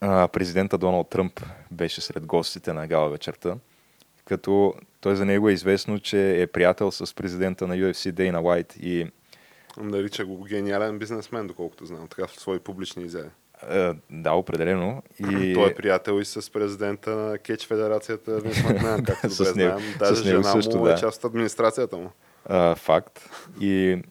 а, 0.02 0.28
президента 0.28 0.78
Доналд 0.78 1.10
Тръмп 1.10 1.40
беше 1.72 2.02
сред 2.02 2.26
гостите 2.26 2.74
на 2.74 2.88
гала 2.88 3.10
вечерта, 3.10 3.56
като 4.26 4.74
той 5.02 5.16
за 5.16 5.26
него 5.26 5.50
е 5.50 5.54
известно, 5.54 6.00
че 6.00 6.42
е 6.42 6.48
приятел 6.48 6.92
с 6.92 7.16
президента 7.16 7.68
на 7.68 7.76
UFC 7.76 8.12
Дейна 8.12 8.42
Уайт 8.42 8.76
и 8.82 9.12
Нарича 9.78 10.26
го 10.26 10.44
гениален 10.44 11.00
бизнесмен, 11.00 11.48
доколкото 11.48 11.86
знам, 11.86 12.08
така 12.08 12.28
в 12.28 12.40
свои 12.40 12.60
публични 12.60 13.04
изяви. 13.04 13.30
Е, 13.70 13.94
да, 14.10 14.32
определено. 14.34 15.04
И... 15.20 15.54
Той 15.54 15.70
е 15.70 15.76
приятел 15.76 16.20
и 16.22 16.26
с 16.26 16.52
президента 16.52 17.10
на 17.10 17.38
Кетч 17.38 17.68
Федерацията 17.68 18.40
Винс 18.40 18.64
Макмен, 18.64 19.04
както 19.04 19.28
добре 19.28 19.54
него- 19.56 19.80
знаем. 19.80 19.96
Даже 20.00 20.16
с 20.16 20.26
него 20.26 20.42
жена 20.42 20.52
също, 20.52 20.78
му 20.78 20.88
е 20.88 20.90
да. 20.90 20.98
част 20.98 21.24
от 21.24 21.30
администрацията 21.30 21.98
му. 21.98 22.12
а, 22.46 22.76
факт. 22.76 23.30
И 23.62 24.02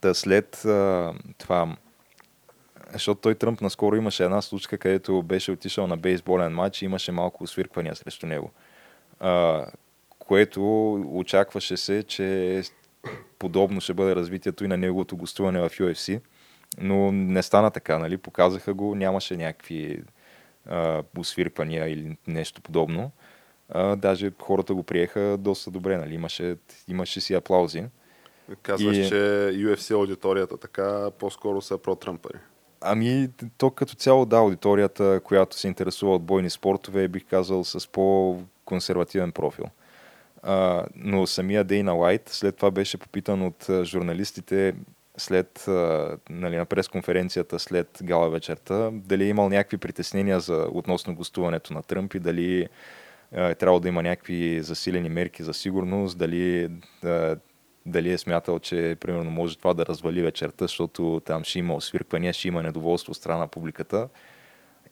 та 0.00 0.14
след 0.14 0.64
а, 0.64 1.12
това, 1.38 1.76
защото 2.92 3.20
той 3.20 3.34
Тръмп 3.34 3.60
наскоро 3.60 3.96
имаше 3.96 4.24
една 4.24 4.42
случка, 4.42 4.78
където 4.78 5.22
беше 5.22 5.52
отишъл 5.52 5.86
на 5.86 5.96
бейсболен 5.96 6.52
матч 6.52 6.82
и 6.82 6.84
имаше 6.84 7.12
малко 7.12 7.44
освирквания 7.44 7.96
срещу 7.96 8.26
него. 8.26 8.50
А, 9.20 9.64
което 10.18 10.92
очакваше 11.12 11.76
се, 11.76 12.02
че 12.02 12.62
подобно 13.38 13.80
ще 13.80 13.94
бъде 13.94 14.16
развитието 14.16 14.64
и 14.64 14.68
на 14.68 14.76
неговото 14.76 15.16
гостуване 15.16 15.60
в 15.60 15.70
UFC, 15.70 16.20
но 16.80 17.12
не 17.12 17.42
стана 17.42 17.70
така, 17.70 17.98
нали? 17.98 18.16
Показаха 18.16 18.74
го, 18.74 18.94
нямаше 18.94 19.36
някакви 19.36 20.02
а, 20.66 21.02
освирквания 21.18 21.88
или 21.88 22.16
нещо 22.26 22.62
подобно. 22.62 23.10
А, 23.68 23.96
даже 23.96 24.32
хората 24.42 24.74
го 24.74 24.82
приеха 24.82 25.36
доста 25.38 25.70
добре, 25.70 25.98
нали? 25.98 26.14
Имаше, 26.14 26.56
имаше 26.88 27.20
си 27.20 27.34
аплаузи. 27.34 27.84
Казваш, 28.62 28.96
И- 28.96 29.08
че 29.08 29.14
UFC 29.54 29.94
аудиторията 29.94 30.56
така 30.56 31.10
по-скоро 31.18 31.60
са 31.60 31.78
про-тръмпари. 31.78 32.38
Ами, 32.80 33.28
то 33.58 33.70
като 33.70 33.94
цяло, 33.94 34.26
да, 34.26 34.36
аудиторията, 34.36 35.20
която 35.24 35.58
се 35.58 35.68
интересува 35.68 36.14
от 36.14 36.22
бойни 36.22 36.50
спортове, 36.50 37.08
бих 37.08 37.24
казал 37.24 37.64
с 37.64 37.88
по-консервативен 37.88 39.32
профил. 39.32 39.64
А, 40.42 40.84
но 40.94 41.26
самия 41.26 41.64
Дейна 41.64 41.92
Лайт 41.92 42.28
след 42.28 42.56
това 42.56 42.70
беше 42.70 42.98
попитан 42.98 43.42
от 43.42 43.66
журналистите 43.84 44.74
след, 45.16 45.64
нали, 46.30 46.56
на 46.56 46.64
пресконференцията 46.64 47.58
след 47.58 47.98
гала 48.02 48.30
вечерта, 48.30 48.90
дали 48.92 49.24
е 49.24 49.28
имал 49.28 49.48
някакви 49.48 49.76
притеснения 49.76 50.40
за, 50.40 50.66
относно 50.72 51.14
гостуването 51.14 51.74
на 51.74 51.82
Тръмп 51.82 52.14
и 52.14 52.18
дали 52.18 52.68
е 53.32 53.54
трябвало 53.54 53.80
да 53.80 53.88
има 53.88 54.02
някакви 54.02 54.62
засилени 54.62 55.08
мерки 55.08 55.42
за 55.42 55.54
сигурност, 55.54 56.18
дали, 56.18 56.68
дали 57.86 58.12
е 58.12 58.18
смятал, 58.18 58.58
че 58.58 58.96
примерно 59.00 59.30
може 59.30 59.58
това 59.58 59.74
да 59.74 59.86
развали 59.86 60.22
вечерта, 60.22 60.64
защото 60.64 61.22
там 61.24 61.44
ще 61.44 61.58
има 61.58 61.74
освирквания, 61.74 62.32
ще 62.32 62.48
има 62.48 62.62
недоволство 62.62 63.10
от 63.10 63.16
страна 63.16 63.38
на 63.38 63.48
публиката. 63.48 64.08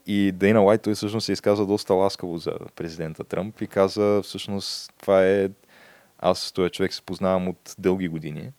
И 0.06 0.32
Дейна 0.32 0.60
Лайт 0.60 0.82
той 0.82 0.94
всъщност 0.94 1.24
се 1.24 1.32
изказа 1.32 1.66
доста 1.66 1.94
ласкаво 1.94 2.38
за 2.38 2.52
президента 2.76 3.24
Тръмп 3.24 3.60
и 3.60 3.66
каза 3.66 4.20
всъщност 4.24 4.92
това 5.00 5.26
е 5.26 5.48
аз 6.18 6.38
с 6.38 6.52
този 6.52 6.70
човек 6.70 6.94
се 6.94 7.02
познавам 7.02 7.48
от 7.48 7.74
дълги 7.78 8.08
години. 8.08 8.52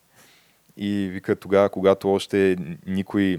И 0.77 1.09
вика 1.11 1.35
тогава, 1.35 1.69
когато 1.69 2.11
още 2.11 2.57
никой, 2.87 3.37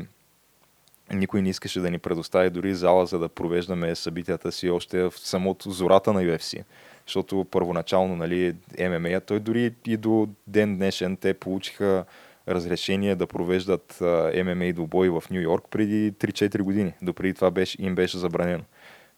никой 1.12 1.42
не 1.42 1.48
искаше 1.48 1.80
да 1.80 1.90
ни 1.90 1.98
предостави 1.98 2.50
дори 2.50 2.74
зала, 2.74 3.06
за 3.06 3.18
да 3.18 3.28
провеждаме 3.28 3.94
събитията 3.94 4.52
си 4.52 4.70
още 4.70 5.02
в 5.02 5.14
самото 5.16 5.70
зората 5.70 6.12
на 6.12 6.22
UFC. 6.22 6.64
Защото 7.06 7.46
първоначално, 7.50 8.16
нали, 8.16 8.54
ММА, 8.80 9.20
той 9.20 9.40
дори 9.40 9.74
и 9.86 9.96
до 9.96 10.28
ден 10.46 10.76
днешен 10.76 11.16
те 11.16 11.34
получиха 11.34 12.04
разрешение 12.48 13.16
да 13.16 13.26
провеждат 13.26 13.98
ММА 14.44 14.72
двубой 14.72 15.08
в 15.08 15.24
Нью 15.30 15.40
Йорк 15.40 15.64
преди 15.70 16.12
3-4 16.12 16.62
години. 16.62 16.92
Допреди 17.02 17.34
това 17.34 17.50
беше, 17.50 17.82
им 17.82 17.94
беше 17.94 18.18
забранено. 18.18 18.64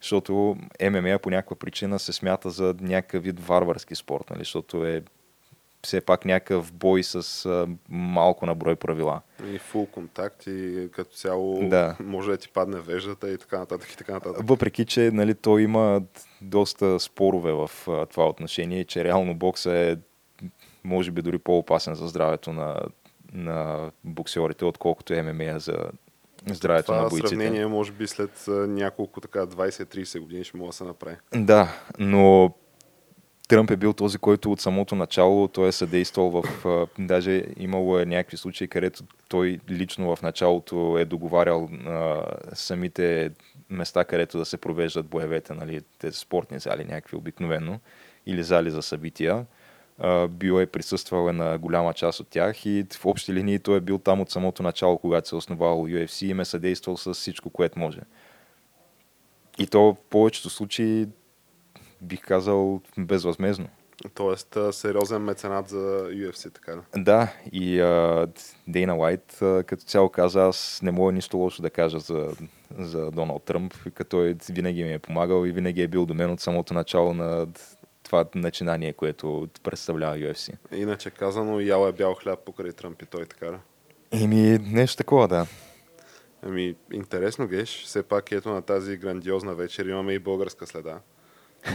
Защото 0.00 0.56
ММА 0.90 1.18
по 1.22 1.30
някаква 1.30 1.56
причина 1.56 1.98
се 1.98 2.12
смята 2.12 2.50
за 2.50 2.74
някакъв 2.80 3.24
вид 3.24 3.40
варварски 3.40 3.94
спорт, 3.94 4.30
нали? 4.30 4.40
защото 4.40 4.86
е 4.86 5.02
все 5.84 6.00
пак 6.00 6.24
някакъв 6.24 6.72
бой 6.72 7.02
с 7.02 7.46
а, 7.46 7.66
малко 7.88 8.46
на 8.46 8.54
брой 8.54 8.76
правила. 8.76 9.20
И 9.52 9.58
фул 9.58 9.86
контакт 9.86 10.46
и 10.46 10.88
като 10.92 11.16
цяло 11.16 11.68
Да. 11.68 11.96
може 12.00 12.30
да 12.30 12.36
ти 12.36 12.48
падне 12.48 12.80
веждата 12.80 13.30
и 13.30 13.38
така 13.38 13.58
нататък 13.58 13.92
и 13.92 13.96
така 13.96 14.12
нататък. 14.12 14.48
Въпреки, 14.48 14.84
че 14.84 15.10
нали, 15.12 15.34
той 15.34 15.62
има 15.62 16.02
доста 16.42 17.00
спорове 17.00 17.52
в 17.52 17.70
а, 17.88 18.06
това 18.06 18.28
отношение 18.28 18.84
че 18.84 19.04
реално 19.04 19.34
бокса 19.34 19.72
е 19.72 19.96
може 20.84 21.10
би 21.10 21.22
дори 21.22 21.38
по-опасен 21.38 21.94
за 21.94 22.08
здравето 22.08 22.52
на, 22.52 22.80
на 23.32 23.90
боксерите, 24.04 24.64
отколкото 24.64 25.12
ММА 25.14 25.58
за 25.58 25.76
здравето 26.52 26.92
на 26.92 26.98
Това 26.98 27.10
бойците. 27.10 27.28
сравнение 27.28 27.66
може 27.66 27.92
би 27.92 28.06
след 28.06 28.44
няколко 28.48 29.20
така 29.20 29.46
20-30 29.46 30.20
години 30.20 30.44
ще 30.44 30.56
мога 30.56 30.68
да 30.68 30.72
се 30.72 30.84
направи. 30.84 31.16
Да, 31.34 31.68
но 31.98 32.54
Тръмп 33.48 33.70
е 33.70 33.76
бил 33.76 33.92
този, 33.92 34.18
който 34.18 34.52
от 34.52 34.60
самото 34.60 34.94
начало 34.94 35.48
той 35.48 35.68
е 35.68 35.72
съдействал 35.72 36.30
в... 36.30 36.66
а, 36.66 36.86
Даже 36.98 37.44
имало 37.56 37.98
е 37.98 38.06
някакви 38.06 38.36
случаи, 38.36 38.68
където 38.68 39.04
той 39.28 39.60
лично 39.70 40.16
в 40.16 40.22
началото 40.22 40.98
е 40.98 41.04
договарял 41.04 41.68
а, 41.86 42.22
самите 42.52 43.30
места, 43.70 44.04
където 44.04 44.38
да 44.38 44.44
се 44.44 44.56
провеждат 44.56 45.06
боевете, 45.06 45.54
нали, 45.54 45.80
тези 45.98 46.18
спортни 46.18 46.58
зали, 46.58 46.84
някакви 46.84 47.16
обикновено, 47.16 47.80
или 48.26 48.42
зали 48.42 48.70
за 48.70 48.82
събития. 48.82 49.46
А, 49.98 50.28
бил 50.28 50.60
е 50.60 50.66
присъствал 50.66 51.28
е 51.28 51.32
на 51.32 51.58
голяма 51.58 51.94
част 51.94 52.20
от 52.20 52.28
тях 52.28 52.66
и 52.66 52.86
в 52.94 53.06
общи 53.06 53.32
линии 53.32 53.58
той 53.58 53.76
е 53.76 53.80
бил 53.80 53.98
там 53.98 54.20
от 54.20 54.30
самото 54.30 54.62
начало, 54.62 54.98
когато 54.98 55.28
се 55.28 55.34
е 55.34 55.38
основал 55.38 55.86
UFC 55.86 56.26
и 56.26 56.30
им 56.30 56.40
е 56.40 56.44
съдействал 56.44 56.96
с 56.96 57.14
всичко, 57.14 57.50
което 57.50 57.78
може. 57.78 58.00
И 59.58 59.66
то 59.66 59.80
в 59.80 59.96
повечето 60.10 60.50
случаи 60.50 61.06
бих 62.04 62.20
казал 62.20 62.80
безвъзмезно. 62.98 63.68
Тоест 64.14 64.58
сериозен 64.72 65.22
меценат 65.22 65.68
за 65.68 66.08
UFC, 66.10 66.54
така 66.54 66.72
да. 66.74 67.02
Да, 67.02 67.32
и 67.52 67.80
а, 67.80 68.26
Дейна 68.68 68.94
Лайт 68.94 69.42
а, 69.42 69.62
като 69.62 69.84
цяло 69.84 70.08
каза, 70.08 70.42
аз 70.42 70.80
не 70.82 70.90
мога 70.90 71.12
нищо 71.12 71.36
лошо 71.36 71.62
да 71.62 71.70
кажа 71.70 71.98
за, 71.98 72.30
за 72.78 73.10
Доналд 73.10 73.42
Тръмп, 73.42 73.74
като 73.94 74.10
той 74.10 74.36
винаги 74.50 74.84
ми 74.84 74.92
е 74.92 74.98
помагал 74.98 75.46
и 75.46 75.52
винаги 75.52 75.82
е 75.82 75.88
бил 75.88 76.06
до 76.06 76.14
мен 76.14 76.30
от 76.30 76.40
самото 76.40 76.74
начало 76.74 77.14
на 77.14 77.46
това 78.02 78.24
начинание, 78.34 78.92
което 78.92 79.48
представлява 79.62 80.16
UFC. 80.16 80.56
Иначе 80.72 81.10
казано, 81.10 81.60
ял 81.60 81.88
е 81.88 81.92
бял 81.92 82.14
хляб 82.14 82.44
покрай 82.44 82.72
Тръмп 82.72 83.02
и 83.02 83.06
той 83.06 83.26
така 83.26 83.46
да. 83.46 83.58
Еми, 84.22 84.58
нещо 84.58 84.96
такова, 84.96 85.28
да. 85.28 85.46
Ами, 86.42 86.74
интересно 86.92 87.46
геш, 87.46 87.84
все 87.84 88.02
пак 88.02 88.32
ето 88.32 88.48
на 88.48 88.62
тази 88.62 88.96
грандиозна 88.96 89.54
вечер 89.54 89.86
имаме 89.86 90.12
и 90.12 90.18
българска 90.18 90.66
следа. 90.66 91.00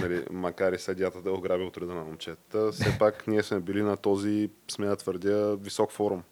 Нали, 0.01 0.25
макар 0.31 0.73
и 0.73 0.79
съдята 0.79 1.21
да 1.21 1.29
е 1.29 1.33
ограбил 1.33 1.69
труда 1.69 1.93
на 1.93 2.03
момчета, 2.03 2.71
все 2.71 2.97
пак 2.99 3.27
ние 3.27 3.43
сме 3.43 3.59
били 3.59 3.81
на 3.81 3.97
този, 3.97 4.49
сме 4.71 4.85
да 4.85 4.95
твърдя, 4.95 5.55
висок 5.55 5.91
форум. 5.91 6.23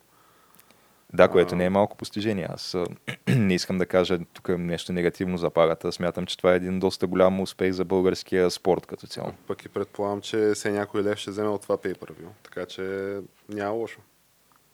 Да, 1.13 1.27
което 1.27 1.55
А. 1.55 1.57
не 1.57 1.65
е 1.65 1.69
малко 1.69 1.97
постижение. 1.97 2.47
Аз 2.49 2.75
не 3.27 3.53
искам 3.53 3.77
да 3.77 3.85
кажа 3.85 4.19
тук 4.33 4.49
нещо 4.49 4.93
негативно 4.93 5.37
за 5.37 5.49
пагата. 5.49 5.91
Смятам, 5.91 6.25
че 6.25 6.37
това 6.37 6.53
е 6.53 6.55
един 6.55 6.79
доста 6.79 7.07
голям 7.07 7.39
успех 7.39 7.71
за 7.71 7.85
българския 7.85 8.51
спорт 8.51 8.85
като 8.85 9.07
цяло. 9.07 9.31
Пък 9.47 9.65
и 9.65 9.69
предполагам, 9.69 10.21
че 10.21 10.51
все 10.55 10.71
някой 10.71 11.03
лев 11.03 11.17
ще 11.17 11.31
вземе 11.31 11.49
от 11.49 11.61
това 11.61 11.77
pay. 11.77 11.95
Така 12.43 12.65
че 12.65 13.17
няма 13.49 13.71
лошо. 13.71 14.01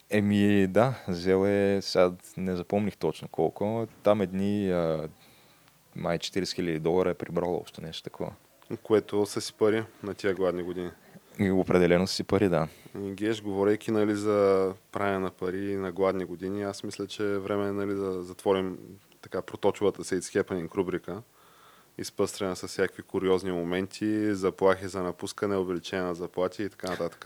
Еми 0.09 0.67
да, 0.67 0.93
взел 1.07 1.47
е, 1.47 1.79
сега 1.81 2.11
не 2.37 2.55
запомних 2.55 2.97
точно 2.97 3.27
колко, 3.27 3.87
там 4.03 4.21
едни 4.21 4.71
а, 4.71 5.09
май 5.95 6.19
40 6.19 6.43
000 6.43 6.79
долара 6.79 7.09
е 7.09 7.13
прибрал 7.13 7.55
общо 7.55 7.81
нещо 7.81 8.03
такова. 8.03 8.31
Което 8.83 9.25
са 9.25 9.41
си 9.41 9.53
пари 9.53 9.83
на 10.03 10.13
тия 10.13 10.33
гладни 10.33 10.63
години. 10.63 10.91
И 11.39 11.51
определено 11.51 12.07
си 12.07 12.23
пари, 12.23 12.49
да. 12.49 12.67
И 13.01 13.11
Геш, 13.11 13.41
говорейки 13.41 13.91
нали, 13.91 14.15
за 14.15 14.73
правене 14.91 15.19
на 15.19 15.31
пари 15.31 15.75
на 15.75 15.91
гладни 15.91 16.25
години, 16.25 16.63
аз 16.63 16.83
мисля, 16.83 17.07
че 17.07 17.23
е 17.23 17.37
време 17.37 17.71
нали, 17.71 17.93
да 17.93 18.23
затворим 18.23 18.77
така 19.21 19.41
проточилата 19.41 20.03
се 20.03 20.21
It's 20.21 20.43
Happening 20.43 20.75
рубрика, 20.75 21.21
изпъстрена 21.97 22.55
с 22.55 22.67
всякакви 22.67 23.03
куриозни 23.03 23.51
моменти, 23.51 24.35
заплахи 24.35 24.87
за 24.87 25.03
напускане, 25.03 25.57
увеличение 25.57 26.05
на 26.05 26.15
заплати 26.15 26.63
и 26.63 26.69
така 26.69 26.89
нататък. 26.89 27.25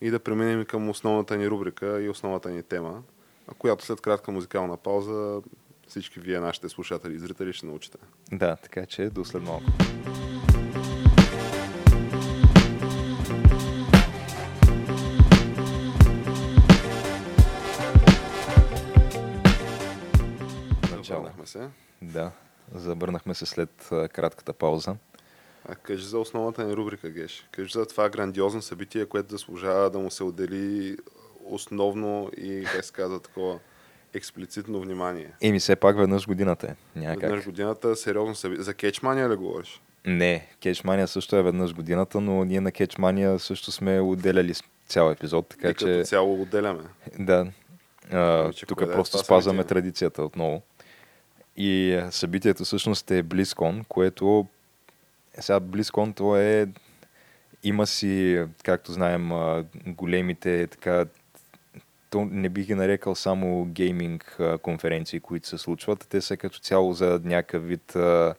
И 0.00 0.10
да 0.10 0.18
преминем 0.18 0.64
към 0.64 0.88
основната 0.88 1.36
ни 1.36 1.48
рубрика 1.48 2.02
и 2.02 2.08
основната 2.08 2.50
ни 2.50 2.62
тема, 2.62 3.02
която 3.58 3.84
след 3.84 4.00
кратка 4.00 4.32
музикална 4.32 4.76
пауза 4.76 5.42
всички 5.86 6.20
вие, 6.20 6.40
нашите 6.40 6.68
слушатели 6.68 7.14
и 7.14 7.18
зрители, 7.18 7.52
ще 7.52 7.66
научите. 7.66 7.98
Да, 8.32 8.56
така 8.56 8.86
че 8.86 9.10
до 9.10 9.24
след 9.24 9.42
малко. 9.42 9.64
Начало. 20.90 21.20
Върнахме 21.20 21.46
се. 21.46 21.68
Да, 22.02 22.30
забърнахме 22.74 23.34
се 23.34 23.46
след 23.46 23.88
а, 23.92 24.08
кратката 24.08 24.52
пауза. 24.52 24.96
А 25.68 25.74
кажи 25.74 26.06
за 26.06 26.18
основната 26.18 26.64
ни 26.64 26.76
рубрика, 26.76 27.10
Геш. 27.10 27.48
Кажи 27.50 27.72
за 27.72 27.86
това 27.86 28.08
грандиозно 28.08 28.62
събитие, 28.62 29.06
което 29.06 29.30
заслужава 29.30 29.90
да 29.90 29.98
му 29.98 30.10
се 30.10 30.24
отдели 30.24 30.96
основно 31.44 32.30
и, 32.36 32.64
как 32.72 32.84
се 32.84 32.92
казва, 32.92 33.20
такова 33.20 33.58
експлицитно 34.14 34.80
внимание. 34.80 35.30
Еми, 35.40 35.58
все 35.58 35.76
пак 35.76 35.98
веднъж 35.98 36.26
годината 36.26 36.66
е. 36.66 36.98
Няма 36.98 37.20
Веднъж 37.20 37.44
годината 37.44 37.96
сериозно 37.96 38.34
събитие. 38.34 38.64
За 38.64 38.74
кетчмания 38.74 39.30
ли 39.30 39.34
говориш? 39.34 39.80
Не, 40.06 40.48
Кетчмания 40.60 41.08
също 41.08 41.36
е 41.36 41.42
веднъж 41.42 41.74
годината, 41.74 42.20
но 42.20 42.44
ние 42.44 42.60
на 42.60 42.72
Кетчмания 42.72 43.38
също 43.38 43.72
сме 43.72 44.00
отделяли 44.00 44.54
цял 44.88 45.10
епизод, 45.10 45.48
така 45.48 45.68
и 45.68 45.74
че... 45.74 45.84
като 45.84 46.04
цяло 46.04 46.42
отделяме. 46.42 46.82
Да. 47.18 47.46
А, 48.12 48.44
Ами, 48.44 48.52
тук 48.68 48.80
е 48.80 48.86
просто 48.86 49.18
спазваме 49.18 49.58
събитие? 49.62 49.68
традицията 49.68 50.22
отново. 50.22 50.62
И 51.56 52.00
събитието 52.10 52.64
всъщност 52.64 53.10
е 53.10 53.24
BlizzCon, 53.24 53.84
което 53.88 54.46
е, 55.38 55.42
сега 55.42 55.60
BlizzCon 55.60 56.16
то 56.16 56.36
е 56.36 56.68
има 57.62 57.86
си, 57.86 58.44
както 58.64 58.92
знаем, 58.92 59.30
големите 59.86 60.66
така 60.66 61.04
то 62.10 62.24
не 62.30 62.48
бих 62.48 62.66
ги 62.66 62.74
нарекал 62.74 63.14
само 63.14 63.64
гейминг 63.64 64.38
конференции, 64.62 65.20
които 65.20 65.48
се 65.48 65.58
случват. 65.58 66.06
Те 66.08 66.20
са 66.20 66.36
като 66.36 66.58
цяло 66.58 66.92
за 66.92 67.20
някакъв 67.24 67.66
вид 67.66 67.96
а, 67.96 68.34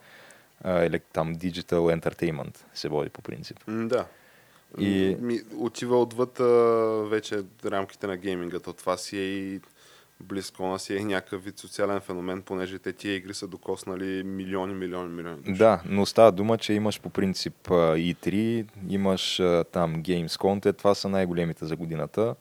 а, 0.63 0.83
или, 0.83 0.99
там 1.13 1.35
digital 1.35 1.99
entertainment 1.99 2.57
се 2.73 2.89
води 2.89 3.09
по 3.09 3.21
принцип. 3.21 3.57
Да. 3.67 4.05
И-. 4.79 5.17
Ми, 5.19 5.39
отива 5.57 6.01
отвъд 6.01 6.39
а, 6.39 6.43
вече 7.09 7.43
рамките 7.65 8.07
на 8.07 8.17
гейминга. 8.17 8.59
То 8.59 8.73
това 8.73 8.97
си 8.97 9.17
е 9.17 9.23
и 9.23 9.61
близко 10.19 10.79
си 10.79 10.95
е 10.95 10.99
някакъв 10.99 11.43
вид 11.43 11.59
социален 11.59 12.01
феномен, 12.01 12.41
понеже 12.41 12.79
те 12.79 12.93
тия 12.93 13.15
игри 13.15 13.33
са 13.33 13.47
докоснали 13.47 14.23
милиони, 14.23 14.73
милиони, 14.73 15.09
милиони 15.13 15.41
души. 15.41 15.57
Да, 15.57 15.81
но 15.85 16.05
става 16.05 16.31
дума, 16.31 16.57
че 16.57 16.73
имаш 16.73 17.01
по 17.01 17.09
принцип 17.09 17.71
а, 17.71 17.73
E3, 17.73 18.65
имаш 18.89 19.35
там 19.71 20.03
Gamescom, 20.03 20.61
те 20.61 20.73
това 20.73 20.95
са 20.95 21.09
най-големите 21.09 21.65
за 21.65 21.75
годината. 21.75 22.35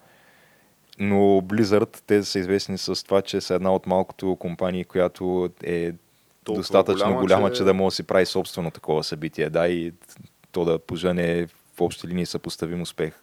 Но 0.98 1.16
Blizzard, 1.40 2.02
те 2.06 2.24
са 2.24 2.38
известни 2.38 2.78
с 2.78 3.04
това, 3.04 3.22
че 3.22 3.40
са 3.40 3.54
една 3.54 3.74
от 3.74 3.86
малкото 3.86 4.36
компании, 4.36 4.84
която 4.84 5.50
е 5.62 5.92
Толкова 6.44 6.60
достатъчно 6.60 7.06
голяма, 7.06 7.20
голяма 7.20 7.50
че... 7.50 7.56
че 7.56 7.64
да 7.64 7.74
може 7.74 7.92
да 7.92 7.96
си 7.96 8.02
прави 8.02 8.26
собствено 8.26 8.70
такова 8.70 9.04
събитие. 9.04 9.50
Да, 9.50 9.68
и 9.68 9.92
то 10.52 10.64
да 10.64 10.78
пожене 10.78 11.46
в 11.76 11.80
общи 11.80 12.08
линии 12.08 12.26
съпоставим 12.26 12.82
успех 12.82 13.14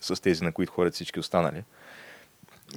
с 0.00 0.22
тези, 0.22 0.44
на 0.44 0.52
които 0.52 0.72
ходят 0.72 0.94
всички 0.94 1.20
останали. 1.20 1.64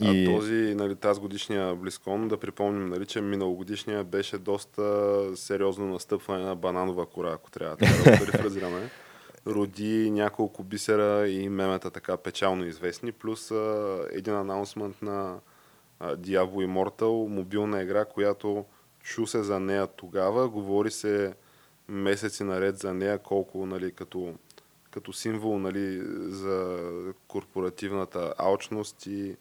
И... 0.02 0.26
А 0.26 0.36
този, 0.36 0.76
нали, 0.76 0.96
тази 0.96 1.20
годишния 1.20 1.76
Близкон, 1.76 2.28
да 2.28 2.38
припомним, 2.38 2.90
нали, 2.90 3.06
че 3.06 3.22
миналогодишния 3.22 4.04
беше 4.04 4.38
доста 4.38 5.22
сериозно 5.36 5.86
настъпване 5.86 6.44
на 6.44 6.56
бананова 6.56 7.06
кора, 7.06 7.32
ако 7.34 7.52
трябва 7.52 7.76
така 7.76 7.94
да 7.94 8.12
го 8.12 8.26
перифразираме. 8.26 8.90
Роди 9.48 10.12
няколко 10.12 10.64
бисера 10.64 11.28
и 11.28 11.50
мемета 11.50 11.92
така 11.92 12.18
печално 12.18 12.66
известни, 12.66 13.12
плюс 13.12 13.52
а, 13.52 14.06
един 14.12 14.34
анаунсмент 14.34 15.02
на 15.02 15.40
а, 16.00 16.16
Diablo 16.16 16.68
Immortal, 16.68 17.28
мобилна 17.28 17.82
игра, 17.82 18.06
която 18.06 18.66
чу 19.00 19.28
се 19.28 19.44
за 19.44 19.60
нея 19.60 19.88
тогава, 19.88 20.50
говори 20.50 20.92
се 20.92 21.34
месеци 21.88 22.44
наред 22.44 22.78
за 22.78 22.94
нея, 22.94 23.20
колко 23.20 23.66
нали, 23.66 23.92
като, 23.92 24.34
като 24.92 25.14
символ 25.14 25.60
нали, 25.60 26.02
за 26.30 26.80
корпоративната 27.28 28.34
алчност 28.38 29.06
и 29.06 29.36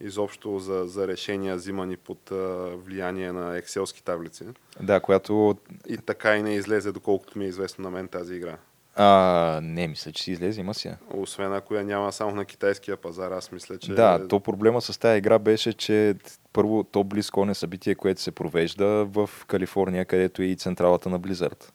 изобщо 0.00 0.58
за, 0.58 0.84
за 0.86 1.08
решения, 1.08 1.56
взимани 1.56 1.96
под 1.96 2.30
а, 2.30 2.36
влияние 2.76 3.32
на 3.32 3.56
екселски 3.56 4.04
таблици. 4.04 4.44
Да, 4.80 5.00
която... 5.00 5.56
И 5.88 5.96
така 5.96 6.36
и 6.36 6.42
не 6.42 6.54
излезе, 6.54 6.92
доколкото 6.92 7.38
ми 7.38 7.44
е 7.44 7.48
известно 7.48 7.82
на 7.82 7.90
мен 7.90 8.08
тази 8.08 8.34
игра. 8.34 8.58
А, 8.96 9.60
не, 9.62 9.88
мисля, 9.88 10.12
че 10.12 10.22
си 10.22 10.32
излезе, 10.32 10.60
има 10.60 10.74
си. 10.74 10.88
я. 10.88 10.98
Освен 11.14 11.52
ако 11.52 11.74
я 11.74 11.84
няма 11.84 12.12
само 12.12 12.34
на 12.34 12.44
китайския 12.44 12.96
пазар, 12.96 13.30
аз 13.30 13.52
мисля, 13.52 13.78
че... 13.78 13.94
Да, 13.94 14.28
то 14.28 14.40
проблема 14.40 14.80
с 14.80 14.98
тази 14.98 15.18
игра 15.18 15.38
беше, 15.38 15.72
че 15.72 16.14
първо 16.52 16.84
то 16.84 17.04
близко 17.04 17.46
е 17.50 17.54
събитие, 17.54 17.94
което 17.94 18.20
се 18.20 18.30
провежда 18.30 18.86
в 19.04 19.30
Калифорния, 19.46 20.04
където 20.04 20.42
е 20.42 20.44
и 20.44 20.56
централата 20.56 21.08
на 21.08 21.20
Blizzard. 21.20 21.70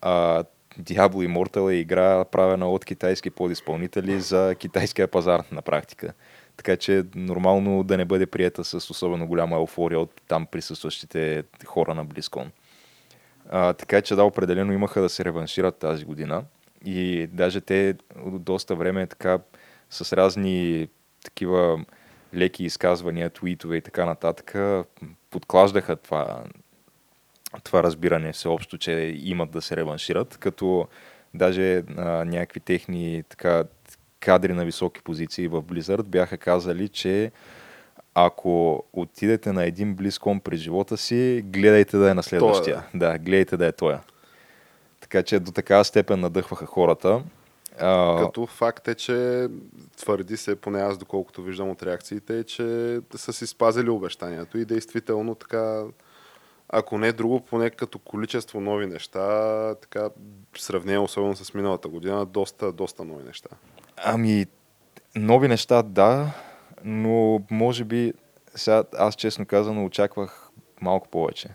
А, 0.00 0.44
Diablo 0.80 1.28
Immortal 1.28 1.72
е 1.72 1.74
игра 1.74 2.24
правена 2.24 2.70
от 2.70 2.84
китайски 2.84 3.30
подизпълнители 3.30 4.20
за 4.20 4.54
китайския 4.58 5.08
пазар 5.08 5.42
на 5.52 5.62
практика. 5.62 6.12
Така 6.56 6.76
че 6.76 7.04
нормално 7.14 7.82
да 7.82 7.96
не 7.96 8.04
бъде 8.04 8.26
приета 8.26 8.64
с 8.64 8.90
особено 8.90 9.26
голяма 9.26 9.56
еуфория 9.56 10.00
от 10.00 10.20
там 10.28 10.46
присъстващите 10.46 11.42
хора 11.66 11.94
на 11.94 12.06
BlizzCon. 12.06 12.46
А, 13.50 13.72
така 13.72 14.02
че 14.02 14.14
да, 14.14 14.24
определено 14.24 14.72
имаха 14.72 15.00
да 15.00 15.08
се 15.08 15.24
реваншират 15.24 15.78
тази 15.78 16.04
година. 16.04 16.44
И 16.84 17.26
даже 17.26 17.60
те 17.60 17.94
доста 18.24 18.74
време 18.74 19.06
така 19.06 19.38
с 19.90 20.16
разни 20.16 20.88
такива 21.24 21.84
леки 22.34 22.64
изказвания, 22.64 23.30
твитове 23.30 23.76
и 23.76 23.80
така 23.80 24.04
нататък 24.04 24.54
подклаждаха 25.30 25.96
това, 25.96 26.44
това 27.64 27.82
разбиране 27.82 28.32
всеобщо, 28.32 28.78
че 28.78 28.92
имат 29.22 29.50
да 29.50 29.62
се 29.62 29.76
реваншират, 29.76 30.36
като 30.36 30.88
даже 31.34 31.82
а, 31.96 32.24
някакви 32.24 32.60
техни 32.60 33.22
така, 33.28 33.64
кадри 34.20 34.52
на 34.52 34.64
високи 34.64 35.02
позиции 35.02 35.48
в 35.48 35.62
Blizzard 35.62 36.02
бяха 36.02 36.38
казали, 36.38 36.88
че 36.88 37.32
ако 38.14 38.84
отидете 38.92 39.52
на 39.52 39.64
един 39.64 39.94
близком 39.94 40.40
през 40.40 40.60
живота 40.60 40.96
си, 40.96 41.42
гледайте 41.46 41.96
да 41.96 42.10
е 42.10 42.14
на 42.14 42.22
следващия. 42.22 42.86
Да, 42.94 43.18
гледайте 43.18 43.56
да 43.56 43.66
е 43.66 43.72
тоя. 43.72 44.00
Така 45.00 45.22
че 45.22 45.40
до 45.40 45.52
такава 45.52 45.84
степен 45.84 46.20
надъхваха 46.20 46.66
хората. 46.66 47.22
А, 47.80 48.18
Като 48.18 48.46
факт 48.46 48.88
е, 48.88 48.94
че 48.94 49.48
твърди 49.96 50.36
се, 50.36 50.56
поне 50.56 50.80
аз 50.80 50.98
доколкото 50.98 51.42
виждам 51.42 51.70
от 51.70 51.82
реакциите, 51.82 52.38
е, 52.38 52.44
че 52.44 53.00
са 53.16 53.32
си 53.32 53.46
спазили 53.46 53.90
обещанието 53.90 54.58
и 54.58 54.64
действително 54.64 55.34
така, 55.34 55.82
ако 56.68 56.98
не 56.98 57.12
друго, 57.12 57.40
поне 57.40 57.70
като 57.70 57.98
количество 57.98 58.60
нови 58.60 58.86
неща, 58.86 59.74
така, 59.74 60.10
в 60.52 60.62
сравнение 60.62 60.98
особено 60.98 61.36
с 61.36 61.54
миналата 61.54 61.88
година, 61.88 62.26
доста, 62.26 62.72
доста 62.72 63.04
нови 63.04 63.24
неща. 63.24 63.48
Ами, 63.96 64.46
нови 65.16 65.48
неща, 65.48 65.82
да, 65.82 66.30
но 66.84 67.40
може 67.50 67.84
би 67.84 68.12
сега 68.54 68.84
аз 68.98 69.14
честно 69.14 69.46
казано 69.46 69.84
очаквах 69.84 70.50
малко 70.80 71.08
повече. 71.08 71.48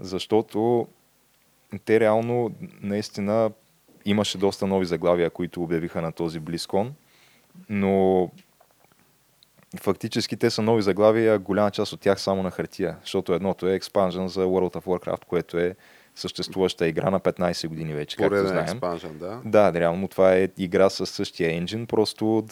Защото 0.00 0.88
те 1.84 2.00
реално 2.00 2.50
наистина 2.82 3.50
имаше 4.04 4.38
доста 4.38 4.66
нови 4.66 4.86
заглавия, 4.86 5.30
които 5.30 5.62
обявиха 5.62 6.02
на 6.02 6.12
този 6.12 6.40
Близкон, 6.40 6.94
но 7.68 8.30
фактически 9.80 10.36
те 10.36 10.50
са 10.50 10.62
нови 10.62 10.82
заглавия, 10.82 11.38
голяма 11.38 11.70
част 11.70 11.92
от 11.92 12.00
тях 12.00 12.20
само 12.20 12.42
на 12.42 12.50
хартия, 12.50 12.96
защото 13.00 13.34
едното 13.34 13.68
е 13.68 13.74
експанжен 13.74 14.28
за 14.28 14.44
World 14.44 14.76
of 14.76 14.84
Warcraft, 14.84 15.24
което 15.24 15.58
е 15.58 15.76
съществуваща 16.14 16.88
игра 16.88 17.10
на 17.10 17.20
15 17.20 17.68
години 17.68 17.94
вече, 17.94 18.16
както 18.16 18.46
знаем. 18.46 18.62
експанжен, 18.62 19.18
да. 19.18 19.40
Да, 19.44 19.80
реално 19.80 20.08
това 20.08 20.34
е 20.34 20.48
игра 20.58 20.90
с 20.90 21.06
същия 21.06 21.56
енджин, 21.56 21.86
просто 21.86 22.46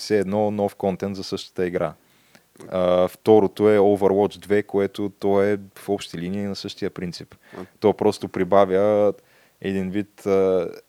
все 0.00 0.18
едно 0.18 0.50
нов 0.50 0.74
контент 0.74 1.16
за 1.16 1.24
същата 1.24 1.66
игра. 1.66 1.94
А, 2.68 3.08
второто 3.08 3.70
е 3.70 3.78
Overwatch 3.78 4.46
2, 4.46 4.66
което 4.66 5.12
то 5.18 5.42
е 5.42 5.58
в 5.74 5.88
общи 5.88 6.18
линии 6.18 6.42
на 6.42 6.56
същия 6.56 6.90
принцип. 6.90 7.34
То 7.80 7.92
просто 7.92 8.28
прибавя 8.28 9.12
един 9.60 9.90
вид 9.90 10.26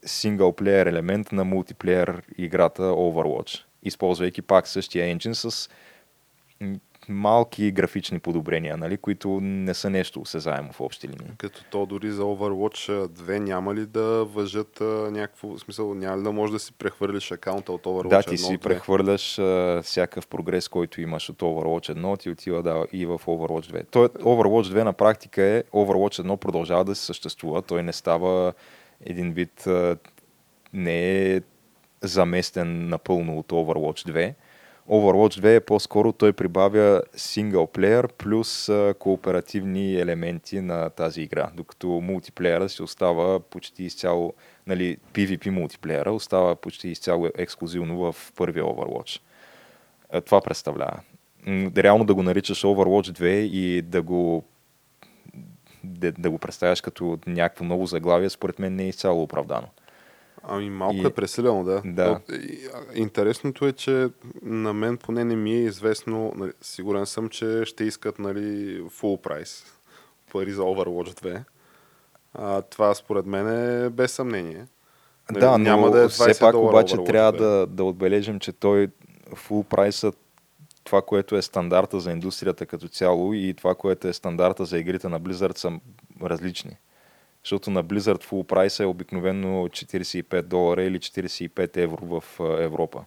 синглплеер 0.05 0.85
елемент 0.85 1.31
на 1.31 1.43
мултиплеер 1.43 2.21
играта 2.37 2.81
Overwatch, 2.81 3.63
използвайки 3.83 4.41
пак 4.41 4.67
същия 4.67 5.05
енджин 5.05 5.35
с 5.35 5.69
малки 7.11 7.71
графични 7.71 8.19
подобрения, 8.19 8.77
нали, 8.77 8.97
които 8.97 9.39
не 9.41 9.73
са 9.73 9.89
нещо 9.89 10.21
осезаемо 10.21 10.71
в 10.71 10.81
общи 10.81 11.07
линии. 11.07 11.31
Като 11.37 11.63
то 11.71 11.85
дори 11.85 12.11
за 12.11 12.21
Overwatch 12.21 13.07
2 13.07 13.39
няма 13.39 13.75
ли 13.75 13.85
да 13.85 14.25
въжат 14.25 14.81
а, 14.81 15.11
някакво, 15.11 15.57
смисъл, 15.57 15.93
няма 15.93 16.17
ли 16.17 16.23
да 16.23 16.31
можеш 16.31 16.53
да 16.53 16.59
си 16.59 16.73
прехвърлиш 16.73 17.31
акаунта 17.31 17.71
от 17.71 17.83
Overwatch 17.83 18.09
Да, 18.09 18.23
ти 18.23 18.29
1 18.29 18.35
си 18.35 18.57
2? 18.57 18.61
прехвърляш 18.61 19.39
а, 19.39 19.81
всякакъв 19.83 20.27
прогрес, 20.27 20.67
който 20.67 21.01
имаш 21.01 21.29
от 21.29 21.41
Overwatch 21.41 21.95
1, 21.95 22.19
ти 22.19 22.29
отива 22.29 22.63
да, 22.63 22.85
и 22.93 23.05
в 23.05 23.21
Overwatch 23.25 23.73
2. 23.73 23.85
Той, 23.91 24.07
Overwatch 24.07 24.79
2 24.79 24.83
на 24.83 24.93
практика 24.93 25.43
е, 25.43 25.63
Overwatch 25.63 26.23
1 26.23 26.37
продължава 26.37 26.85
да 26.85 26.95
се 26.95 27.05
съществува, 27.05 27.61
той 27.61 27.83
не 27.83 27.93
става 27.93 28.53
един 29.05 29.33
вид, 29.33 29.67
а, 29.67 29.97
не 30.73 31.25
е 31.35 31.41
заместен 32.01 32.89
напълно 32.89 33.37
от 33.37 33.51
Overwatch 33.51 34.11
2. 34.11 34.33
Overwatch 34.91 35.41
2 35.41 35.55
е 35.55 35.59
по-скоро, 35.59 36.11
той 36.11 36.33
прибавя 36.33 37.01
синглплеер 37.15 38.07
плюс 38.07 38.69
кооперативни 38.99 39.95
елементи 39.95 40.61
на 40.61 40.89
тази 40.89 41.21
игра, 41.21 41.49
докато 41.55 41.87
мултиплеера 41.87 42.69
си 42.69 42.83
остава 42.83 43.39
почти 43.39 43.83
изцяло, 43.83 44.33
нали, 44.67 44.97
PvP 45.13 45.49
мултиплеера 45.49 46.11
остава 46.11 46.55
почти 46.55 46.89
изцяло 46.89 47.27
ексклюзивно 47.37 47.97
в 47.97 48.15
първия 48.35 48.63
Overwatch. 48.63 49.21
Това 50.25 50.41
представлява. 50.41 50.99
Реално 51.77 52.05
да 52.05 52.15
го 52.15 52.23
наричаш 52.23 52.61
Overwatch 52.63 53.19
2 53.19 53.27
и 53.27 53.81
да 53.81 54.01
го 54.01 54.43
да, 55.83 56.11
да 56.11 56.29
го 56.29 56.37
представяш 56.37 56.81
като 56.81 57.19
някакво 57.27 57.65
ново 57.65 57.85
заглавие, 57.85 58.29
според 58.29 58.59
мен 58.59 58.75
не 58.75 58.83
е 58.83 58.87
изцяло 58.87 59.23
оправдано. 59.23 59.67
Ами 60.43 60.69
малко 60.69 60.95
И- 60.95 61.05
е 61.05 61.09
пресилено, 61.09 61.63
да. 61.63 61.81
Да. 61.85 62.19
Интересното 62.95 63.67
е, 63.67 63.71
че 63.73 64.09
на 64.41 64.73
мен 64.73 64.97
поне 64.97 65.23
не 65.23 65.35
ми 65.35 65.53
е 65.53 65.63
известно, 65.63 66.33
нали, 66.35 66.51
сигурен 66.61 67.05
съм, 67.05 67.29
че 67.29 67.65
ще 67.65 67.83
искат 67.83 68.19
нали, 68.19 68.81
full 68.81 69.21
прайс 69.21 69.65
пари 70.33 70.51
за 70.51 70.61
Overwatch 70.61 71.23
2. 71.23 71.43
А, 72.33 72.61
това 72.61 72.95
според 72.95 73.25
мен 73.25 73.47
е 73.85 73.89
без 73.89 74.11
съмнение. 74.11 74.65
Нали, 75.31 75.39
Да, 75.39 75.51
но 75.51 75.57
няма 75.57 75.91
да 75.91 76.03
е 76.03 76.05
20 76.05 76.31
все 76.31 76.39
пак 76.39 76.55
обаче 76.55 76.95
Overwatch 76.95 77.05
трябва 77.05 77.33
2. 77.33 77.37
да, 77.37 77.67
да 77.67 77.83
отбележим, 77.83 78.39
че 78.39 78.51
той 78.51 78.87
full 79.35 79.63
прайсът 79.63 80.17
това, 80.83 81.01
което 81.01 81.35
е 81.35 81.41
стандарта 81.41 81.99
за 81.99 82.11
индустрията 82.11 82.65
като 82.65 82.87
цяло 82.87 83.33
и 83.33 83.53
това, 83.57 83.75
което 83.75 84.07
е 84.07 84.13
стандарта 84.13 84.65
за 84.65 84.77
игрите 84.77 85.09
на 85.09 85.21
Blizzard 85.21 85.57
са 85.57 85.79
различни. 86.21 86.77
Защото 87.43 87.71
на 87.71 87.83
Blizzard 87.83 88.23
Full 88.23 88.47
Price 88.47 88.83
е 88.83 88.85
обикновено 88.85 89.67
45 89.67 90.41
долара 90.41 90.83
или 90.83 90.99
45 90.99 91.77
евро 91.77 92.05
в 92.05 92.23
Европа. 92.39 93.03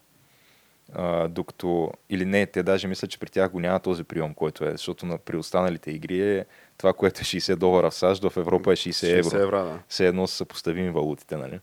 А, 0.95 1.29
докато, 1.29 1.93
или 2.11 2.25
не, 2.25 2.47
те 2.47 2.63
даже 2.63 2.89
мислят, 2.89 3.11
че 3.11 3.19
при 3.19 3.29
тях 3.29 3.51
го 3.51 3.61
няма 3.61 3.81
този 3.81 4.05
прием, 4.05 4.35
който 4.35 4.65
е, 4.65 4.71
защото 4.71 5.07
на, 5.07 5.19
при 5.19 5.37
останалите 5.37 5.91
игри 5.91 6.37
е 6.37 6.47
това, 6.79 6.93
което 6.93 7.21
е 7.21 7.25
60 7.25 7.57
долара 7.57 7.91
в 7.91 7.95
САЩ, 7.95 8.23
в 8.23 8.37
Европа 8.37 8.73
е 8.73 8.77
60 8.77 9.19
евро. 9.19 9.31
60 9.31 9.43
евро, 9.43 9.57
да. 9.57 9.79
Все 9.89 10.07
едно 10.07 10.27
са 10.27 10.37
съпоставими 10.37 10.91
валутите, 10.91 11.37
нали? 11.37 11.61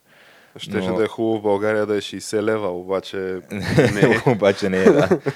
Щеше 0.58 0.88
Но... 0.88 0.96
да 0.96 1.04
е 1.04 1.08
хубаво 1.08 1.40
в 1.40 1.42
България 1.42 1.86
да 1.86 1.96
е 1.96 2.02
60 2.02 2.42
лева, 2.42 2.68
обаче 2.68 3.18
не 3.94 4.02
е. 4.02 4.32
обаче 4.32 4.70
не 4.70 4.78
е, 4.78 4.92
да. 4.92 5.20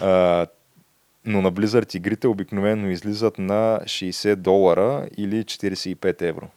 А, 0.00 0.46
но 1.24 1.42
на 1.42 1.52
Blizzard 1.52 1.96
игрите 1.96 2.28
обикновено 2.28 2.90
излизат 2.90 3.38
на 3.38 3.80
60 3.84 4.36
долара 4.36 5.08
или 5.16 5.44
45 5.44 6.22
евро. 6.22 6.48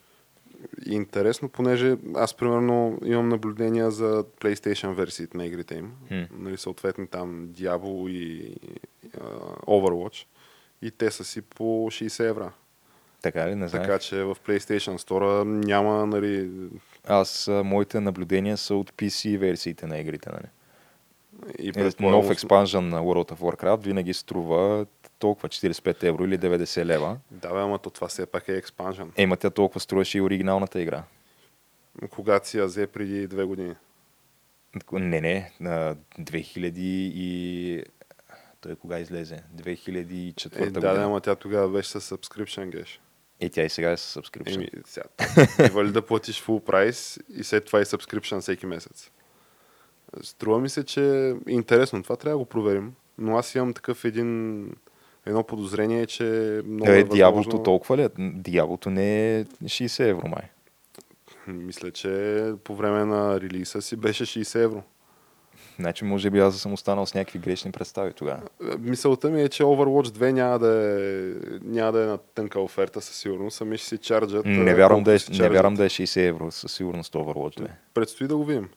Интересно, 0.85 1.49
понеже 1.49 1.97
аз 2.15 2.33
примерно 2.33 2.99
имам 3.05 3.29
наблюдения 3.29 3.91
за 3.91 4.23
PlayStation 4.41 4.93
версиите 4.93 5.37
на 5.37 5.45
игрите 5.45 5.75
им. 5.75 5.91
Hmm. 6.11 6.27
Нали, 6.37 6.57
съответно 6.57 7.07
там 7.07 7.47
Diablo 7.47 8.09
и 8.09 8.55
uh, 9.07 9.63
Overwatch. 9.65 10.25
И 10.81 10.91
те 10.91 11.11
са 11.11 11.23
си 11.23 11.41
по 11.41 11.63
60 11.63 12.29
евро. 12.29 12.51
Така 13.21 13.49
ли? 13.49 13.55
Не 13.55 13.67
знам. 13.67 13.81
Така 13.81 13.99
че 13.99 14.23
в 14.23 14.37
PlayStation 14.47 14.97
Store 14.97 15.43
няма, 15.43 16.05
нали... 16.05 16.49
Аз, 17.07 17.47
а, 17.47 17.63
моите 17.63 17.99
наблюдения 17.99 18.57
са 18.57 18.75
от 18.75 18.91
PC 18.91 19.37
версиите 19.37 19.87
на 19.87 19.99
игрите, 19.99 20.29
нали? 20.29 20.49
И 21.59 21.69
Е, 21.69 21.73
предполагам, 21.73 22.21
Нов 22.21 22.31
експанжен 22.31 22.89
на 22.89 23.01
World 23.01 23.31
of 23.31 23.39
Warcraft 23.39 23.83
винаги 23.83 24.13
струва 24.13 24.85
толкова 25.23 25.49
45 25.49 26.03
евро 26.03 26.25
или 26.25 26.39
90 26.39 26.85
лева. 26.85 27.17
Да, 27.31 27.53
бе, 27.53 27.59
ама 27.59 27.79
то 27.79 27.89
това 27.89 28.07
все 28.07 28.25
пак 28.25 28.47
е 28.47 28.57
експанжен. 28.57 29.11
Ема 29.17 29.37
тя 29.37 29.49
толкова 29.49 29.79
струваше 29.79 30.17
и 30.17 30.21
оригиналната 30.21 30.81
игра. 30.81 31.03
Когато 32.09 32.47
си 32.47 32.57
я 32.57 32.65
взе 32.65 32.87
преди 32.87 33.27
две 33.27 33.43
години. 33.43 33.75
Не, 34.91 35.21
не, 35.21 35.51
на 35.59 35.95
2000 36.19 36.71
и... 36.77 37.83
Той 38.61 38.75
кога 38.75 38.99
излезе? 38.99 39.43
2004 39.55 40.55
Е, 40.55 40.59
да, 40.59 40.65
година. 40.65 40.93
да, 40.93 41.03
ама 41.03 41.21
тя 41.21 41.35
тогава 41.35 41.69
беше 41.69 41.89
с 41.89 42.01
subscription 42.01 42.69
геш. 42.69 43.01
Е, 43.39 43.49
тя 43.49 43.63
и 43.63 43.69
сега 43.69 43.91
е 43.91 43.97
с 43.97 44.21
subscription. 44.21 44.55
Еми, 44.55 44.69
сега, 44.85 45.83
ли 45.83 45.91
да 45.91 46.05
платиш 46.05 46.43
full 46.43 46.63
прайс 46.63 47.19
и 47.29 47.43
след 47.43 47.65
това 47.65 47.81
и 47.81 47.85
subscription 47.85 48.41
всеки 48.41 48.65
месец? 48.65 49.11
Струва 50.21 50.59
ми 50.59 50.69
се, 50.69 50.83
че 50.83 51.29
е 51.29 51.33
интересно. 51.47 52.03
Това 52.03 52.15
трябва 52.15 52.33
да 52.33 52.43
го 52.43 52.49
проверим. 52.49 52.93
Но 53.17 53.37
аз 53.37 53.55
имам 53.55 53.73
такъв 53.73 54.05
един 54.05 54.69
едно 55.25 55.43
подозрение, 55.43 56.05
че 56.05 56.61
много 56.65 56.91
е, 56.91 56.99
е, 56.99 57.03
възможно... 57.03 57.63
толкова 57.63 57.97
ли? 57.97 58.01
е? 58.01 58.09
Диаблото 58.19 58.89
не 58.89 59.37
е 59.39 59.45
60 59.45 60.09
евро 60.09 60.27
май. 60.27 60.43
Мисля, 61.47 61.91
че 61.91 62.53
по 62.63 62.75
време 62.75 63.05
на 63.05 63.41
релиса 63.41 63.81
си 63.81 63.95
беше 63.95 64.25
60 64.25 64.63
евро. 64.63 64.83
Значи 65.79 66.05
може 66.05 66.29
би 66.29 66.39
аз 66.39 66.55
съм 66.55 66.73
останал 66.73 67.05
с 67.05 67.13
някакви 67.13 67.39
грешни 67.39 67.71
представи 67.71 68.13
тогава. 68.13 68.41
Е, 68.61 68.77
Мисълта 68.79 69.29
ми 69.29 69.41
е, 69.41 69.49
че 69.49 69.63
Overwatch 69.63 70.07
2 70.07 70.31
няма 70.31 70.59
да 70.59 70.67
е, 70.67 71.33
няма 71.63 71.91
да 71.91 72.03
е 72.03 72.05
на 72.05 72.17
тънка 72.17 72.59
оферта 72.61 73.01
със 73.01 73.15
сигурност, 73.15 73.61
ами 73.61 73.77
ще 73.77 73.87
си 73.87 73.97
чарджат. 73.97 74.45
Не 74.45 74.75
вярвам, 74.75 75.03
да 75.03 75.15
е, 75.15 75.17
не 75.39 75.49
вярвам 75.49 75.75
да 75.75 75.85
е 75.85 75.89
60 75.89 76.27
евро 76.27 76.51
със 76.51 76.71
сигурност 76.73 77.13
Overwatch 77.13 77.59
2. 77.59 77.67
Предстои 77.93 78.27
да 78.27 78.37
го 78.37 78.45
видим. 78.45 78.69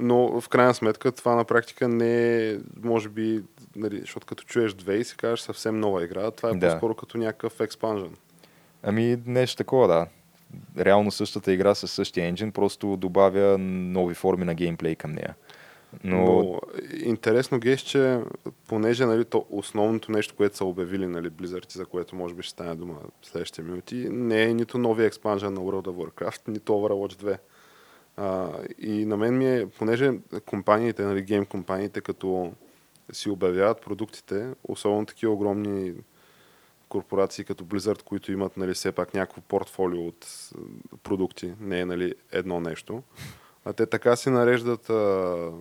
Но 0.00 0.40
в 0.40 0.48
крайна 0.48 0.74
сметка 0.74 1.12
това 1.12 1.34
на 1.34 1.44
практика 1.44 1.88
не 1.88 2.38
е, 2.48 2.58
може 2.82 3.08
би, 3.08 3.42
нали, 3.76 4.00
защото 4.00 4.26
като 4.26 4.44
чуеш 4.44 4.72
2 4.72 4.92
и 4.92 5.04
си 5.04 5.16
кажеш 5.16 5.40
съвсем 5.40 5.80
нова 5.80 6.04
игра, 6.04 6.30
това 6.30 6.50
е 6.50 6.54
Да. 6.54 6.68
по-скоро 6.70 6.94
като 6.94 7.18
някакъв 7.18 7.60
експанжен. 7.60 8.10
Ами 8.82 9.18
нещо 9.26 9.56
такова, 9.56 9.88
да. 9.88 10.06
Реално 10.84 11.10
същата 11.10 11.52
игра 11.52 11.74
със 11.74 11.92
същия 11.92 12.26
енджин, 12.26 12.52
просто 12.52 12.96
добавя 12.96 13.58
нови 13.58 14.14
форми 14.14 14.44
на 14.44 14.54
геймплей 14.54 14.94
към 14.94 15.12
нея. 15.12 15.34
Но, 16.04 16.16
Но, 16.16 16.24
Но 16.24 16.60
интересно 17.04 17.58
геш, 17.58 17.80
че 17.80 18.20
понеже 18.68 19.06
нали, 19.06 19.24
то 19.24 19.46
основното 19.50 20.12
нещо, 20.12 20.34
което 20.36 20.56
са 20.56 20.64
обявили 20.64 21.06
нали, 21.06 21.30
Blizzard, 21.30 21.72
за 21.72 21.86
което 21.86 22.16
може 22.16 22.34
би 22.34 22.42
ще 22.42 22.50
стане 22.50 22.74
дума 22.74 22.94
в 23.22 23.26
следващите 23.26 23.62
минути, 23.62 24.08
не 24.10 24.42
е 24.42 24.54
нито 24.54 24.78
новия 24.78 25.06
експанжен 25.06 25.54
на 25.54 25.60
World 25.60 25.86
of 25.86 26.08
Warcraft, 26.10 26.48
нито 26.48 26.72
Overwatch 26.72 27.22
2. 27.22 27.38
А, 28.16 28.50
и 28.78 29.04
на 29.04 29.16
мен 29.16 29.38
ми 29.38 29.56
е, 29.56 29.66
понеже 29.66 30.12
компаниите, 30.46 31.02
нали, 31.02 31.22
гейм 31.22 31.46
компаниите, 31.46 32.00
като 32.00 32.52
си 33.12 33.30
обявяват 33.30 33.80
продуктите, 33.80 34.50
особено 34.64 35.06
такива 35.06 35.32
огромни 35.32 35.94
корпорации 36.88 37.44
като 37.44 37.64
Blizzard, 37.64 38.02
които 38.02 38.32
имат 38.32 38.56
нали, 38.56 38.74
все 38.74 38.92
пак 38.92 39.14
някакво 39.14 39.40
портфолио 39.40 40.06
от 40.06 40.50
продукти, 41.02 41.54
не 41.60 41.80
е 41.80 41.84
нали, 41.84 42.14
едно 42.32 42.60
нещо. 42.60 43.02
А 43.64 43.72
те 43.72 43.86
така 43.86 44.16
си 44.16 44.30
нареждат 44.30 44.90
а, 44.90 45.52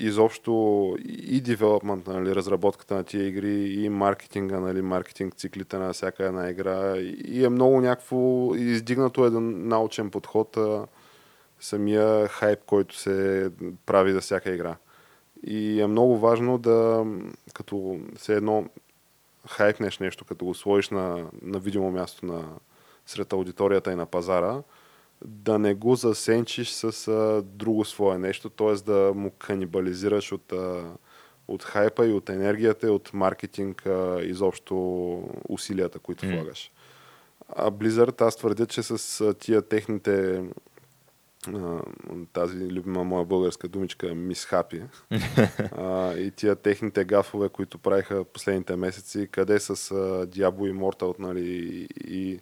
изобщо 0.00 0.96
и 1.08 1.40
девелопмент, 1.40 2.06
нали, 2.06 2.34
разработката 2.34 2.94
на 2.94 3.04
тия 3.04 3.26
игри, 3.26 3.72
и 3.72 3.88
маркетинга, 3.88 4.60
нали, 4.60 4.82
маркетинг 4.82 5.34
циклите 5.34 5.78
на 5.78 5.92
всяка 5.92 6.24
една 6.24 6.50
игра. 6.50 6.96
И 7.24 7.44
е 7.44 7.48
много 7.48 7.80
някакво 7.80 8.50
издигнато 8.54 9.24
един 9.24 9.68
научен 9.68 10.10
подход 10.10 10.56
а, 10.56 10.86
самия 11.60 12.28
хайп, 12.28 12.58
който 12.66 12.98
се 12.98 13.50
прави 13.86 14.12
за 14.12 14.20
всяка 14.20 14.50
игра. 14.50 14.76
И 15.46 15.80
е 15.80 15.86
много 15.86 16.18
важно 16.18 16.58
да, 16.58 17.06
като 17.54 18.00
все 18.16 18.34
едно 18.34 18.66
хайпнеш 19.48 19.98
нещо, 19.98 20.24
като 20.24 20.44
го 20.44 20.54
сложиш 20.54 20.90
на, 20.90 21.26
на 21.42 21.58
видимо 21.58 21.90
място 21.90 22.26
на, 22.26 22.44
сред 23.06 23.32
аудиторията 23.32 23.92
и 23.92 23.94
на 23.94 24.06
пазара, 24.06 24.62
да 25.24 25.58
не 25.58 25.74
го 25.74 25.96
засенчиш 25.96 26.70
с 26.70 27.08
а, 27.08 27.42
друго 27.42 27.84
свое 27.84 28.18
нещо, 28.18 28.50
т.е. 28.50 28.74
да 28.74 29.12
му 29.14 29.30
канибализираш 29.30 30.32
от, 30.32 30.52
а, 30.52 30.84
от 31.48 31.64
хайпа 31.64 32.06
и 32.06 32.12
от 32.12 32.28
енергията 32.28 32.86
и 32.86 32.90
от 32.90 33.10
маркетинг, 33.12 33.86
а, 33.86 34.20
изобщо 34.22 34.74
усилията, 35.48 35.98
които 35.98 36.26
М. 36.26 36.32
влагаш. 36.32 36.72
А 37.48 37.70
Blizzard, 37.70 38.22
аз 38.22 38.36
твърдя, 38.36 38.66
че 38.66 38.82
с 38.82 39.20
а, 39.20 39.34
тия 39.34 39.62
техните 39.62 40.42
а, 41.48 41.80
тази 42.32 42.70
любима 42.70 43.04
моя 43.04 43.24
българска 43.24 43.68
думичка 43.68 44.14
мисхапи 44.14 44.82
а, 45.78 46.14
и 46.14 46.30
тия 46.30 46.56
техните 46.56 47.04
гафове, 47.04 47.48
които 47.48 47.78
правиха 47.78 48.24
последните 48.24 48.76
месеци, 48.76 49.28
къде 49.30 49.60
с 49.60 49.70
а, 49.70 49.74
Diablo 50.26 50.72
Immortal, 50.72 51.18
нали, 51.18 51.48
и, 51.48 51.88
и 52.04 52.40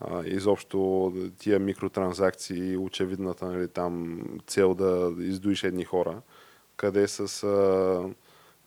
а, 0.00 0.22
изобщо 0.26 1.12
тия 1.38 1.58
микротранзакции, 1.58 2.76
очевидната 2.76 3.46
нали, 3.46 3.68
там 3.68 4.22
цел 4.46 4.74
да 4.74 5.14
издуиш 5.18 5.64
едни 5.64 5.84
хора, 5.84 6.22
къде 6.76 7.08
с 7.08 7.42
а, 7.44 8.08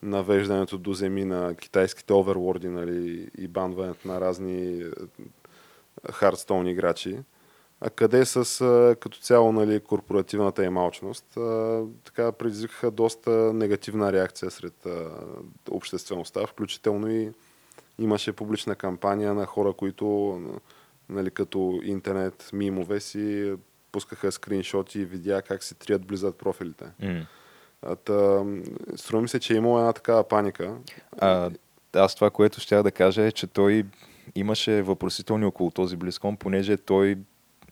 навеждането 0.02 0.78
до 0.78 0.92
земи 0.92 1.24
на 1.24 1.54
китайските 1.54 2.12
оверлорди 2.12 2.68
нали, 2.68 3.30
и 3.38 3.48
банването 3.48 4.08
на 4.08 4.20
разни 4.20 4.84
хардстоун 6.12 6.66
играчи, 6.66 7.18
а 7.80 7.90
къде 7.90 8.24
с 8.24 8.60
а, 8.60 8.96
като 9.00 9.18
цяло 9.18 9.52
нали, 9.52 9.80
корпоративната 9.80 10.64
им 10.64 10.76
алчност, 10.76 11.36
а, 11.36 11.82
така 12.04 12.32
предизвикаха 12.32 12.90
доста 12.90 13.30
негативна 13.30 14.12
реакция 14.12 14.50
сред 14.50 14.86
а, 14.86 15.10
обществеността, 15.70 16.46
включително 16.46 17.10
и 17.10 17.32
имаше 17.98 18.32
публична 18.32 18.74
кампания 18.74 19.34
на 19.34 19.46
хора, 19.46 19.72
които 19.72 20.40
нали, 21.10 21.30
като 21.30 21.80
интернет 21.84 22.50
мимове 22.52 23.00
си 23.00 23.54
пускаха 23.92 24.32
скриншоти 24.32 25.00
и 25.00 25.04
видеа 25.04 25.42
как 25.42 25.62
се 25.62 25.74
трият 25.74 26.06
близат 26.06 26.38
профилите. 26.38 26.84
А, 27.82 27.96
та, 27.96 28.44
струва 28.96 29.22
ми 29.22 29.28
се, 29.28 29.40
че 29.40 29.54
е 29.54 29.56
имало 29.56 29.78
една 29.78 29.92
такава 29.92 30.28
паника. 30.28 30.76
А, 31.18 31.50
аз 31.92 32.14
това, 32.14 32.30
което 32.30 32.60
ще 32.60 32.82
да 32.82 32.90
кажа 32.90 33.22
е, 33.22 33.32
че 33.32 33.46
той 33.46 33.84
имаше 34.34 34.82
въпросителни 34.82 35.44
около 35.44 35.70
този 35.70 35.96
Близкон, 35.96 36.36
понеже 36.36 36.76
той 36.76 37.18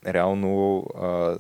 реално 0.07 0.87
а, 1.01 1.37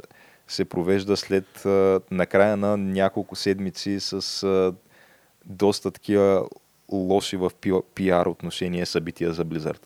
се 0.48 0.64
провежда 0.64 1.16
след 1.16 1.66
а, 1.66 2.00
накрая 2.10 2.56
на 2.56 2.76
няколко 2.76 3.36
седмици 3.36 4.00
с 4.00 4.42
а, 4.42 4.74
доста 5.44 5.90
такива 5.90 6.48
лоши 6.92 7.36
в 7.36 7.50
пи- 7.60 7.82
пиар 7.94 8.26
отношение 8.26 8.86
събития 8.86 9.32
за 9.32 9.44
Blizzard. 9.44 9.80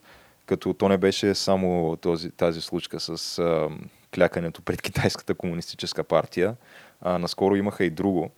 Като 0.53 0.75
то 0.75 0.89
не 0.89 0.99
беше 0.99 1.35
само 1.35 1.97
този, 1.97 2.31
тази 2.31 2.61
случка 2.61 3.01
с 3.01 3.39
а, 3.39 3.69
клякането 4.15 4.63
пред 4.63 4.83
китайската 4.83 5.35
комунистическа 5.35 6.05
партия, 6.05 6.57
а 7.01 7.19
наскоро 7.19 7.57
имаха 7.57 7.85
и 7.85 7.91
друго, 7.91 8.31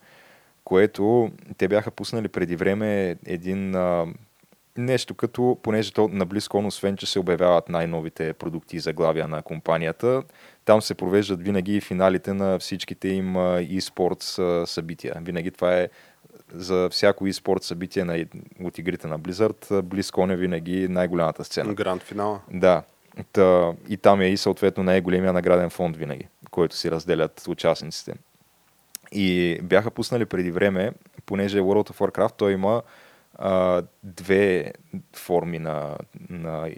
което 0.64 1.30
те 1.58 1.68
бяха 1.68 1.90
пуснали 1.90 2.28
преди 2.28 2.56
време 2.56 3.16
един 3.26 3.74
а, 3.74 4.06
нещо 4.76 5.14
като, 5.14 5.58
понеже 5.62 5.92
то 5.92 6.08
на 6.08 6.26
освен 6.54 6.96
че 6.96 7.06
се 7.06 7.18
обявяват 7.18 7.68
най-новите 7.68 8.32
продукти 8.32 8.76
и 8.76 8.80
заглавия 8.80 9.28
на 9.28 9.42
компанията, 9.42 10.22
там 10.64 10.82
се 10.82 10.94
провеждат 10.94 11.42
винаги 11.42 11.80
финалите 11.80 12.32
на 12.32 12.58
всичките 12.58 13.08
им 13.08 13.34
e-sports 13.34 14.64
събития. 14.64 15.14
Винаги 15.20 15.50
това 15.50 15.76
е 15.76 15.88
за 16.55 16.88
всяко 16.90 17.26
e-спорт 17.26 17.62
събитие 17.62 18.05
на, 18.05 18.26
от 18.62 18.78
игрите 18.78 19.07
на 19.07 19.20
Blizzard, 19.20 19.82
BlizzCon 19.82 20.32
е 20.32 20.36
винаги 20.36 20.88
най-голямата 20.88 21.44
сцена. 21.44 21.74
Гранд 21.74 22.02
финала. 22.02 22.40
Да. 22.50 22.82
Та, 23.32 23.72
и 23.88 23.96
там 23.96 24.20
е 24.20 24.26
и 24.26 24.36
съответно 24.36 24.82
най-големия 24.82 25.32
награден 25.32 25.70
фонд 25.70 25.96
винаги, 25.96 26.28
който 26.50 26.76
си 26.76 26.90
разделят 26.90 27.44
участниците. 27.48 28.14
И 29.12 29.59
бяха 29.62 29.90
пуснали 29.90 30.26
преди 30.26 30.50
време, 30.50 30.92
понеже 31.26 31.61
World 31.61 31.90
of 31.90 32.11
Warcraft 32.11 32.34
той 32.36 32.52
има 32.52 32.82
а, 33.34 33.82
две 34.02 34.72
форми 35.16 35.59
на, 35.59 35.96
на 36.30 36.70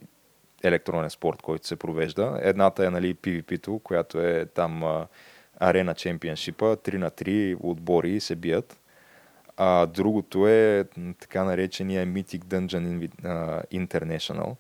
електронен 0.62 1.10
спорт, 1.10 1.42
който 1.42 1.66
се 1.66 1.76
провежда. 1.76 2.38
Едната 2.42 2.86
е 2.86 2.90
нали, 2.90 3.14
PvP-то, 3.14 3.78
която 3.78 4.20
е 4.20 4.46
там 4.46 4.84
а, 4.84 5.06
арена 5.60 5.94
чемпионшипа, 5.94 6.76
3 6.76 6.96
на 6.96 7.10
3 7.10 7.56
отбори 7.60 8.20
се 8.20 8.36
бият. 8.36 8.78
А 9.56 9.86
другото 9.86 10.48
е 10.48 10.84
така 11.20 11.44
наречения 11.44 12.06
Mythic 12.06 12.44
Dungeon 12.44 13.10
International, 13.72 14.54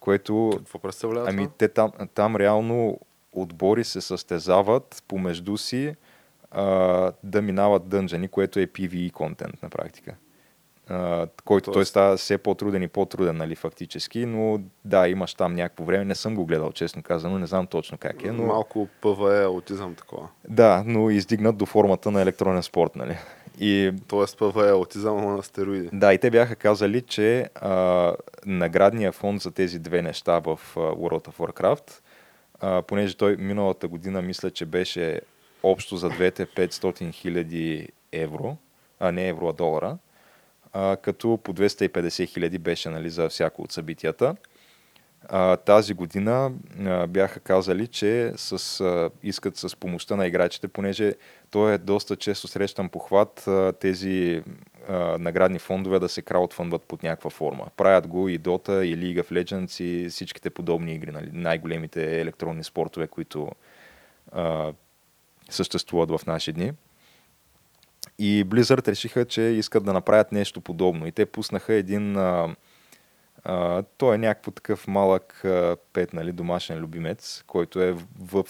което... 0.00 0.52
Какво 0.56 0.78
представлява 0.78 1.26
Ами 1.28 1.48
те 1.58 1.68
там, 1.68 1.92
там 2.14 2.36
реално 2.36 3.00
отбори 3.32 3.84
се 3.84 4.00
състезават 4.00 5.02
помежду 5.08 5.56
си 5.56 5.94
а, 6.50 7.12
да 7.22 7.42
минават 7.42 7.88
дънжани, 7.88 8.28
което 8.28 8.60
е 8.60 8.66
PvE 8.66 9.12
контент 9.12 9.62
на 9.62 9.68
практика. 9.68 10.14
Uh, 10.90 11.28
който 11.44 11.64
Тоест... 11.64 11.76
той 11.76 11.84
става 11.84 12.16
все 12.16 12.38
по-труден 12.38 12.82
и 12.82 12.88
по-труден, 12.88 13.36
нали, 13.36 13.54
фактически, 13.54 14.26
но 14.26 14.60
да, 14.84 15.08
имаш 15.08 15.34
там 15.34 15.54
някакво 15.54 15.84
време, 15.84 16.04
не 16.04 16.14
съм 16.14 16.34
го 16.34 16.46
гледал, 16.46 16.72
честно 16.72 17.02
казано, 17.02 17.38
не 17.38 17.46
знам 17.46 17.66
точно 17.66 17.98
как 17.98 18.24
е. 18.24 18.32
Но... 18.32 18.42
Малко 18.42 18.88
ПВЕ, 19.00 19.42
аутизъм 19.44 19.94
такова. 19.94 20.28
Да, 20.48 20.82
но 20.86 21.10
издигнат 21.10 21.56
до 21.56 21.66
формата 21.66 22.10
на 22.10 22.22
електронен 22.22 22.62
спорт, 22.62 22.96
нали. 22.96 23.18
И... 23.60 23.92
Тоест 24.08 24.38
ПВЕ, 24.38 24.70
аутизъм, 24.70 25.16
на 25.16 25.42
стероиди. 25.42 25.88
Да, 25.92 26.14
и 26.14 26.18
те 26.18 26.30
бяха 26.30 26.56
казали, 26.56 27.00
че 27.00 27.48
а, 27.54 28.12
наградния 28.46 29.12
фонд 29.12 29.42
за 29.42 29.50
тези 29.50 29.78
две 29.78 30.02
неща 30.02 30.38
в 30.38 30.60
World 30.74 31.28
of 31.28 31.36
Warcraft, 31.36 31.90
а, 32.60 32.82
понеже 32.82 33.16
той 33.16 33.36
миналата 33.36 33.88
година 33.88 34.22
мисля, 34.22 34.50
че 34.50 34.66
беше 34.66 35.20
общо 35.62 35.96
за 35.96 36.08
двете 36.08 36.46
500 36.46 37.12
хиляди 37.12 37.88
евро, 38.12 38.56
а 39.00 39.12
не 39.12 39.28
евро, 39.28 39.48
а 39.48 39.52
долара, 39.52 39.98
а, 40.72 40.96
като 40.96 41.38
по 41.44 41.54
250 41.54 42.28
хиляди 42.28 42.58
беше 42.58 42.90
нали, 42.90 43.10
за 43.10 43.28
всяко 43.28 43.62
от 43.62 43.72
събитията. 43.72 44.36
А, 45.28 45.56
тази 45.56 45.94
година 45.94 46.52
а, 46.80 47.06
бяха 47.06 47.40
казали, 47.40 47.86
че 47.86 48.32
с, 48.36 48.80
а, 48.80 49.10
искат 49.22 49.56
с 49.56 49.76
помощта 49.76 50.16
на 50.16 50.26
играчите, 50.26 50.68
понеже 50.68 51.14
то 51.50 51.68
е 51.68 51.78
доста 51.78 52.16
често 52.16 52.48
срещан 52.48 52.88
похват 52.88 53.48
а, 53.48 53.72
тези 53.72 54.42
а, 54.88 55.18
наградни 55.18 55.58
фондове 55.58 55.98
да 55.98 56.08
се 56.08 56.22
краудфандват 56.22 56.82
под 56.82 57.02
някаква 57.02 57.30
форма. 57.30 57.66
Правят 57.76 58.06
го 58.06 58.28
и 58.28 58.40
Dota, 58.40 58.82
и 58.82 58.96
League 58.98 59.22
of 59.22 59.44
Legends, 59.44 59.84
и 59.84 60.08
всичките 60.08 60.50
подобни 60.50 60.94
игри, 60.94 61.10
нали, 61.10 61.30
най-големите 61.32 62.20
електронни 62.20 62.64
спортове, 62.64 63.06
които 63.06 63.50
а, 64.32 64.72
съществуват 65.50 66.10
в 66.10 66.26
наши 66.26 66.52
дни. 66.52 66.72
И 68.18 68.44
Blizzard 68.46 68.88
решиха, 68.88 69.24
че 69.24 69.42
искат 69.42 69.84
да 69.84 69.92
направят 69.92 70.32
нещо 70.32 70.60
подобно. 70.60 71.06
И 71.06 71.12
те 71.12 71.26
пуснаха 71.26 71.74
един... 71.74 72.16
А, 72.16 72.56
а, 73.44 73.82
той 73.82 74.14
е 74.14 74.18
някакво 74.18 74.50
такъв 74.50 74.88
малък 74.88 75.44
а, 75.44 75.76
пет, 75.92 76.12
нали, 76.12 76.32
домашен 76.32 76.78
любимец, 76.78 77.44
който 77.46 77.80
е 77.80 77.92
в, 77.92 78.02
в 78.18 78.44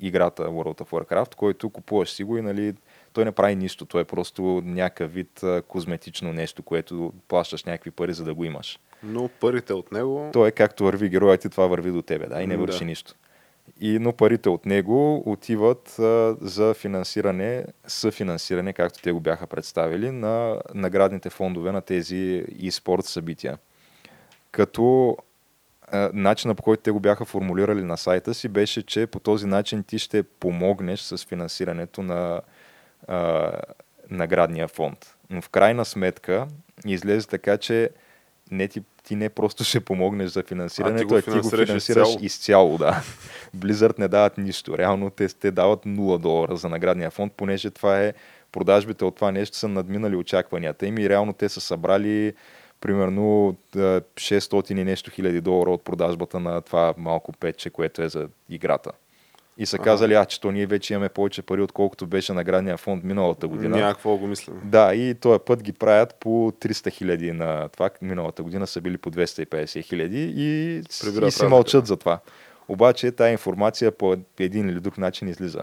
играта 0.00 0.42
World 0.42 0.80
of 0.80 0.90
Warcraft, 0.90 1.34
който 1.34 1.70
купуваш 1.70 2.10
си 2.10 2.24
го 2.24 2.38
и 2.38 2.42
нали, 2.42 2.74
той 3.12 3.24
не 3.24 3.32
прави 3.32 3.56
нищо. 3.56 3.86
Той 3.86 4.00
е 4.00 4.04
просто 4.04 4.62
някакъв 4.64 5.12
вид 5.12 5.42
а, 5.42 5.62
козметично 5.62 6.32
нещо, 6.32 6.62
което 6.62 7.12
плащаш 7.28 7.64
някакви 7.64 7.90
пари, 7.90 8.12
за 8.12 8.24
да 8.24 8.34
го 8.34 8.44
имаш. 8.44 8.78
Но 9.02 9.28
парите 9.28 9.72
от 9.72 9.92
него... 9.92 10.30
Той 10.32 10.48
е 10.48 10.52
както 10.52 10.84
върви 10.84 11.08
героят 11.08 11.44
и 11.44 11.50
това 11.50 11.66
върви 11.66 11.90
до 11.90 12.02
тебе, 12.02 12.26
да, 12.26 12.42
и 12.42 12.46
не 12.46 12.56
върши 12.56 12.78
да. 12.78 12.84
нищо 12.84 13.14
и, 13.80 13.98
но 13.98 14.12
парите 14.12 14.48
от 14.48 14.66
него 14.66 15.22
отиват 15.26 15.98
а, 15.98 16.36
за 16.40 16.74
финансиране, 16.74 17.64
съфинансиране, 17.86 18.72
както 18.72 19.02
те 19.02 19.12
го 19.12 19.20
бяха 19.20 19.46
представили, 19.46 20.10
на 20.10 20.60
наградните 20.74 21.30
фондове 21.30 21.72
на 21.72 21.80
тези 21.80 22.44
e-спорт 22.52 23.02
събития. 23.02 23.58
Като 24.50 25.16
а, 25.92 26.10
начина 26.14 26.54
по 26.54 26.62
който 26.62 26.82
те 26.82 26.90
го 26.90 27.00
бяха 27.00 27.24
формулирали 27.24 27.82
на 27.82 27.96
сайта 27.96 28.34
си 28.34 28.48
беше, 28.48 28.82
че 28.82 29.06
по 29.06 29.20
този 29.20 29.46
начин 29.46 29.82
ти 29.82 29.98
ще 29.98 30.22
помогнеш 30.22 31.00
с 31.00 31.24
финансирането 31.24 32.02
на 32.02 32.40
а, 33.08 33.52
наградния 34.10 34.68
фонд. 34.68 35.16
Но 35.30 35.42
в 35.42 35.48
крайна 35.48 35.84
сметка 35.84 36.46
излезе 36.86 37.28
така, 37.28 37.56
че 37.56 37.90
не 38.50 38.68
ти 38.68 38.82
ти 39.08 39.16
не 39.16 39.28
просто 39.28 39.64
ще 39.64 39.80
помогнеш 39.80 40.30
за 40.30 40.42
финансирането, 40.42 41.14
а 41.14 41.22
ти 41.22 41.30
го, 41.30 41.36
а 41.36 41.40
ти 41.40 41.48
го 41.48 41.50
финансираш 41.50 42.08
изцяло. 42.08 42.18
изцяло 42.20 42.78
да. 42.78 43.02
Blizzard 43.56 43.98
не 43.98 44.08
дават 44.08 44.38
нищо. 44.38 44.78
Реално 44.78 45.10
те, 45.10 45.28
те 45.28 45.50
дават 45.50 45.84
0 45.84 46.18
долара 46.18 46.56
за 46.56 46.68
наградния 46.68 47.10
фонд, 47.10 47.32
понеже 47.32 47.70
това 47.70 48.00
е 48.00 48.12
продажбите 48.52 49.04
от 49.04 49.14
това 49.14 49.30
нещо 49.30 49.56
са 49.56 49.68
надминали 49.68 50.16
очакванията 50.16 50.86
им 50.86 50.98
и 50.98 51.08
реално 51.08 51.32
те 51.32 51.48
са 51.48 51.60
събрали 51.60 52.34
примерно 52.80 53.56
600 53.74 54.70
и 54.70 54.84
нещо 54.84 55.10
хиляди 55.10 55.40
долара 55.40 55.70
от 55.70 55.84
продажбата 55.84 56.40
на 56.40 56.60
това 56.60 56.94
малко 56.96 57.32
петче, 57.32 57.70
което 57.70 58.02
е 58.02 58.08
за 58.08 58.28
играта. 58.48 58.90
И 59.60 59.66
са 59.66 59.78
казали, 59.78 60.14
а, 60.14 60.24
че 60.24 60.40
то 60.40 60.50
ние 60.50 60.66
вече 60.66 60.94
имаме 60.94 61.08
повече 61.08 61.42
пари, 61.42 61.62
отколкото 61.62 62.06
беше 62.06 62.32
наградния 62.32 62.76
фонд 62.76 63.04
миналата 63.04 63.48
година. 63.48 63.76
Някакво 63.76 64.16
го 64.16 64.26
мислим. 64.26 64.60
Да, 64.64 64.94
и 64.94 65.14
този 65.14 65.38
път 65.46 65.62
ги 65.62 65.72
правят 65.72 66.14
по 66.20 66.28
300 66.28 66.92
хиляди 66.92 67.32
на 67.32 67.68
това. 67.68 67.90
Миналата 68.02 68.42
година 68.42 68.66
са 68.66 68.80
били 68.80 68.98
по 68.98 69.10
250 69.10 69.84
хиляди 69.84 70.34
и, 70.36 70.78
и 71.26 71.30
си 71.30 71.46
мълчат 71.46 71.86
за 71.86 71.96
това. 71.96 72.20
Обаче 72.68 73.12
тази 73.12 73.32
информация 73.32 73.92
по 73.92 74.16
един 74.38 74.68
или 74.68 74.80
друг 74.80 74.98
начин 74.98 75.28
излиза. 75.28 75.62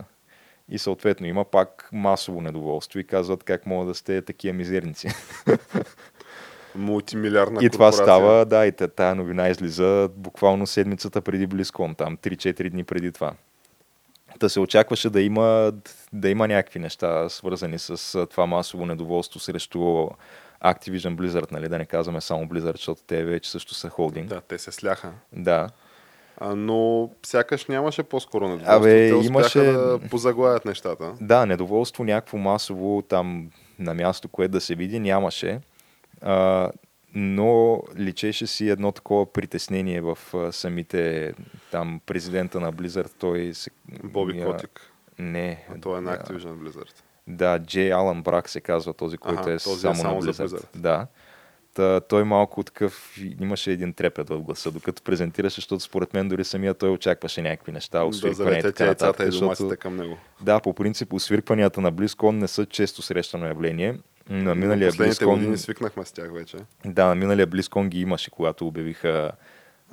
И 0.69 0.77
съответно 0.77 1.27
има 1.27 1.45
пак 1.45 1.89
масово 1.91 2.41
недоволство 2.41 2.99
и 2.99 3.03
казват 3.03 3.43
как 3.43 3.65
могат 3.65 3.87
да 3.87 3.95
сте 3.95 4.21
такива 4.21 4.53
мизерници. 4.53 5.07
Мултимилиарна 6.75 7.59
И 7.63 7.69
това 7.69 7.91
става, 7.91 8.45
да, 8.45 8.65
и 8.65 8.71
тая 8.71 9.15
новина 9.15 9.49
излиза 9.49 10.09
буквално 10.15 10.67
седмицата 10.67 11.21
преди 11.21 11.47
Близкон, 11.47 11.95
там 11.95 12.17
3-4 12.17 12.69
дни 12.69 12.83
преди 12.83 13.11
това. 13.11 13.33
Та 14.39 14.49
се 14.49 14.59
очакваше 14.59 15.09
да 15.09 15.21
има, 15.21 15.71
да 16.13 16.29
има 16.29 16.47
някакви 16.47 16.79
неща, 16.79 17.29
свързани 17.29 17.79
с 17.79 18.25
това 18.27 18.45
масово 18.45 18.85
недоволство 18.85 19.39
срещу 19.39 19.79
Activision 20.63 21.15
Blizzard, 21.15 21.51
нали, 21.51 21.69
да 21.69 21.77
не 21.77 21.85
казваме 21.85 22.21
само 22.21 22.45
Blizzard, 22.45 22.77
защото 22.77 23.01
те 23.07 23.23
вече 23.23 23.51
също 23.51 23.73
са 23.73 23.89
холдинг. 23.89 24.29
Да, 24.29 24.41
те 24.41 24.57
се 24.57 24.71
сляха. 24.71 25.11
Да. 25.33 25.69
А, 26.37 26.55
но 26.55 27.09
сякаш 27.25 27.65
нямаше 27.65 28.03
по-скоро 28.03 28.47
недоволство. 28.47 28.75
Абе, 28.75 29.09
те 29.09 29.27
имаше... 29.27 29.59
да 29.59 29.99
позаглавят 30.09 30.65
нещата. 30.65 31.13
Да, 31.21 31.45
недоволство 31.45 32.03
някакво 32.03 32.37
масово 32.37 33.01
там 33.01 33.49
на 33.79 33.93
място, 33.93 34.27
което 34.27 34.51
да 34.51 34.61
се 34.61 34.75
види, 34.75 34.99
нямаше. 34.99 35.59
А, 36.21 36.71
но 37.13 37.81
личеше 37.97 38.47
си 38.47 38.69
едно 38.69 38.91
такова 38.91 39.33
притеснение 39.33 40.01
в 40.01 40.17
а, 40.33 40.51
самите 40.51 41.33
там 41.71 42.01
президента 42.05 42.59
на 42.59 42.73
Blizzard. 42.73 43.11
Той 43.19 43.53
се... 43.53 43.69
Боби 44.03 44.43
Котик. 44.43 44.91
Не. 45.19 45.65
А 45.69 45.81
той 45.81 45.97
е 45.97 46.01
на 46.01 46.17
Activision 46.17 46.55
Blizzard. 46.55 47.01
Да, 47.27 47.59
Джей 47.59 47.93
Алан 47.93 48.23
Брак 48.23 48.49
се 48.49 48.61
казва 48.61 48.93
този, 48.93 49.17
който 49.17 49.41
Аха, 49.41 49.51
е 49.51 49.57
този 49.57 49.81
само, 49.81 49.93
е 49.93 49.95
само 49.95 50.19
на 50.19 50.21
Blizzard. 50.21 50.47
Blizzard. 50.47 50.65
Да. 50.75 51.07
Та, 51.73 51.99
той 51.99 52.23
малко 52.23 52.63
такъв, 52.63 53.17
имаше 53.39 53.71
един 53.71 53.93
трепет 53.93 54.29
в 54.29 54.41
гласа, 54.41 54.71
докато 54.71 55.03
презентираше, 55.03 55.55
защото 55.55 55.83
според 55.83 56.13
мен 56.13 56.29
дори 56.29 56.43
самия 56.43 56.73
той 56.73 56.89
очакваше 56.89 57.41
някакви 57.41 57.71
неща, 57.71 57.99
Да 57.99 58.05
освирквания 58.05 58.59
и 58.59 58.61
така 58.61 58.85
нататък. 58.85 59.31
Защото, 59.31 59.75
към 59.79 59.95
него. 59.95 60.17
да, 60.41 60.59
по 60.59 60.73
принцип, 60.73 61.13
освиркванията 61.13 61.81
на 61.81 61.93
BlizzCon 61.93 62.31
не 62.31 62.47
са 62.47 62.65
често 62.65 63.01
срещано 63.01 63.45
явление. 63.45 63.97
На 64.29 64.55
миналия 64.55 64.89
Последните 64.89 65.25
години 65.25 65.55
BlizzCon, 65.55 65.55
свикнахме 65.55 66.05
с 66.05 66.11
тях 66.11 66.33
вече. 66.33 66.57
да, 66.85 67.05
на 67.05 67.15
миналия 67.15 67.47
BlizzCon 67.47 67.87
ги 67.87 68.01
имаше, 68.01 68.31
когато 68.31 68.67
обявиха 68.67 69.31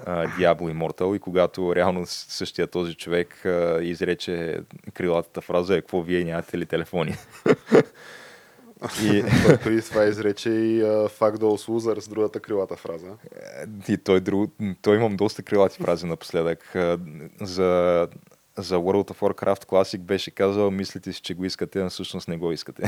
а, 0.04 0.26
Diablo 0.26 0.74
Immortal 0.74 1.16
и 1.16 1.18
когато 1.18 1.76
реално 1.76 2.06
същия 2.06 2.66
този 2.66 2.94
човек 2.94 3.46
а, 3.46 3.78
изрече 3.82 4.60
крилатата 4.94 5.40
фраза, 5.40 5.76
е, 5.76 5.80
какво 5.80 6.02
вие 6.02 6.24
нямате 6.24 6.58
ли 6.58 6.66
телефони? 6.66 7.14
и, 9.04 9.24
преди 9.64 9.82
това 9.82 10.04
изрече 10.04 10.50
и 10.50 10.82
uh, 10.82 11.08
Fuck 11.08 11.36
those 11.36 11.68
losers, 11.68 12.10
другата 12.10 12.40
крилата 12.40 12.76
фраза. 12.76 13.08
и 13.88 13.96
той, 13.96 14.20
друг, 14.20 14.52
той 14.82 14.96
имам 14.96 15.16
доста 15.16 15.42
крилати 15.42 15.82
фрази 15.82 16.06
напоследък. 16.06 16.76
А, 16.76 16.98
За, 17.40 18.08
за 18.58 18.76
World 18.76 19.10
of 19.10 19.18
Warcraft 19.18 19.64
Classic 19.64 19.98
беше 19.98 20.30
казал, 20.30 20.70
мислите 20.70 21.12
си, 21.12 21.20
че 21.20 21.34
го 21.34 21.44
искате, 21.44 21.82
но 21.82 21.90
всъщност 21.90 22.28
не 22.28 22.36
го 22.36 22.52
искате. 22.52 22.82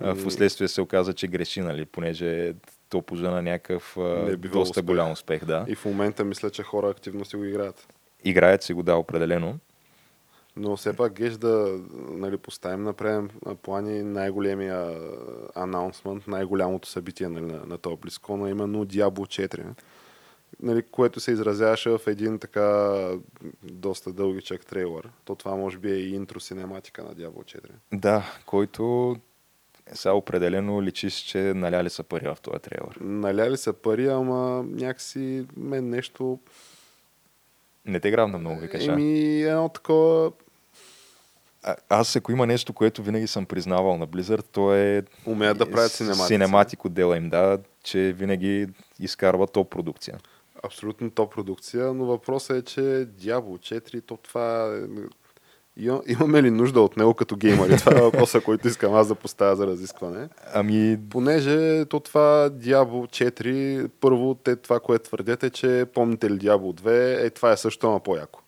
А, 0.00 0.14
Впоследствие 0.14 0.68
се 0.68 0.80
оказа, 0.80 1.12
че 1.12 1.28
греши, 1.28 1.60
нали, 1.60 1.84
понеже 1.84 2.54
то 2.88 3.02
пожена 3.02 3.42
някакъв 3.42 3.96
е 3.96 4.36
доста 4.36 4.58
успех. 4.58 4.84
голям 4.84 5.12
успех, 5.12 5.44
да. 5.44 5.64
И 5.68 5.74
в 5.74 5.84
момента 5.84 6.24
мисля, 6.24 6.50
че 6.50 6.62
хора 6.62 6.88
активно 6.88 7.24
си 7.24 7.36
го 7.36 7.44
играят. 7.44 7.88
Играят 8.24 8.62
си 8.62 8.72
го, 8.72 8.82
да, 8.82 8.96
определено. 8.96 9.58
Но 10.56 10.76
все 10.76 10.96
пак 10.96 11.12
геш 11.12 11.32
да 11.32 11.80
нали, 12.10 12.36
поставим 12.36 12.82
на 12.82 12.92
преден 12.92 13.30
най-големия 14.12 15.00
анонсмент, 15.54 16.26
най-голямото 16.26 16.88
събитие 16.88 17.28
нали, 17.28 17.44
на, 17.44 17.66
на 17.66 17.78
този 17.78 17.96
Близкон, 17.96 18.44
а 18.44 18.50
именно 18.50 18.86
Diablo 18.86 19.50
4. 19.50 19.64
Нали, 20.62 20.82
което 20.82 21.20
се 21.20 21.32
изразяваше 21.32 21.90
в 21.90 22.00
един 22.06 22.38
така 22.38 22.96
доста 23.62 24.12
дългичък 24.12 24.66
трейлър. 24.66 25.08
То 25.24 25.34
това 25.34 25.56
може 25.56 25.78
би 25.78 25.90
е 25.90 25.96
и 25.96 26.14
интро 26.14 26.40
синематика 26.40 27.02
на 27.02 27.14
Diablo 27.14 27.58
4. 27.58 27.60
Да, 27.92 28.24
който 28.46 29.16
сега 29.92 30.12
определено 30.12 30.82
личиш, 30.82 31.14
че 31.14 31.38
наляли 31.38 31.90
са 31.90 32.02
пари 32.02 32.26
в 32.26 32.36
този 32.42 32.58
трейлър. 32.58 32.96
Наляли 33.00 33.56
са 33.56 33.72
пари, 33.72 34.08
ама 34.08 34.64
някакси 34.68 35.46
мен 35.56 35.90
нещо... 35.90 36.38
Не 37.86 38.00
те 38.00 38.10
грабна 38.10 38.38
много, 38.38 38.60
ви 38.60 38.68
кажа. 38.68 38.92
Еми, 38.92 39.42
едно 39.42 39.68
такова... 39.68 40.32
А, 41.62 41.76
аз 41.88 42.16
ако 42.16 42.32
има 42.32 42.46
нещо, 42.46 42.72
което 42.72 43.02
винаги 43.02 43.26
съм 43.26 43.46
признавал 43.46 43.98
на 43.98 44.08
Blizzard, 44.08 44.46
то 44.52 44.74
е... 44.74 45.02
Умеят 45.26 45.58
да 45.58 45.70
правят 45.70 45.92
синематика. 45.92 46.26
Синематик 46.26 46.84
отдела 46.84 47.16
им, 47.16 47.30
да, 47.30 47.58
че 47.84 48.12
винаги 48.12 48.66
изкарва 49.00 49.46
топ 49.46 49.70
продукция. 49.70 50.18
Абсолютно 50.62 51.10
топ 51.10 51.34
продукция, 51.34 51.94
но 51.94 52.04
въпросът 52.04 52.56
е, 52.56 52.62
че 52.62 52.80
Diablo 53.20 53.80
4, 53.80 54.02
то 54.06 54.16
това 54.16 54.76
е 54.76 54.80
Имаме 56.06 56.42
ли 56.42 56.50
нужда 56.50 56.80
от 56.80 56.96
него 56.96 57.14
като 57.14 57.36
геймъри? 57.36 57.76
Това 57.76 57.98
е 57.98 58.02
въпроса, 58.02 58.40
който 58.40 58.68
искам 58.68 58.94
аз 58.94 59.08
да 59.08 59.14
поставя 59.14 59.56
за 59.56 59.66
разискване. 59.66 60.28
Ами... 60.54 60.98
Понеже 61.10 61.84
то 61.84 62.00
това 62.00 62.50
Diablo 62.50 63.30
4, 63.40 63.90
първо 64.00 64.34
те 64.34 64.56
това, 64.56 64.80
което 64.80 65.04
твърдете, 65.04 65.50
че 65.50 65.86
помните 65.94 66.30
ли 66.30 66.38
Diablo 66.38 66.80
2, 66.80 67.26
е 67.26 67.30
това 67.30 67.52
е 67.52 67.56
също, 67.56 67.86
ама 67.86 68.00
по-яко. 68.00 68.40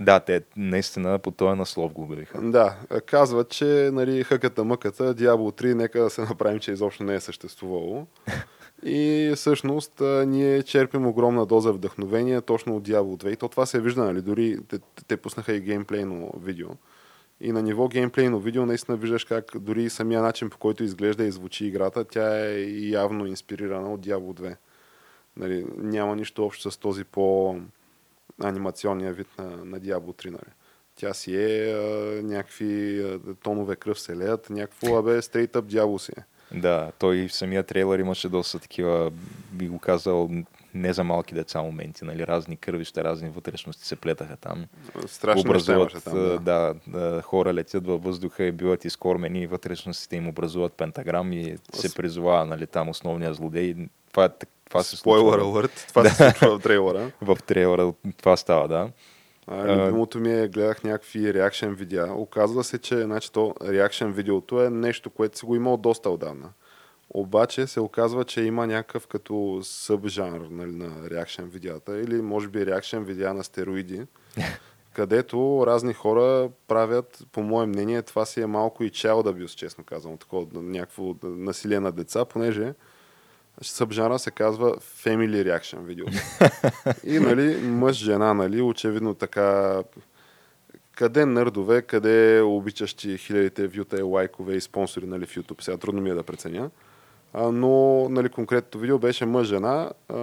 Да, 0.00 0.20
те 0.20 0.42
наистина 0.56 1.18
по 1.18 1.30
този 1.30 1.58
наслов 1.58 1.92
го 1.92 2.02
обявиха. 2.02 2.40
Да, 2.42 2.76
казват, 3.06 3.48
че 3.48 3.90
нали, 3.92 4.24
хъката 4.24 4.64
мъката, 4.64 5.14
Diablo 5.14 5.62
3, 5.62 5.74
нека 5.74 6.00
да 6.00 6.10
се 6.10 6.20
направим, 6.20 6.58
че 6.58 6.72
изобщо 6.72 7.04
не 7.04 7.14
е 7.14 7.20
съществувало. 7.20 8.06
И 8.88 9.32
всъщност 9.36 9.92
ние 10.26 10.62
черпим 10.62 11.06
огромна 11.06 11.46
доза 11.46 11.72
вдъхновение 11.72 12.40
точно 12.40 12.76
от 12.76 12.88
Diablo 12.88 13.24
2. 13.24 13.32
И 13.32 13.36
то 13.36 13.48
това 13.48 13.66
се 13.66 13.80
вижда, 13.80 14.04
нали? 14.04 14.22
Дори 14.22 14.58
те, 14.68 14.78
те 15.08 15.16
пуснаха 15.16 15.52
и 15.52 15.60
геймплейно 15.60 16.32
видео. 16.40 16.68
И 17.40 17.52
на 17.52 17.62
ниво 17.62 17.88
геймплейно 17.88 18.40
видео 18.40 18.66
наистина 18.66 18.96
виждаш 18.96 19.24
как 19.24 19.44
дори 19.58 19.90
самия 19.90 20.22
начин 20.22 20.50
по 20.50 20.58
който 20.58 20.84
изглежда 20.84 21.24
и 21.24 21.30
звучи 21.30 21.66
играта, 21.66 22.04
тя 22.04 22.46
е 22.46 22.62
явно 22.80 23.26
инспирирана 23.26 23.92
от 23.92 24.06
Diablo 24.06 24.40
2. 24.40 24.56
Нали, 25.36 25.66
няма 25.76 26.16
нищо 26.16 26.44
общо 26.44 26.70
с 26.70 26.76
този 26.76 27.04
по 27.04 27.56
анимационния 28.42 29.12
вид 29.12 29.28
на, 29.38 29.44
на 29.44 29.80
Diablo 29.80 30.24
3. 30.24 30.30
Нали. 30.30 30.52
Тя 30.96 31.14
си 31.14 31.36
е 31.36 31.72
а, 31.72 32.22
някакви 32.22 33.02
а, 33.02 33.34
тонове 33.34 33.76
кръв 33.76 34.00
се 34.00 34.16
леят, 34.16 34.50
някакво 34.50 34.98
абе 34.98 35.20
up 35.20 35.62
Diablo 35.62 35.98
си 35.98 36.12
е. 36.16 36.22
Да, 36.54 36.92
той 36.98 37.28
в 37.28 37.34
самия 37.34 37.62
трейлър 37.62 37.98
имаше 37.98 38.28
доста 38.28 38.58
такива, 38.58 39.10
би 39.52 39.68
го 39.68 39.78
казал, 39.78 40.30
не 40.74 40.92
за 40.92 41.04
малки 41.04 41.34
деца 41.34 41.62
моменти, 41.62 42.04
нали, 42.04 42.26
разни 42.26 42.56
кървища, 42.56 43.04
разни 43.04 43.28
вътрешности 43.28 43.86
се 43.86 43.96
плетаха 43.96 44.36
там. 44.36 44.66
Страшно 45.06 45.40
образуват, 45.40 46.04
там, 46.04 46.14
да. 46.14 46.38
Да, 46.38 46.74
да, 46.86 47.22
хора 47.22 47.54
летят 47.54 47.86
във 47.86 48.02
въздуха 48.02 48.44
и 48.44 48.52
биват 48.52 48.84
изкормени 48.84 49.42
и 49.42 49.46
вътрешностите 49.46 50.16
им 50.16 50.28
образуват 50.28 50.72
пентаграм 50.72 51.32
и 51.32 51.56
се 51.72 51.94
призова, 51.94 52.44
нали, 52.44 52.66
там 52.66 52.88
основния 52.88 53.34
злодей. 53.34 53.74
Това, 54.10 54.28
това 54.68 54.82
се 54.82 54.96
случва. 54.96 55.20
Спойлер 55.20 55.38
алърт, 55.38 55.84
това 55.88 56.04
се 56.04 56.14
случва 56.30 56.58
в 56.58 56.62
трейлера. 56.62 57.10
в 57.20 57.38
трейлера 57.46 57.92
това 58.16 58.36
става, 58.36 58.68
да. 58.68 58.90
А, 59.46 59.86
любимото 59.86 60.18
ми 60.18 60.32
е, 60.32 60.48
гледах 60.48 60.84
някакви 60.84 61.34
реакшен 61.34 61.74
видеа. 61.74 62.06
Оказва 62.16 62.64
се, 62.64 62.78
че 62.78 63.02
значи, 63.02 63.32
то 63.32 63.54
реакшен 63.64 64.12
видеото 64.12 64.62
е 64.62 64.70
нещо, 64.70 65.10
което 65.10 65.38
си 65.38 65.46
го 65.46 65.56
имал 65.56 65.76
доста 65.76 66.10
отдавна. 66.10 66.48
Обаче 67.10 67.66
се 67.66 67.80
оказва, 67.80 68.24
че 68.24 68.42
има 68.42 68.66
някакъв 68.66 69.06
като 69.06 69.60
събжанр 69.62 70.40
нали, 70.50 70.72
на 70.72 71.10
реакшен 71.10 71.48
видеята 71.48 72.00
или 72.00 72.22
може 72.22 72.48
би 72.48 72.66
реакшен 72.66 73.04
видеа 73.04 73.34
на 73.34 73.44
стероиди, 73.44 74.06
където 74.94 75.64
разни 75.66 75.94
хора 75.94 76.50
правят, 76.68 77.26
по 77.32 77.42
мое 77.42 77.66
мнение, 77.66 78.02
това 78.02 78.26
си 78.26 78.40
е 78.40 78.46
малко 78.46 78.84
и 78.84 78.90
child 78.90 79.22
abuse, 79.22 79.54
честно 79.54 79.84
казвам, 79.84 80.18
такова 80.18 80.46
някакво 80.54 81.14
насилие 81.22 81.80
на 81.80 81.92
деца, 81.92 82.24
понеже 82.24 82.74
Събжара 83.62 84.18
се 84.18 84.30
казва 84.30 84.76
Family 84.76 85.58
Reaction 85.58 85.78
видео. 85.78 86.06
И 87.14 87.18
нали, 87.18 87.56
мъж-жена, 87.56 88.34
нали, 88.34 88.62
очевидно 88.62 89.14
така 89.14 89.82
къде 90.96 91.26
нърдове, 91.26 91.82
къде 91.82 92.40
обичащи 92.40 93.18
хилядите 93.18 93.66
вюта 93.66 93.98
и 93.98 94.02
лайкове 94.02 94.54
и 94.54 94.60
спонсори 94.60 95.06
нали, 95.06 95.26
в 95.26 95.34
YouTube. 95.34 95.62
Сега 95.62 95.76
трудно 95.76 96.00
ми 96.00 96.10
е 96.10 96.14
да 96.14 96.22
преценя. 96.22 96.70
А, 97.32 97.52
но 97.52 98.06
нали, 98.08 98.28
конкретното 98.28 98.78
видео 98.78 98.98
беше 98.98 99.26
мъж-жена, 99.26 99.90
а, 100.08 100.16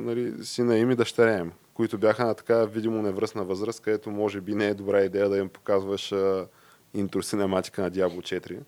нали, 0.00 0.44
сина 0.44 0.78
им 0.78 0.90
и 0.90 0.94
дъщеря 0.94 1.38
им, 1.38 1.52
които 1.74 1.98
бяха 1.98 2.26
на 2.26 2.34
така 2.34 2.64
видимо 2.64 3.02
невръстна 3.02 3.44
възраст, 3.44 3.80
където 3.80 4.10
може 4.10 4.40
би 4.40 4.54
не 4.54 4.66
е 4.66 4.74
добра 4.74 5.00
идея 5.00 5.28
да 5.28 5.38
им 5.38 5.48
показваш 5.48 6.12
а, 6.12 6.46
интро 6.94 7.22
синематика 7.22 7.82
на 7.82 7.90
Diablo 7.90 8.40
4. 8.40 8.58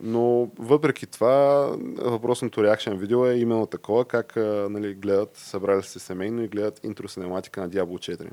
Но 0.00 0.50
въпреки 0.58 1.06
това, 1.06 1.68
въпросното 1.98 2.62
реакшен 2.62 2.98
видео 2.98 3.26
е 3.26 3.34
именно 3.34 3.66
такова, 3.66 4.04
как 4.04 4.36
нали, 4.70 4.94
гледат, 4.94 5.36
събрали 5.36 5.82
се 5.82 5.98
семейно 5.98 6.42
и 6.42 6.48
гледат 6.48 6.84
интро 6.84 7.08
синематика 7.08 7.60
на 7.60 7.70
Diablo 7.70 8.18
4. 8.18 8.30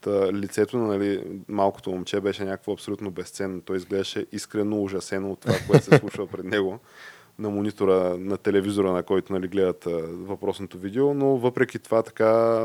Та, 0.00 0.32
лицето 0.32 0.78
на 0.78 0.86
нали, 0.86 1.22
малкото 1.48 1.90
момче 1.90 2.20
беше 2.20 2.44
някакво 2.44 2.72
абсолютно 2.72 3.10
безценно. 3.10 3.60
Той 3.60 3.76
изглеждаше 3.76 4.26
искрено 4.32 4.82
ужасено 4.82 5.32
от 5.32 5.40
това, 5.40 5.54
което 5.66 5.84
се 5.84 5.98
случва 5.98 6.26
пред 6.32 6.44
него 6.44 6.78
на 7.38 7.50
монитора, 7.50 8.16
на 8.18 8.36
телевизора, 8.36 8.92
на 8.92 9.02
който 9.02 9.32
нали, 9.32 9.48
гледат 9.48 9.84
въпросното 10.12 10.78
видео, 10.78 11.14
но 11.14 11.36
въпреки 11.36 11.78
това 11.78 12.02
така 12.02 12.62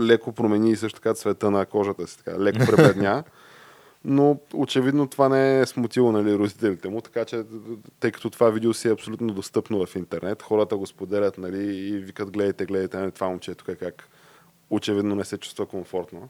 леко 0.00 0.32
промени 0.32 0.70
и 0.70 0.76
също 0.76 1.00
така 1.00 1.14
цвета 1.14 1.50
на 1.50 1.66
кожата 1.66 2.06
си, 2.06 2.18
така 2.18 2.38
леко 2.40 2.58
пребледня 2.66 3.24
но 4.08 4.38
очевидно 4.54 5.06
това 5.06 5.28
не 5.28 5.60
е 5.60 5.66
смутило 5.66 6.12
нали, 6.12 6.38
родителите 6.38 6.88
му, 6.88 7.00
така 7.00 7.24
че 7.24 7.42
тъй 8.00 8.12
като 8.12 8.30
това 8.30 8.50
видео 8.50 8.74
си 8.74 8.88
е 8.88 8.92
абсолютно 8.92 9.34
достъпно 9.34 9.86
в 9.86 9.96
интернет, 9.96 10.42
хората 10.42 10.76
го 10.76 10.86
споделят 10.86 11.38
нали, 11.38 11.76
и 11.76 11.98
викат 11.98 12.30
гледайте, 12.30 12.66
гледайте, 12.66 12.96
нали, 12.96 13.10
това 13.10 13.28
момче 13.28 13.54
тук 13.54 13.68
е 13.68 13.74
как 13.74 14.08
очевидно 14.70 15.14
не 15.14 15.24
се 15.24 15.38
чувства 15.38 15.66
комфортно. 15.66 16.28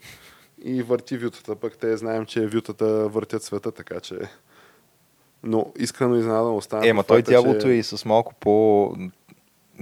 И 0.65 0.83
върти 0.83 1.19
вютата, 1.19 1.57
пък 1.57 1.79
те 1.79 1.97
знаем, 1.97 2.27
че 2.27 2.47
вютата 2.47 3.09
въртят 3.09 3.43
света, 3.43 3.73
така 3.73 4.01
че 4.01 4.19
но 5.43 5.73
искрено 5.79 6.17
изненадан 6.17 6.55
остана. 6.55 6.89
Е, 6.89 6.93
ма 6.93 7.05
той 7.05 7.23
дяволото 7.23 7.61
че... 7.61 7.69
е 7.69 7.75
и 7.75 7.83
с 7.83 8.05
малко 8.05 8.35
по 8.35 8.93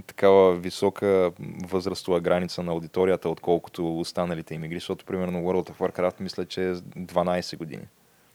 такава 0.03 0.55
висока 0.55 1.33
възрастова 1.65 2.21
граница 2.21 2.63
на 2.63 2.73
аудиторията, 2.73 3.29
отколкото 3.29 3.99
останалите 3.99 4.55
им 4.55 4.65
игри, 4.65 4.77
защото 4.77 5.05
примерно 5.05 5.39
World 5.39 5.71
of 5.71 5.79
Warcraft 5.79 6.21
мисля, 6.21 6.47
че 6.47 6.71
е 6.71 6.75
12 6.75 7.57
години. 7.57 7.83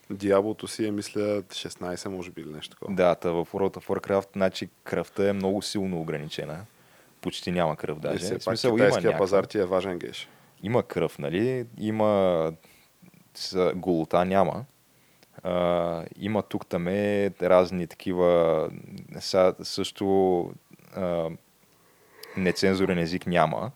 Дяволото 0.10 0.68
си 0.68 0.88
е, 0.88 0.92
мисля, 0.92 1.42
16, 1.42 2.08
може 2.10 2.32
би, 2.32 2.42
или 2.42 2.50
нещо 2.50 2.76
такова. 2.76 2.96
Да, 2.96 3.16
та 3.16 3.32
в 3.32 3.46
World 3.46 3.78
of 3.78 3.88
Warcraft, 3.88 4.28
значи 4.34 4.70
кръвта 4.84 5.30
е 5.30 5.34
много 5.34 5.62
силно 5.62 6.02
ограничена. 6.02 6.66
Почти 7.22 7.52
няма 7.52 7.76
кръв 7.76 8.00
даже. 8.00 8.26
Е, 8.26 8.40
смисъл, 8.40 8.76
китайския 8.76 9.10
има 9.10 9.18
пазар 9.18 9.44
ти 9.44 9.58
е 9.58 9.66
важен 9.66 10.00
геш. 10.00 10.30
Има 10.64 10.84
кръв, 10.84 11.20
нали? 11.20 11.66
Има 11.78 12.54
голота 13.76 14.26
няма. 14.26 14.66
Uh, 15.46 16.08
има 16.20 16.42
тук 16.42 16.68
там 16.68 16.88
разни 17.42 17.88
такива 17.88 18.70
са, 19.20 19.56
също 19.64 20.04
uh, 20.98 21.38
нецензурен 22.38 22.98
език 22.98 23.28
няма, 23.28 23.72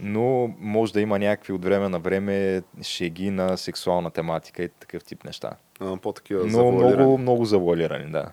но 0.00 0.54
може 0.58 0.92
да 0.92 1.00
има 1.00 1.18
някакви 1.18 1.52
от 1.52 1.64
време 1.64 1.88
на 1.88 1.98
време 1.98 2.62
шеги 2.82 3.30
на 3.30 3.56
сексуална 3.56 4.10
тематика 4.10 4.62
и 4.62 4.68
такъв 4.68 5.04
тип 5.04 5.24
неща. 5.24 5.50
А, 5.80 5.96
по-такива 5.96 6.46
но 6.46 6.72
много, 6.72 7.18
много 7.18 7.44
завуалирани, 7.44 8.12
да. 8.12 8.32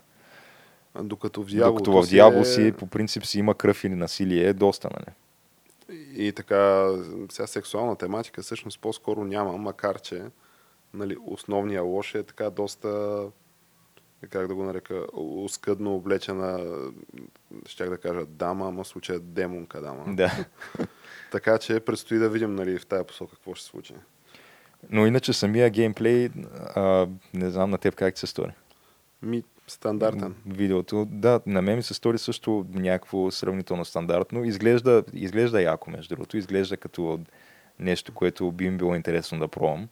Докато 1.03 1.43
в 1.43 1.45
Диабо, 1.45 1.77
Докато 1.77 2.01
в 2.01 2.07
Диабо 2.09 2.45
си, 2.45 2.67
е... 2.67 2.71
по 2.71 2.87
принцип 2.87 3.25
си 3.25 3.39
има 3.39 3.55
кръв 3.55 3.83
или 3.83 3.95
насилие, 3.95 4.47
е 4.47 4.53
доста, 4.53 4.89
нали? 4.93 5.15
И 6.15 6.31
така, 6.31 6.89
сега 7.29 7.47
сексуална 7.47 7.95
тематика 7.95 8.41
всъщност 8.41 8.79
по-скоро 8.79 9.23
няма, 9.23 9.57
макар 9.57 9.99
че 9.99 10.23
нали, 10.93 11.17
основния 11.25 11.83
лош 11.83 12.15
е 12.15 12.23
така 12.23 12.49
доста 12.49 13.21
как 14.29 14.47
да 14.47 14.55
го 14.55 14.63
нарека, 14.63 15.05
оскъдно 15.13 15.95
облечена, 15.95 16.81
щях 17.65 17.89
да 17.89 17.97
кажа 17.97 18.25
дама, 18.25 18.67
ама 18.67 18.83
в 18.83 18.87
случая 18.87 19.19
демонка 19.19 19.81
дама. 19.81 20.15
Да. 20.15 20.45
така 21.31 21.57
че 21.57 21.79
предстои 21.79 22.17
да 22.17 22.29
видим 22.29 22.55
нали, 22.55 22.79
в 22.79 22.85
тази 22.85 23.07
посока 23.07 23.35
какво 23.35 23.53
ще 23.53 23.63
се 23.63 23.69
случи. 23.69 23.93
Но 24.89 25.05
иначе 25.05 25.33
самия 25.33 25.69
геймплей, 25.69 26.29
а, 26.75 27.07
не 27.33 27.49
знам 27.49 27.69
на 27.69 27.77
теб 27.77 27.95
как 27.95 28.17
се 28.17 28.27
стори. 28.27 28.51
Ми, 29.21 29.43
стандартен. 29.67 30.35
Видеото, 30.45 31.07
да, 31.09 31.41
на 31.45 31.61
мен 31.61 31.75
ми 31.75 31.83
се 31.83 31.93
стори 31.93 32.17
също 32.17 32.65
някакво 32.69 33.31
сравнително 33.31 33.85
стандартно. 33.85 34.43
Изглежда, 34.43 35.03
изглежда 35.13 35.61
яко, 35.61 35.91
между 35.91 36.15
другото. 36.15 36.37
Изглежда 36.37 36.77
като 36.77 37.19
нещо, 37.79 38.13
което 38.13 38.51
би 38.51 38.65
им 38.65 38.77
било 38.77 38.95
интересно 38.95 39.39
да 39.39 39.47
пробвам. 39.47 39.87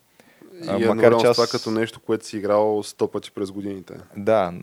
А, 0.68 0.80
и 0.80 0.86
макар 0.86 1.20
че 1.20 1.28
аз... 1.28 1.36
това 1.38 1.48
като 1.48 1.72
нещо, 1.72 2.00
което 2.00 2.26
си 2.26 2.38
играл 2.38 2.84
сто 2.84 3.12
пъти 3.12 3.32
през 3.32 3.52
годините. 3.52 3.94
Да, 4.18 4.54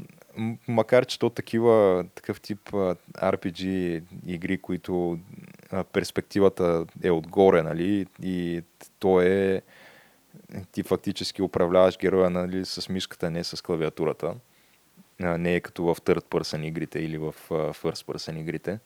макар 0.68 1.06
че 1.06 1.18
то 1.18 1.30
такива, 1.30 2.04
такъв 2.14 2.40
тип 2.40 2.70
RPG 3.14 4.02
игри, 4.26 4.58
които 4.58 5.18
перспективата 5.92 6.86
е 7.02 7.10
отгоре, 7.10 7.62
нали, 7.62 8.06
и 8.22 8.62
то 8.98 9.20
е 9.20 9.62
ти 10.72 10.82
фактически 10.82 11.42
управляваш 11.42 11.98
героя 11.98 12.30
нали, 12.30 12.64
с 12.64 12.88
мишката, 12.88 13.30
не 13.30 13.44
с 13.44 13.64
клавиатурата. 13.64 14.34
Не 15.20 15.54
е 15.54 15.60
като 15.60 15.84
в 15.84 15.96
third 15.96 16.24
person 16.24 16.66
игрите 16.66 16.98
или 16.98 17.18
в 17.18 17.34
first 17.50 18.06
person 18.06 18.38
игрите. 18.40 18.78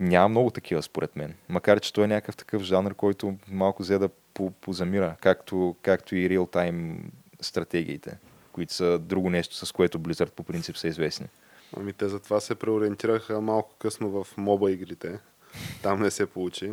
Няма 0.00 0.28
много 0.28 0.50
такива, 0.50 0.82
според 0.82 1.16
мен. 1.16 1.34
Макар, 1.48 1.80
че 1.80 1.92
той 1.92 2.04
е 2.04 2.08
някакъв 2.08 2.36
такъв 2.36 2.62
жанр, 2.62 2.94
който 2.94 3.34
малко 3.48 3.82
взе 3.82 3.98
да 3.98 4.08
позамира, 4.60 5.16
както, 5.20 5.76
както 5.82 6.16
и 6.16 6.30
реал-тайм 6.30 6.98
стратегиите, 7.40 8.18
които 8.52 8.74
са 8.74 8.98
друго 8.98 9.30
нещо, 9.30 9.66
с 9.66 9.72
което 9.72 10.00
Blizzard 10.00 10.30
по 10.30 10.42
принцип 10.42 10.76
са 10.76 10.88
известни. 10.88 11.26
Ами 11.76 11.92
те 11.92 12.08
затова 12.08 12.40
се 12.40 12.54
преориентираха 12.54 13.40
малко 13.40 13.74
късно 13.78 14.10
в 14.10 14.36
моба 14.36 14.70
игрите. 14.70 15.18
Там 15.82 16.02
не 16.02 16.10
се 16.10 16.26
получи. 16.26 16.72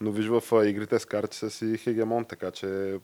Но 0.00 0.12
виж 0.12 0.26
в 0.26 0.66
игрите 0.66 0.98
с 0.98 1.04
карти 1.04 1.36
са 1.36 1.50
си 1.50 1.78
хегемон, 1.78 2.24
така 2.24 2.50
че 2.50 2.98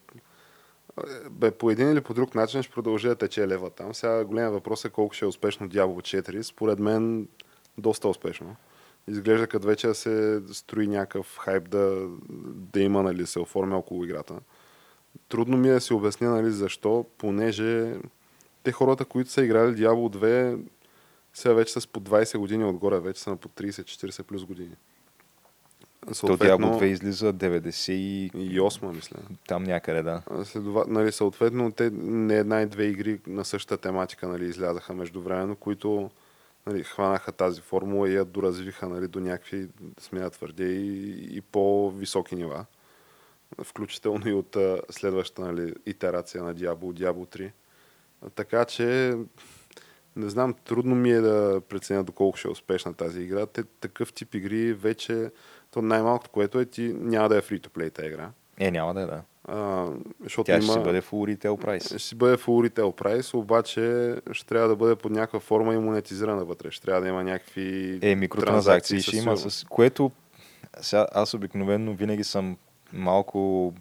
бе, 1.30 1.50
по 1.50 1.70
един 1.70 1.92
или 1.92 2.00
по 2.00 2.14
друг 2.14 2.34
начин 2.34 2.62
ще 2.62 2.74
продължи 2.74 3.08
да 3.08 3.16
тече 3.16 3.48
лева 3.48 3.70
там. 3.70 3.94
Сега 3.94 4.24
големия 4.24 4.50
въпрос 4.50 4.84
е 4.84 4.90
колко 4.90 5.14
ще 5.14 5.24
е 5.24 5.28
успешно 5.28 5.68
Diablo 5.68 6.22
4. 6.22 6.42
Според 6.42 6.78
мен 6.78 7.28
доста 7.78 8.08
успешно. 8.08 8.56
Изглежда 9.08 9.46
като 9.46 9.66
вече 9.66 9.94
се 9.94 10.42
строи 10.52 10.86
някакъв 10.86 11.38
хайп 11.38 11.68
да, 11.68 12.08
да 12.72 12.80
има, 12.80 13.02
нали, 13.02 13.26
се 13.26 13.40
оформя 13.40 13.76
около 13.76 14.04
играта. 14.04 14.34
Трудно 15.28 15.56
ми 15.56 15.68
е 15.68 15.72
да 15.72 15.80
си 15.80 15.94
обясня, 15.94 16.30
нали, 16.30 16.50
защо, 16.50 17.06
понеже 17.18 17.94
те 18.62 18.72
хората, 18.72 19.04
които 19.04 19.30
са 19.30 19.44
играли 19.44 19.76
Diablo 19.76 20.16
2, 20.16 20.60
сега 21.34 21.54
вече 21.54 21.72
са 21.72 21.80
с 21.80 21.86
по 21.86 22.00
20 22.00 22.38
години 22.38 22.64
отгоре, 22.64 23.00
вече 23.00 23.20
са 23.22 23.30
на 23.30 23.36
по 23.36 23.48
30-40 23.48 24.22
плюс 24.22 24.44
години. 24.44 24.76
Съответно, 26.12 26.70
То 26.70 26.78
Diablo 26.78 26.82
2 26.82 26.84
излиза 26.84 27.32
98, 27.32 28.94
мисля. 28.94 29.16
Там 29.48 29.64
някъде, 29.64 30.02
да. 30.02 30.22
Следова, 30.44 30.84
нали, 30.88 31.12
съответно, 31.12 31.72
те 31.72 31.90
не 31.94 32.36
една 32.36 32.62
и 32.62 32.66
две 32.66 32.84
игри 32.84 33.20
на 33.26 33.44
същата 33.44 33.76
тематика 33.76 34.28
нали, 34.28 34.44
излязаха 34.44 34.94
междувременно, 34.94 35.56
които 35.56 36.10
нали, 36.66 36.84
хванаха 36.84 37.32
тази 37.32 37.60
формула 37.60 38.08
и 38.10 38.14
я 38.14 38.24
доразвиха 38.24 38.88
нали, 38.88 39.08
до 39.08 39.20
някакви, 39.20 39.68
смея 40.00 40.30
твърде, 40.30 40.64
и, 40.64 41.36
и 41.36 41.40
по-високи 41.40 42.36
нива. 42.36 42.64
Включително 43.62 44.28
и 44.28 44.32
от 44.32 44.56
следващата 44.90 45.52
нали, 45.52 45.74
итерация 45.86 46.44
на 46.44 46.54
Diablo, 46.54 47.02
Diablo 47.02 47.36
3. 47.36 47.50
Така 48.34 48.64
че, 48.64 49.16
не 50.16 50.28
знам, 50.28 50.54
трудно 50.54 50.94
ми 50.94 51.12
е 51.12 51.20
да 51.20 51.60
преценя 51.68 52.04
доколко 52.04 52.38
ще 52.38 52.48
е 52.48 52.50
успешна 52.50 52.94
тази 52.94 53.20
игра. 53.20 53.46
Те, 53.46 53.62
такъв 53.64 54.12
тип 54.12 54.34
игри 54.34 54.72
вече, 54.72 55.30
то 55.70 55.82
най-малкото, 55.82 56.30
което 56.30 56.60
е, 56.60 56.64
ти 56.64 56.82
няма 56.98 57.28
да 57.28 57.36
е 57.36 57.42
free-to-play 57.42 57.94
тази 57.94 58.08
игра. 58.08 58.30
Е, 58.58 58.70
няма 58.70 58.94
да 58.94 59.02
е, 59.02 59.06
да. 59.06 59.22
А, 59.44 59.88
защото 60.22 60.44
Тя 60.44 60.56
има... 60.56 60.72
ще 60.72 60.80
бъде 60.80 61.02
full 61.02 61.36
retail 61.36 61.64
price. 61.64 61.98
Ще 61.98 62.14
бъде 62.14 62.36
full 62.36 62.68
retail 62.68 63.02
price, 63.02 63.34
обаче 63.34 64.16
ще 64.32 64.46
трябва 64.46 64.68
да 64.68 64.76
бъде 64.76 64.96
под 64.96 65.12
някаква 65.12 65.40
форма 65.40 65.74
и 65.74 65.78
монетизирана 65.78 66.44
вътре. 66.44 66.70
Ще 66.70 66.86
трябва 66.86 67.00
да 67.00 67.08
има 67.08 67.24
някакви 67.24 67.98
Е, 68.02 68.14
микротранзакции 68.14 69.00
ще 69.00 69.16
има, 69.16 69.36
с 69.36 69.66
което 69.68 70.10
сега 70.80 71.06
аз 71.12 71.34
обикновено 71.34 71.94
винаги 71.94 72.24
съм 72.24 72.56
малко 72.92 73.72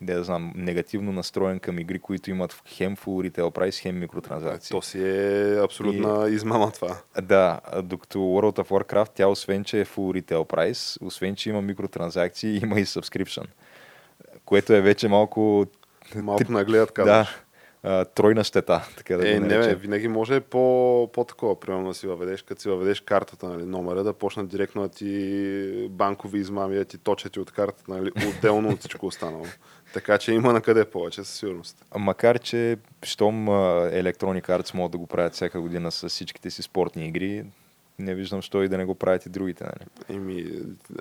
не 0.00 0.14
да 0.14 0.24
знам, 0.24 0.52
негативно 0.56 1.12
настроен 1.12 1.58
към 1.58 1.78
игри, 1.78 1.98
които 1.98 2.30
имат 2.30 2.62
хем 2.66 2.96
full 2.96 3.30
retail 3.30 3.54
price, 3.54 3.82
хем 3.82 3.98
микротранзакции. 3.98 4.70
То 4.70 4.82
си 4.82 5.02
е 5.02 5.60
абсолютна 5.64 6.28
и, 6.28 6.34
измама 6.34 6.70
това. 6.70 6.96
Да, 7.22 7.60
докато 7.82 8.18
World 8.18 8.58
of 8.58 8.68
Warcraft, 8.68 9.10
тя 9.14 9.28
освен, 9.28 9.64
че 9.64 9.80
е 9.80 9.84
full 9.84 10.22
retail 10.22 10.54
price, 10.54 11.06
освен, 11.06 11.36
че 11.36 11.50
има 11.50 11.62
микротранзакции, 11.62 12.60
има 12.62 12.80
и 12.80 12.86
subscription 12.86 13.44
което 14.46 14.72
е 14.72 14.80
вече 14.80 15.08
малко... 15.08 15.66
Малко 16.14 16.52
нагледат, 16.52 16.92
казваш. 16.92 17.26
Да, 17.26 17.46
а, 17.82 18.04
тройна 18.04 18.44
щета, 18.44 18.88
така 18.96 19.16
да 19.16 19.30
е, 19.30 19.40
не, 19.40 19.58
не, 19.58 19.74
винаги 19.74 20.08
може 20.08 20.40
по, 20.40 21.10
по-такова, 21.12 21.60
примерно 21.60 21.88
да 21.88 21.94
си 21.94 22.06
въведеш, 22.06 22.42
като 22.42 22.60
си 22.60 22.68
въведеш 22.68 23.00
картата, 23.00 23.48
нали, 23.48 23.64
номера, 23.64 24.04
да 24.04 24.12
почнат 24.12 24.48
директно 24.48 24.82
да 24.82 24.88
ти 24.88 25.88
банкови 25.90 26.38
измами, 26.38 26.76
да 26.76 26.84
ти 26.84 26.98
точат 26.98 27.36
и 27.36 27.40
от 27.40 27.50
картата, 27.50 27.84
нали, 27.88 28.10
отделно 28.28 28.68
от 28.68 28.78
всичко 28.78 29.06
останало. 29.06 29.44
Така 29.94 30.18
че 30.18 30.32
има 30.32 30.52
на 30.52 30.60
къде 30.60 30.84
повече, 30.84 31.24
със 31.24 31.38
сигурност. 31.38 31.84
Макар, 31.96 32.38
че 32.38 32.76
щом 33.02 33.46
Electronic 33.46 34.48
Arts 34.48 34.74
могат 34.74 34.92
да 34.92 34.98
го 34.98 35.06
правят 35.06 35.34
всяка 35.34 35.60
година 35.60 35.92
с 35.92 36.08
всичките 36.08 36.50
си 36.50 36.62
спортни 36.62 37.06
игри, 37.08 37.44
не 37.98 38.14
виждам, 38.14 38.42
що 38.42 38.62
и 38.62 38.68
да 38.68 38.78
не 38.78 38.84
го 38.84 38.94
правят 38.94 39.26
и 39.26 39.28
другите. 39.28 39.64
Нали? 39.64 40.16
Еми, 40.16 40.46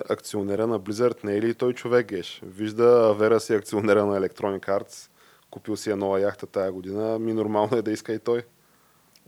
акционера 0.09 0.67
на 0.67 0.79
Blizzard 0.79 1.23
не 1.23 1.37
е 1.37 1.41
ли 1.41 1.53
той 1.53 1.73
човек 1.73 2.07
геш? 2.07 2.41
Вижда 2.45 2.83
Авера 2.83 3.39
си 3.39 3.53
акционера 3.53 4.05
на 4.05 4.19
Electronic 4.19 4.65
Arts, 4.65 5.09
купил 5.49 5.75
си 5.75 5.91
е 5.91 5.95
нова 5.95 6.21
яхта 6.21 6.47
тая 6.47 6.71
година, 6.71 7.19
ми 7.19 7.33
нормално 7.33 7.77
е 7.77 7.81
да 7.81 7.91
иска 7.91 8.13
и 8.13 8.19
той. 8.19 8.43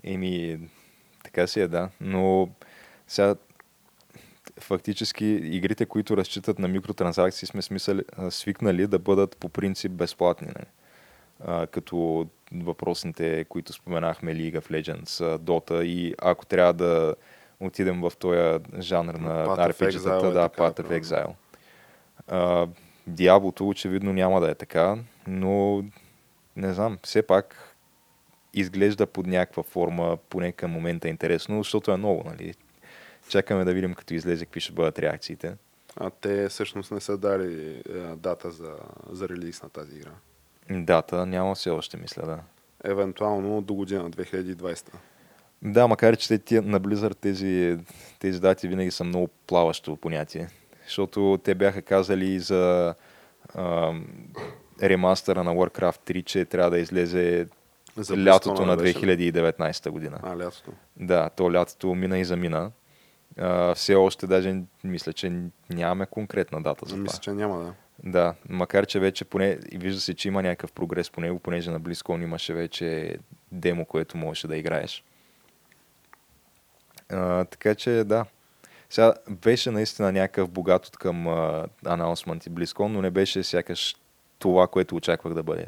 Еми, 0.03 0.59
така 1.24 1.47
си 1.47 1.61
е, 1.61 1.68
да. 1.68 1.89
Но 2.01 2.49
сега 3.07 3.36
фактически 4.59 5.26
игрите, 5.26 5.86
които 5.86 6.18
разчитат 6.18 6.59
на 6.59 6.68
микротранзакции, 6.68 7.47
сме 7.47 7.61
смисъл, 7.61 7.99
свикнали 8.30 8.88
да 8.88 8.99
бъдат 8.99 9.38
по 9.38 9.49
принцип 9.49 9.91
безплатни. 9.91 10.47
Нали? 10.47 10.65
А, 11.39 11.68
като 11.68 12.28
въпросните, 12.51 13.43
които 13.43 13.74
споменахме, 13.74 14.36
League 14.36 14.59
of 14.59 14.72
Legends, 14.72 15.38
Dota 15.38 15.84
и 15.84 16.15
ако 16.18 16.45
трябва 16.45 16.74
да 16.74 17.15
отидем 17.59 18.01
в 18.01 18.11
този 18.19 18.59
жанр 18.79 19.13
на 19.13 19.45
RPG-тата, 19.45 20.33
да, 20.33 20.49
Path 20.49 20.79
of 20.79 21.01
Exile. 21.01 21.33
Uh, 22.31 22.69
Диаблото 23.07 23.67
очевидно 23.67 24.13
няма 24.13 24.41
да 24.41 24.51
е 24.51 24.55
така, 24.55 24.97
но 25.27 25.83
не 26.55 26.73
знам, 26.73 26.97
все 27.03 27.21
пак 27.21 27.75
изглежда 28.53 29.07
под 29.07 29.27
някаква 29.27 29.63
форма, 29.63 30.17
поне 30.29 30.51
към 30.51 30.71
момента 30.71 31.07
е 31.07 31.11
интересно, 31.11 31.57
защото 31.57 31.91
е 31.91 31.97
ново, 31.97 32.23
нали? 32.25 32.53
Чакаме 33.29 33.65
да 33.65 33.73
видим 33.73 33.93
като 33.93 34.13
излезе 34.13 34.45
какви 34.45 34.59
ще 34.59 34.73
бъдат 34.73 34.99
реакциите. 34.99 35.55
А 35.95 36.09
те 36.09 36.49
всъщност 36.49 36.91
не 36.91 36.99
са 36.99 37.17
дали 37.17 37.81
е, 37.89 37.99
дата 38.15 38.51
за, 38.51 38.75
за 39.11 39.29
релиз 39.29 39.63
на 39.63 39.69
тази 39.69 39.95
игра? 39.95 40.11
Дата 40.69 41.25
няма 41.25 41.55
все 41.55 41.69
още, 41.69 41.97
мисля, 41.97 42.25
да. 42.25 42.39
Евентуално 42.83 43.61
до 43.61 43.73
година, 43.73 44.11
2020. 44.11 44.93
Да, 45.61 45.87
макар 45.87 46.17
че 46.17 46.37
те 46.37 46.61
на 46.61 46.81
Blizzard 46.81 47.17
тези, 47.17 47.77
тези 48.19 48.39
дати 48.39 48.67
винаги 48.67 48.91
са 48.91 49.03
много 49.03 49.29
плаващо 49.47 49.95
понятие. 49.95 50.47
Защото 50.85 51.39
те 51.43 51.55
бяха 51.55 51.81
казали 51.81 52.39
за 52.39 52.95
а, 53.55 53.93
ремастъра 54.81 55.43
на 55.43 55.55
Warcraft 55.55 56.11
3, 56.11 56.23
че 56.25 56.45
трябва 56.45 56.71
да 56.71 56.79
излезе 56.79 57.47
за 57.95 58.17
лятото 58.17 58.65
на 58.65 58.77
2019 58.77 59.89
година. 59.89 60.19
А, 60.23 60.38
лятото. 60.38 60.71
Да, 60.97 61.29
то 61.29 61.53
лятото 61.53 61.95
мина 61.95 62.19
и 62.19 62.25
замина. 62.25 62.71
А, 63.38 63.75
все 63.75 63.95
още 63.95 64.27
даже 64.27 64.61
мисля, 64.84 65.13
че 65.13 65.41
нямаме 65.69 66.05
конкретна 66.05 66.61
дата 66.61 66.85
за 66.85 66.91
това. 66.91 67.03
Мисля, 67.03 67.19
че 67.21 67.31
няма, 67.31 67.63
да. 67.63 67.73
Да, 68.03 68.34
макар 68.49 68.85
че 68.85 68.99
вече 68.99 69.25
поне, 69.25 69.57
вижда 69.73 70.01
се, 70.01 70.13
че 70.13 70.27
има 70.27 70.43
някакъв 70.43 70.71
прогрес 70.71 71.09
по 71.09 71.21
него, 71.21 71.39
понеже 71.39 71.71
на 71.71 71.81
BlizzCon 71.81 72.23
имаше 72.23 72.53
вече 72.53 73.17
демо, 73.51 73.85
което 73.85 74.17
можеше 74.17 74.47
да 74.47 74.57
играеш. 74.57 75.03
А, 77.09 77.45
така 77.45 77.75
че 77.75 78.03
да. 78.03 78.25
Сега 78.89 79.13
беше 79.29 79.71
наистина 79.71 80.11
някакъв 80.11 80.49
богат 80.49 80.85
от 80.85 80.97
към 80.97 81.27
анаунсмент 81.85 82.45
и 82.45 82.51
BlizzCon, 82.51 82.88
но 82.88 83.01
не 83.01 83.11
беше 83.11 83.43
сякаш 83.43 83.95
това, 84.39 84.67
което 84.67 84.95
очаквах 84.95 85.34
да 85.34 85.43
бъде. 85.43 85.67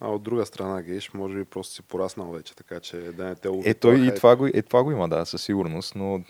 А 0.00 0.08
от 0.08 0.22
друга 0.22 0.46
страна, 0.46 0.82
Гейш, 0.82 1.14
може 1.14 1.36
би 1.36 1.44
просто 1.44 1.74
си 1.74 1.82
пораснал 1.82 2.30
вече, 2.30 2.56
така 2.56 2.80
че 2.80 2.96
да 2.96 3.24
не 3.24 3.34
те 3.34 3.48
Е, 3.64 3.74
той 3.74 3.98
и 3.98 4.14
това, 4.14 4.36
го, 4.36 4.46
е, 4.46 4.62
това 4.62 4.82
го 4.82 4.92
има, 4.92 5.08
да, 5.08 5.26
със 5.26 5.42
сигурност, 5.42 5.94
но... 5.94 6.20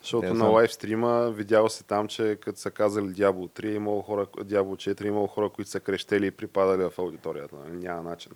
Защото 0.00 0.34
на 0.34 0.44
лайв 0.44 0.72
стрима 0.72 1.30
видял 1.30 1.68
се 1.68 1.84
там, 1.84 2.08
че 2.08 2.38
като 2.40 2.58
са 2.58 2.70
казали 2.70 3.06
Diablo 3.06 3.60
3, 3.60 3.74
имало 3.74 4.02
хора, 4.02 4.26
Diablo 4.26 5.00
4, 5.00 5.04
имало 5.04 5.26
хора, 5.26 5.48
които 5.48 5.70
са 5.70 5.80
крещели 5.80 6.26
и 6.26 6.30
припадали 6.30 6.82
в 6.82 6.98
аудиторията. 6.98 7.56
Няма 7.68 8.10
начин. 8.10 8.32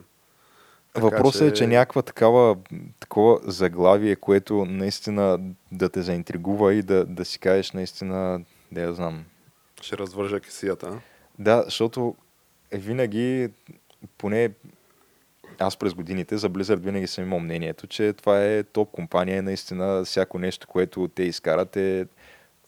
Въпросът 0.94 1.40
че... 1.40 1.47
е, 1.47 1.52
че 1.52 1.66
някаква 1.66 2.02
такава, 2.02 2.56
такова 3.01 3.39
заглавие, 3.43 4.16
което 4.16 4.65
наистина 4.65 5.39
да 5.73 5.89
те 5.89 6.02
заинтригува 6.02 6.74
и 6.74 6.82
да, 6.82 7.05
да 7.05 7.24
си 7.24 7.39
кажеш 7.39 7.73
наистина, 7.73 8.40
да 8.73 8.81
я 8.81 8.93
знам. 8.93 9.24
Ще 9.82 9.98
развържа 9.98 10.40
кисията. 10.40 11.01
Да, 11.39 11.62
защото 11.65 12.15
винаги, 12.73 13.48
поне 14.19 14.51
аз 15.59 15.77
през 15.77 15.94
годините 15.94 16.36
за 16.36 16.51
Blizzard 16.51 16.78
винаги 16.78 17.06
съм 17.06 17.24
имал 17.24 17.40
мнението, 17.40 17.86
че 17.86 18.12
това 18.12 18.44
е 18.44 18.62
топ 18.62 18.90
компания 18.90 19.39
и 19.39 19.43
наистина 19.43 20.05
всяко 20.05 20.39
нещо, 20.39 20.66
което 20.66 21.09
те 21.09 21.23
изкарат 21.23 21.77
е 21.77 22.06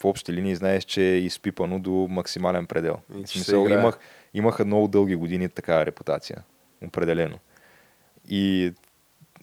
в 0.01 0.05
общи 0.05 0.33
линии 0.33 0.57
знаеш, 0.57 0.85
че 0.85 1.03
е 1.03 1.19
изпипано 1.19 1.79
до 1.79 1.91
максимален 2.11 2.67
предел. 2.67 2.97
И 3.19 3.27
смисъл, 3.27 3.67
имах, 3.67 3.99
имаха 4.35 4.65
много 4.65 4.89
дълги 4.89 5.15
години 5.15 5.49
такава 5.49 5.87
репутация. 5.87 6.43
Определено. 6.87 7.39
И 8.31 8.73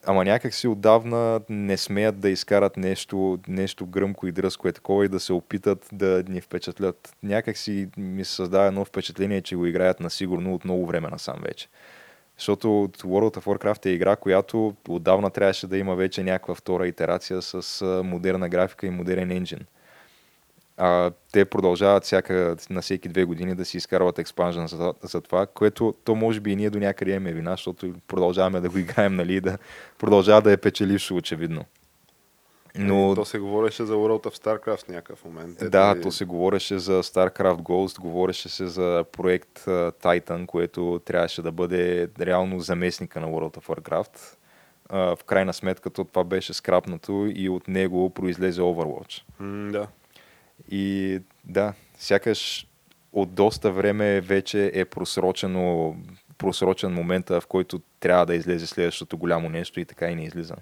ама 0.06 0.24
някак 0.24 0.54
си 0.54 0.68
отдавна 0.68 1.42
не 1.50 1.78
смеят 1.78 2.20
да 2.20 2.30
изкарат 2.30 2.78
нещо, 2.78 3.40
нещо 3.48 3.86
гръмко 3.86 4.28
и 4.28 4.32
дръзко 4.32 4.68
е 4.68 4.72
такова 4.72 5.06
и 5.06 5.10
да 5.10 5.20
се 5.20 5.34
опитат 5.34 5.90
да 5.92 6.24
ни 6.28 6.42
впечатлят. 6.42 7.16
Някак 7.24 7.58
си 7.58 7.90
ми 7.98 8.26
се 8.26 8.36
създава 8.36 8.68
едно 8.68 8.86
впечатление, 8.86 9.42
че 9.42 9.56
го 9.56 9.66
играят 9.66 10.00
на 10.00 10.10
сигурно 10.10 10.54
от 10.54 10.66
много 10.66 10.86
време 10.86 11.10
насам 11.10 11.40
вече. 11.42 11.68
Защото 12.38 12.68
World 12.98 13.38
of 13.38 13.44
Warcraft 13.44 13.86
е 13.86 13.90
игра, 13.90 14.16
която 14.16 14.76
отдавна 14.88 15.30
трябваше 15.30 15.68
да 15.68 15.78
има 15.78 15.96
вече 15.96 16.24
някаква 16.24 16.56
втора 16.56 16.88
итерация 16.88 17.42
с 17.42 17.86
модерна 18.04 18.50
графика 18.50 18.88
и 18.88 18.90
модерен 18.90 19.32
енджин. 19.32 19.60
А 20.78 21.12
те 21.32 21.46
продължават 21.46 22.04
всяка, 22.04 22.56
на 22.70 22.82
всеки 22.82 23.10
две 23.10 23.24
години 23.24 23.56
да 23.56 23.66
си 23.66 23.78
изкарват 23.78 24.20
експанжен 24.20 24.68
за, 24.68 24.94
за 25.02 25.22
това, 25.22 25.46
което 25.46 25.94
то 26.04 26.16
може 26.16 26.40
би 26.40 26.52
и 26.52 26.56
ние 26.56 26.70
до 26.70 26.80
някъде 26.80 27.12
имаме 27.12 27.34
вина, 27.34 27.52
защото 27.52 27.94
продължаваме 28.08 28.62
да 28.62 28.70
го 28.70 28.78
играем, 28.78 29.16
нали, 29.16 29.36
и 29.36 29.42
да 29.42 29.58
продължава 29.98 30.42
да 30.42 30.52
е 30.52 30.58
печелившо, 30.58 31.16
очевидно. 31.16 31.66
Но 32.76 33.12
Е, 33.12 33.16
То 33.16 33.26
се 33.26 33.40
говореше 33.40 33.86
за 33.86 33.94
World 33.94 34.26
of 34.26 34.36
Starcraft 34.36 34.78
в 34.80 34.88
някакъв 34.88 35.26
момент. 35.26 35.62
Ето 35.62 35.72
да, 35.72 35.96
ли- 35.96 36.02
то 36.02 36.12
се 36.12 36.26
говореше 36.26 36.80
за 36.80 37.04
StarCraft 37.04 37.58
Ghost, 37.58 38.00
говореше 38.00 38.50
се 38.50 38.68
за 38.68 39.06
проект 39.12 39.68
а, 39.68 39.92
Titan, 39.94 40.46
което 40.46 41.02
трябваше 41.06 41.42
да 41.42 41.52
бъде 41.52 42.10
реално 42.20 42.60
заместника 42.60 43.20
на 43.20 43.28
World 43.28 43.58
of 43.58 43.66
Warcraft. 43.68 44.20
А, 44.90 45.16
в 45.16 45.24
крайна 45.24 45.54
сметка 45.54 45.90
то 45.90 46.04
това 46.04 46.24
беше 46.24 46.54
скрапнато 46.54 47.32
и 47.36 47.50
от 47.50 47.68
него 47.68 48.10
произлезе 48.10 48.62
Overwatch. 48.62 49.22
М, 49.40 49.72
да. 49.72 49.88
И 50.72 51.20
да, 51.46 51.74
сякаш 51.98 52.68
от 53.14 53.34
доста 53.34 53.72
време 53.72 54.22
вече 54.22 54.72
е 54.74 54.86
просрочено, 54.86 55.96
просрочен 56.38 56.94
момента, 56.94 57.42
в 57.42 57.48
който 57.48 57.82
трябва 58.00 58.26
да 58.26 58.36
излезе 58.36 58.68
следващото 58.68 59.18
голямо 59.18 59.50
нещо 59.50 59.80
и 59.80 59.86
така 59.86 60.08
и 60.10 60.16
не 60.16 60.24
излиза. 60.24 60.56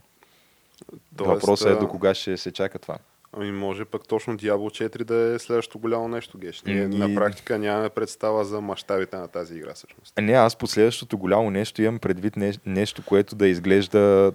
Тоест, 1.18 1.30
Въпросът 1.34 1.68
е 1.68 1.80
до 1.80 1.88
кога 1.88 2.14
ще 2.14 2.38
се 2.38 2.52
чака 2.52 2.80
това. 2.80 2.98
Ами 3.38 3.52
може 3.52 3.86
пък 3.86 4.08
точно 4.08 4.38
Diablo 4.38 4.88
4 4.90 5.04
да 5.04 5.16
е 5.16 5.40
следващото 5.40 5.80
голямо 5.80 6.08
нещо, 6.08 6.38
Геш. 6.38 6.64
Ние 6.64 6.88
М, 6.88 6.98
на 6.98 7.12
и- 7.12 7.16
практика 7.16 7.60
нямаме 7.60 7.90
представа 7.90 8.46
за 8.46 8.62
мащабите 8.62 9.18
на 9.18 9.28
тази 9.28 9.56
игра 9.58 9.74
всъщност. 9.74 10.14
Не, 10.22 10.34
аз 10.34 10.56
последващото 10.56 11.18
голямо 11.18 11.52
нещо 11.52 11.82
имам 11.82 12.00
предвид 12.00 12.36
не, 12.36 12.54
нещо, 12.66 13.04
което 13.06 13.36
да 13.36 13.48
изглежда 13.48 14.34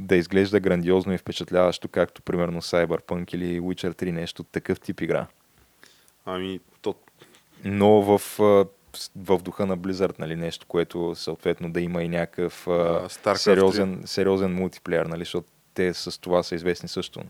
да 0.00 0.16
изглежда 0.16 0.60
грандиозно 0.60 1.12
и 1.12 1.18
впечатляващо, 1.18 1.88
както 1.88 2.22
примерно 2.22 2.62
Cyberpunk 2.62 3.34
или 3.34 3.60
Witcher 3.60 4.02
3, 4.02 4.10
нещо 4.10 4.42
такъв 4.42 4.80
тип 4.80 5.00
игра. 5.00 5.26
Ами, 6.26 6.60
то, 6.82 6.94
Но 7.64 8.18
в, 8.18 8.38
в 9.16 9.38
духа 9.42 9.66
на 9.66 9.78
Blizzard, 9.78 10.18
нали, 10.18 10.36
нещо, 10.36 10.66
което 10.66 11.14
съответно 11.14 11.72
да 11.72 11.80
има 11.80 12.02
и 12.02 12.08
някакъв 12.08 12.68
а, 12.68 12.70
А, 12.70 13.08
StarCraft 13.08 13.34
сериозен, 13.36 14.02
сериозен 14.06 14.54
мултиплеер, 14.54 15.06
нали, 15.06 15.20
защото 15.20 15.48
те 15.74 15.94
с 15.94 16.20
това 16.20 16.42
са 16.42 16.54
известни 16.54 16.88
също. 16.88 17.20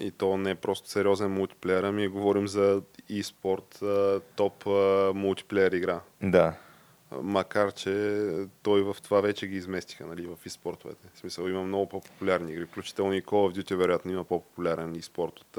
и 0.00 0.10
то 0.10 0.36
не 0.36 0.50
е 0.50 0.54
просто 0.54 0.88
сериозен 0.90 1.30
мултиплеер, 1.30 1.82
ами 1.82 2.08
говорим 2.08 2.48
за 2.48 2.82
e-спорт, 3.10 3.82
топ 4.36 4.66
мултиплеер 5.14 5.72
игра. 5.72 6.00
Да, 6.22 6.54
Макар, 7.12 7.72
че 7.72 7.90
той 8.62 8.82
в 8.82 8.96
това 9.02 9.20
вече 9.20 9.46
ги 9.46 9.56
изместиха, 9.56 10.06
нали, 10.06 10.26
в 10.26 10.36
e-спортовете. 10.46 11.14
В 11.14 11.18
смисъл, 11.18 11.48
има 11.48 11.62
много 11.62 11.88
по-популярни 11.88 12.52
игри, 12.52 12.66
включително 12.66 13.12
и 13.12 13.22
Call 13.22 13.52
of 13.52 13.60
Duty, 13.60 13.74
вероятно 13.74 14.12
има 14.12 14.24
по-популярен 14.24 14.94
e-спорт 14.94 15.40
от, 15.40 15.58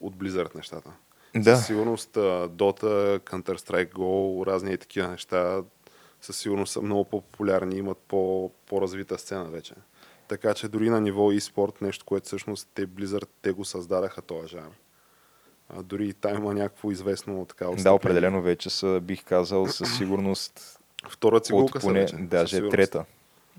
от 0.00 0.16
Blizzard 0.16 0.54
нещата. 0.54 0.90
да. 1.34 1.56
Със 1.56 1.66
сигурност 1.66 2.14
Dota, 2.14 3.18
Counter-Strike 3.18 3.92
Go, 3.92 4.46
разни 4.46 4.72
и 4.72 4.78
такива 4.78 5.08
неща 5.08 5.62
със 6.20 6.36
сигурност 6.36 6.72
са 6.72 6.82
много 6.82 7.04
по-популярни, 7.04 7.76
имат 7.76 7.98
по, 7.98 8.52
по-развита 8.66 9.18
сцена 9.18 9.44
вече. 9.44 9.74
Така 10.28 10.54
че 10.54 10.68
дори 10.68 10.90
на 10.90 11.00
ниво 11.00 11.32
e-спорт, 11.32 11.82
нещо, 11.82 12.04
което 12.04 12.26
всъщност 12.26 12.68
те 12.74 12.86
Blizzard, 12.86 13.28
те 13.42 13.52
го 13.52 13.64
създадаха 13.64 14.22
този 14.22 14.48
жанр. 14.48 14.72
А, 15.68 15.82
дори 15.82 16.08
и 16.08 16.12
там 16.12 16.36
има 16.36 16.54
някакво 16.54 16.90
известно 16.90 17.44
така 17.44 17.64
Да, 17.64 17.70
отстъпление. 17.70 17.96
определено 17.96 18.42
вече 18.42 18.70
са, 18.70 19.00
бих 19.02 19.24
казал, 19.24 19.66
със 19.66 19.96
сигурност 19.96 20.78
Втора 21.08 21.36
от 21.36 21.44
цигулка 21.44 21.80
са 21.80 21.86
поне, 21.86 22.00
вече. 22.00 22.16
със 22.16 22.26
даже 22.26 22.68
трета. 22.68 23.04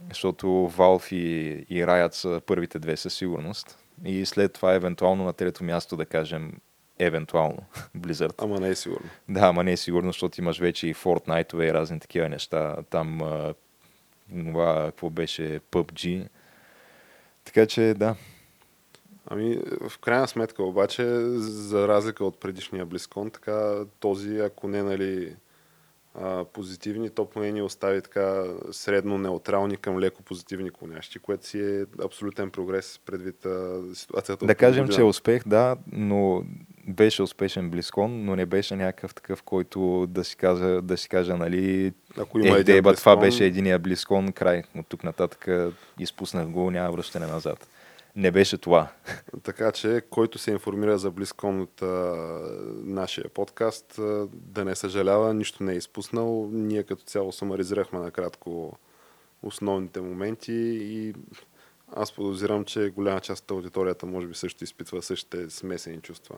Защото 0.09 0.45
Valve 0.47 1.13
и, 1.13 1.17
и 1.69 1.85
Riot 1.85 2.13
са 2.13 2.41
първите 2.45 2.79
две 2.79 2.97
със 2.97 3.13
сигурност. 3.13 3.77
И 4.05 4.25
след 4.25 4.53
това 4.53 4.73
евентуално 4.73 5.23
на 5.25 5.33
трето 5.33 5.63
място 5.63 5.97
да 5.97 6.05
кажем 6.05 6.53
евентуално 6.99 7.57
Blizzard. 7.97 8.33
Ама 8.37 8.59
не 8.59 8.69
е 8.69 8.75
сигурно. 8.75 9.09
Да, 9.29 9.39
ама 9.41 9.63
не 9.63 9.71
е 9.71 9.77
сигурно, 9.77 10.09
защото 10.09 10.41
имаш 10.41 10.59
вече 10.59 10.87
и 10.87 10.95
Fortnite 10.95 11.63
и 11.63 11.73
разни 11.73 11.99
такива 11.99 12.29
неща. 12.29 12.75
Там 12.89 13.19
това, 14.45 14.85
какво 14.85 15.09
беше 15.09 15.59
PUBG. 15.71 16.27
Така 17.45 17.65
че 17.65 17.93
да, 17.97 18.15
Ами, 19.29 19.59
в 19.89 19.99
крайна 19.99 20.27
сметка 20.27 20.63
обаче, 20.63 21.05
за 21.35 21.87
разлика 21.87 22.25
от 22.25 22.39
предишния 22.39 22.85
Близкон, 22.85 23.31
така 23.31 23.75
този, 23.99 24.37
ако 24.37 24.67
не 24.67 24.83
нали, 24.83 25.35
а, 26.15 26.45
позитивни, 26.45 27.09
то 27.09 27.25
поне 27.25 27.51
ни 27.51 27.61
остави 27.61 28.01
така 28.01 28.43
средно 28.71 29.17
неутрални 29.17 29.77
към 29.77 29.99
леко 29.99 30.23
позитивни 30.23 30.71
клонящи, 30.71 31.19
което 31.19 31.47
си 31.47 31.59
е 31.59 31.85
абсолютен 32.05 32.49
прогрес 32.49 32.99
предвид 33.05 33.45
а, 33.45 33.81
ситуацията. 33.93 34.45
да 34.45 34.55
кажем, 34.55 34.83
година. 34.83 34.95
че 34.95 35.01
е 35.01 35.03
успех, 35.03 35.43
да, 35.47 35.75
но 35.91 36.43
беше 36.87 37.23
успешен 37.23 37.69
Близкон, 37.69 38.25
но 38.25 38.35
не 38.35 38.45
беше 38.45 38.75
някакъв 38.75 39.15
такъв, 39.15 39.43
който 39.43 40.07
да 40.09 40.23
си 40.23 40.35
кажа, 40.35 40.81
да 40.81 40.97
си 40.97 41.09
кажа 41.09 41.37
нали, 41.37 41.93
Ако 42.17 42.39
има 42.39 42.57
е, 42.57 42.63
деба, 42.63 42.93
това 42.93 43.15
BlizzCon, 43.15 43.19
беше 43.19 43.45
единия 43.45 43.79
Близкон, 43.79 44.31
край. 44.31 44.63
От 44.77 44.87
тук 44.87 45.03
нататък 45.03 45.47
изпуснах 45.99 46.47
го, 46.47 46.71
няма 46.71 46.91
връщане 46.91 47.27
назад. 47.27 47.67
Не 48.15 48.31
беше 48.31 48.57
това. 48.57 48.91
Така 49.43 49.71
че, 49.71 50.01
който 50.09 50.37
се 50.37 50.51
информира 50.51 50.97
за 50.97 51.11
Близкон 51.11 51.61
от 51.61 51.81
а, 51.81 51.85
нашия 52.83 53.29
подкаст, 53.29 53.99
а, 53.99 54.27
да 54.33 54.65
не 54.65 54.75
съжалява, 54.75 55.33
нищо 55.33 55.63
не 55.63 55.73
е 55.73 55.77
изпуснал. 55.77 56.49
Ние 56.51 56.83
като 56.83 57.03
цяло 57.03 57.31
самаризирахме 57.31 57.99
накратко 57.99 58.77
основните 59.43 60.01
моменти 60.01 60.53
и 60.81 61.13
аз 61.95 62.11
подозирам, 62.11 62.65
че 62.65 62.89
голяма 62.89 63.19
част 63.19 63.43
от 63.43 63.51
аудиторията 63.51 64.05
може 64.05 64.27
би 64.27 64.33
също 64.33 64.63
изпитва 64.63 65.01
същите 65.01 65.49
смесени 65.49 66.01
чувства. 66.01 66.35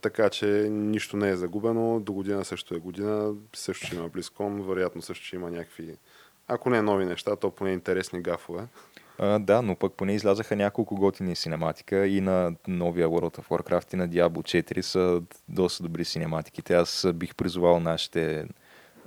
Така 0.00 0.30
че 0.30 0.46
нищо 0.70 1.16
не 1.16 1.30
е 1.30 1.36
загубено. 1.36 2.00
До 2.00 2.12
година 2.12 2.44
също 2.44 2.74
е 2.74 2.78
година. 2.78 3.34
Също 3.54 3.86
ще 3.86 3.96
има 3.96 4.08
Близкон. 4.08 4.62
Вероятно 4.62 5.02
също 5.02 5.24
ще 5.24 5.36
има 5.36 5.50
някакви, 5.50 5.96
ако 6.48 6.70
не 6.70 6.82
нови 6.82 7.04
неща, 7.04 7.36
то 7.36 7.50
поне 7.50 7.72
интересни 7.72 8.22
гафове. 8.22 8.66
Да, 9.18 9.62
но 9.62 9.76
пък 9.76 9.92
поне 9.92 10.14
излязаха 10.14 10.56
няколко 10.56 10.94
готини 10.94 11.36
синематика 11.36 12.06
и 12.06 12.20
на 12.20 12.54
новия 12.68 13.08
World 13.08 13.38
of 13.38 13.48
Warcraft 13.48 13.94
и 13.94 13.96
на 13.96 14.08
Diablo 14.08 14.62
4 14.70 14.80
са 14.80 15.22
доста 15.48 15.82
добри 15.82 16.04
синематиките. 16.04 16.74
Аз 16.74 17.06
бих 17.14 17.34
призовал 17.34 17.80
нашите 17.80 18.46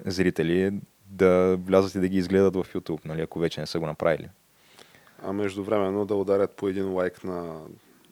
зрители 0.06 0.74
да 1.06 1.58
влязат 1.58 1.96
и 1.96 2.00
да 2.00 2.08
ги 2.08 2.18
изгледат 2.18 2.56
в 2.56 2.74
YouTube, 2.74 3.06
нали, 3.06 3.22
ако 3.22 3.40
вече 3.40 3.60
не 3.60 3.68
са 3.68 3.80
го 3.80 3.86
направили. 3.86 4.30
а 5.24 5.34
междувременно 5.34 6.06
да 6.06 6.16
ударят 6.16 6.56
по 6.56 6.68
един 6.68 6.94
лайк 6.94 7.24
на 7.24 7.62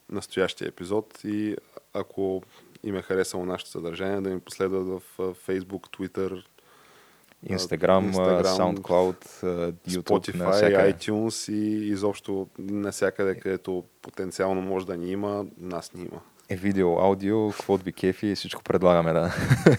настоящия 0.10 0.68
епизод 0.68 1.19
и 1.24 1.56
ако 1.94 2.44
им 2.84 2.95
е 2.95 3.02
харесало 3.02 3.45
нашето 3.45 3.72
съдържание, 3.72 4.22
да 4.22 4.30
ни 4.30 4.40
последват 4.40 4.88
в 4.88 5.02
Facebook, 5.18 5.98
Twitter, 5.98 6.44
Instagram, 7.45 8.11
Instagram, 8.11 8.43
SoundCloud, 8.43 9.15
YouTube, 9.88 10.01
Spotify, 10.01 10.35
навсякъде. 10.35 10.93
iTunes 10.93 11.51
и 11.53 11.88
изобщо 11.88 12.47
навсякъде, 12.59 13.35
където 13.35 13.84
потенциално 14.01 14.61
може 14.61 14.85
да 14.85 14.97
ни 14.97 15.11
има, 15.11 15.45
нас 15.57 15.93
ни 15.93 16.01
има. 16.01 16.22
Е, 16.49 16.55
видео, 16.55 16.99
аудио, 16.99 17.51
каквото 17.51 17.84
ви 17.84 17.93
кефи, 17.93 18.35
всичко 18.35 18.64
предлагаме, 18.64 19.14
да. 19.14 19.34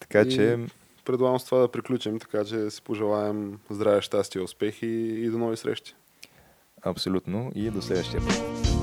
така 0.00 0.20
И- 0.20 0.30
че, 0.34 0.58
Предлагам 1.04 1.40
с 1.40 1.44
това 1.44 1.58
да 1.58 1.68
приключим, 1.68 2.18
така 2.18 2.44
че 2.44 2.70
си 2.70 2.82
пожелаем 2.82 3.58
здраве, 3.70 4.02
щастие, 4.02 4.40
успехи 4.40 4.86
и 4.86 5.30
до 5.30 5.38
нови 5.38 5.56
срещи. 5.56 5.94
абсолютно 6.82 7.52
и 7.54 7.70
до 7.70 7.82
следващия 7.82 8.20
път. 8.20 8.75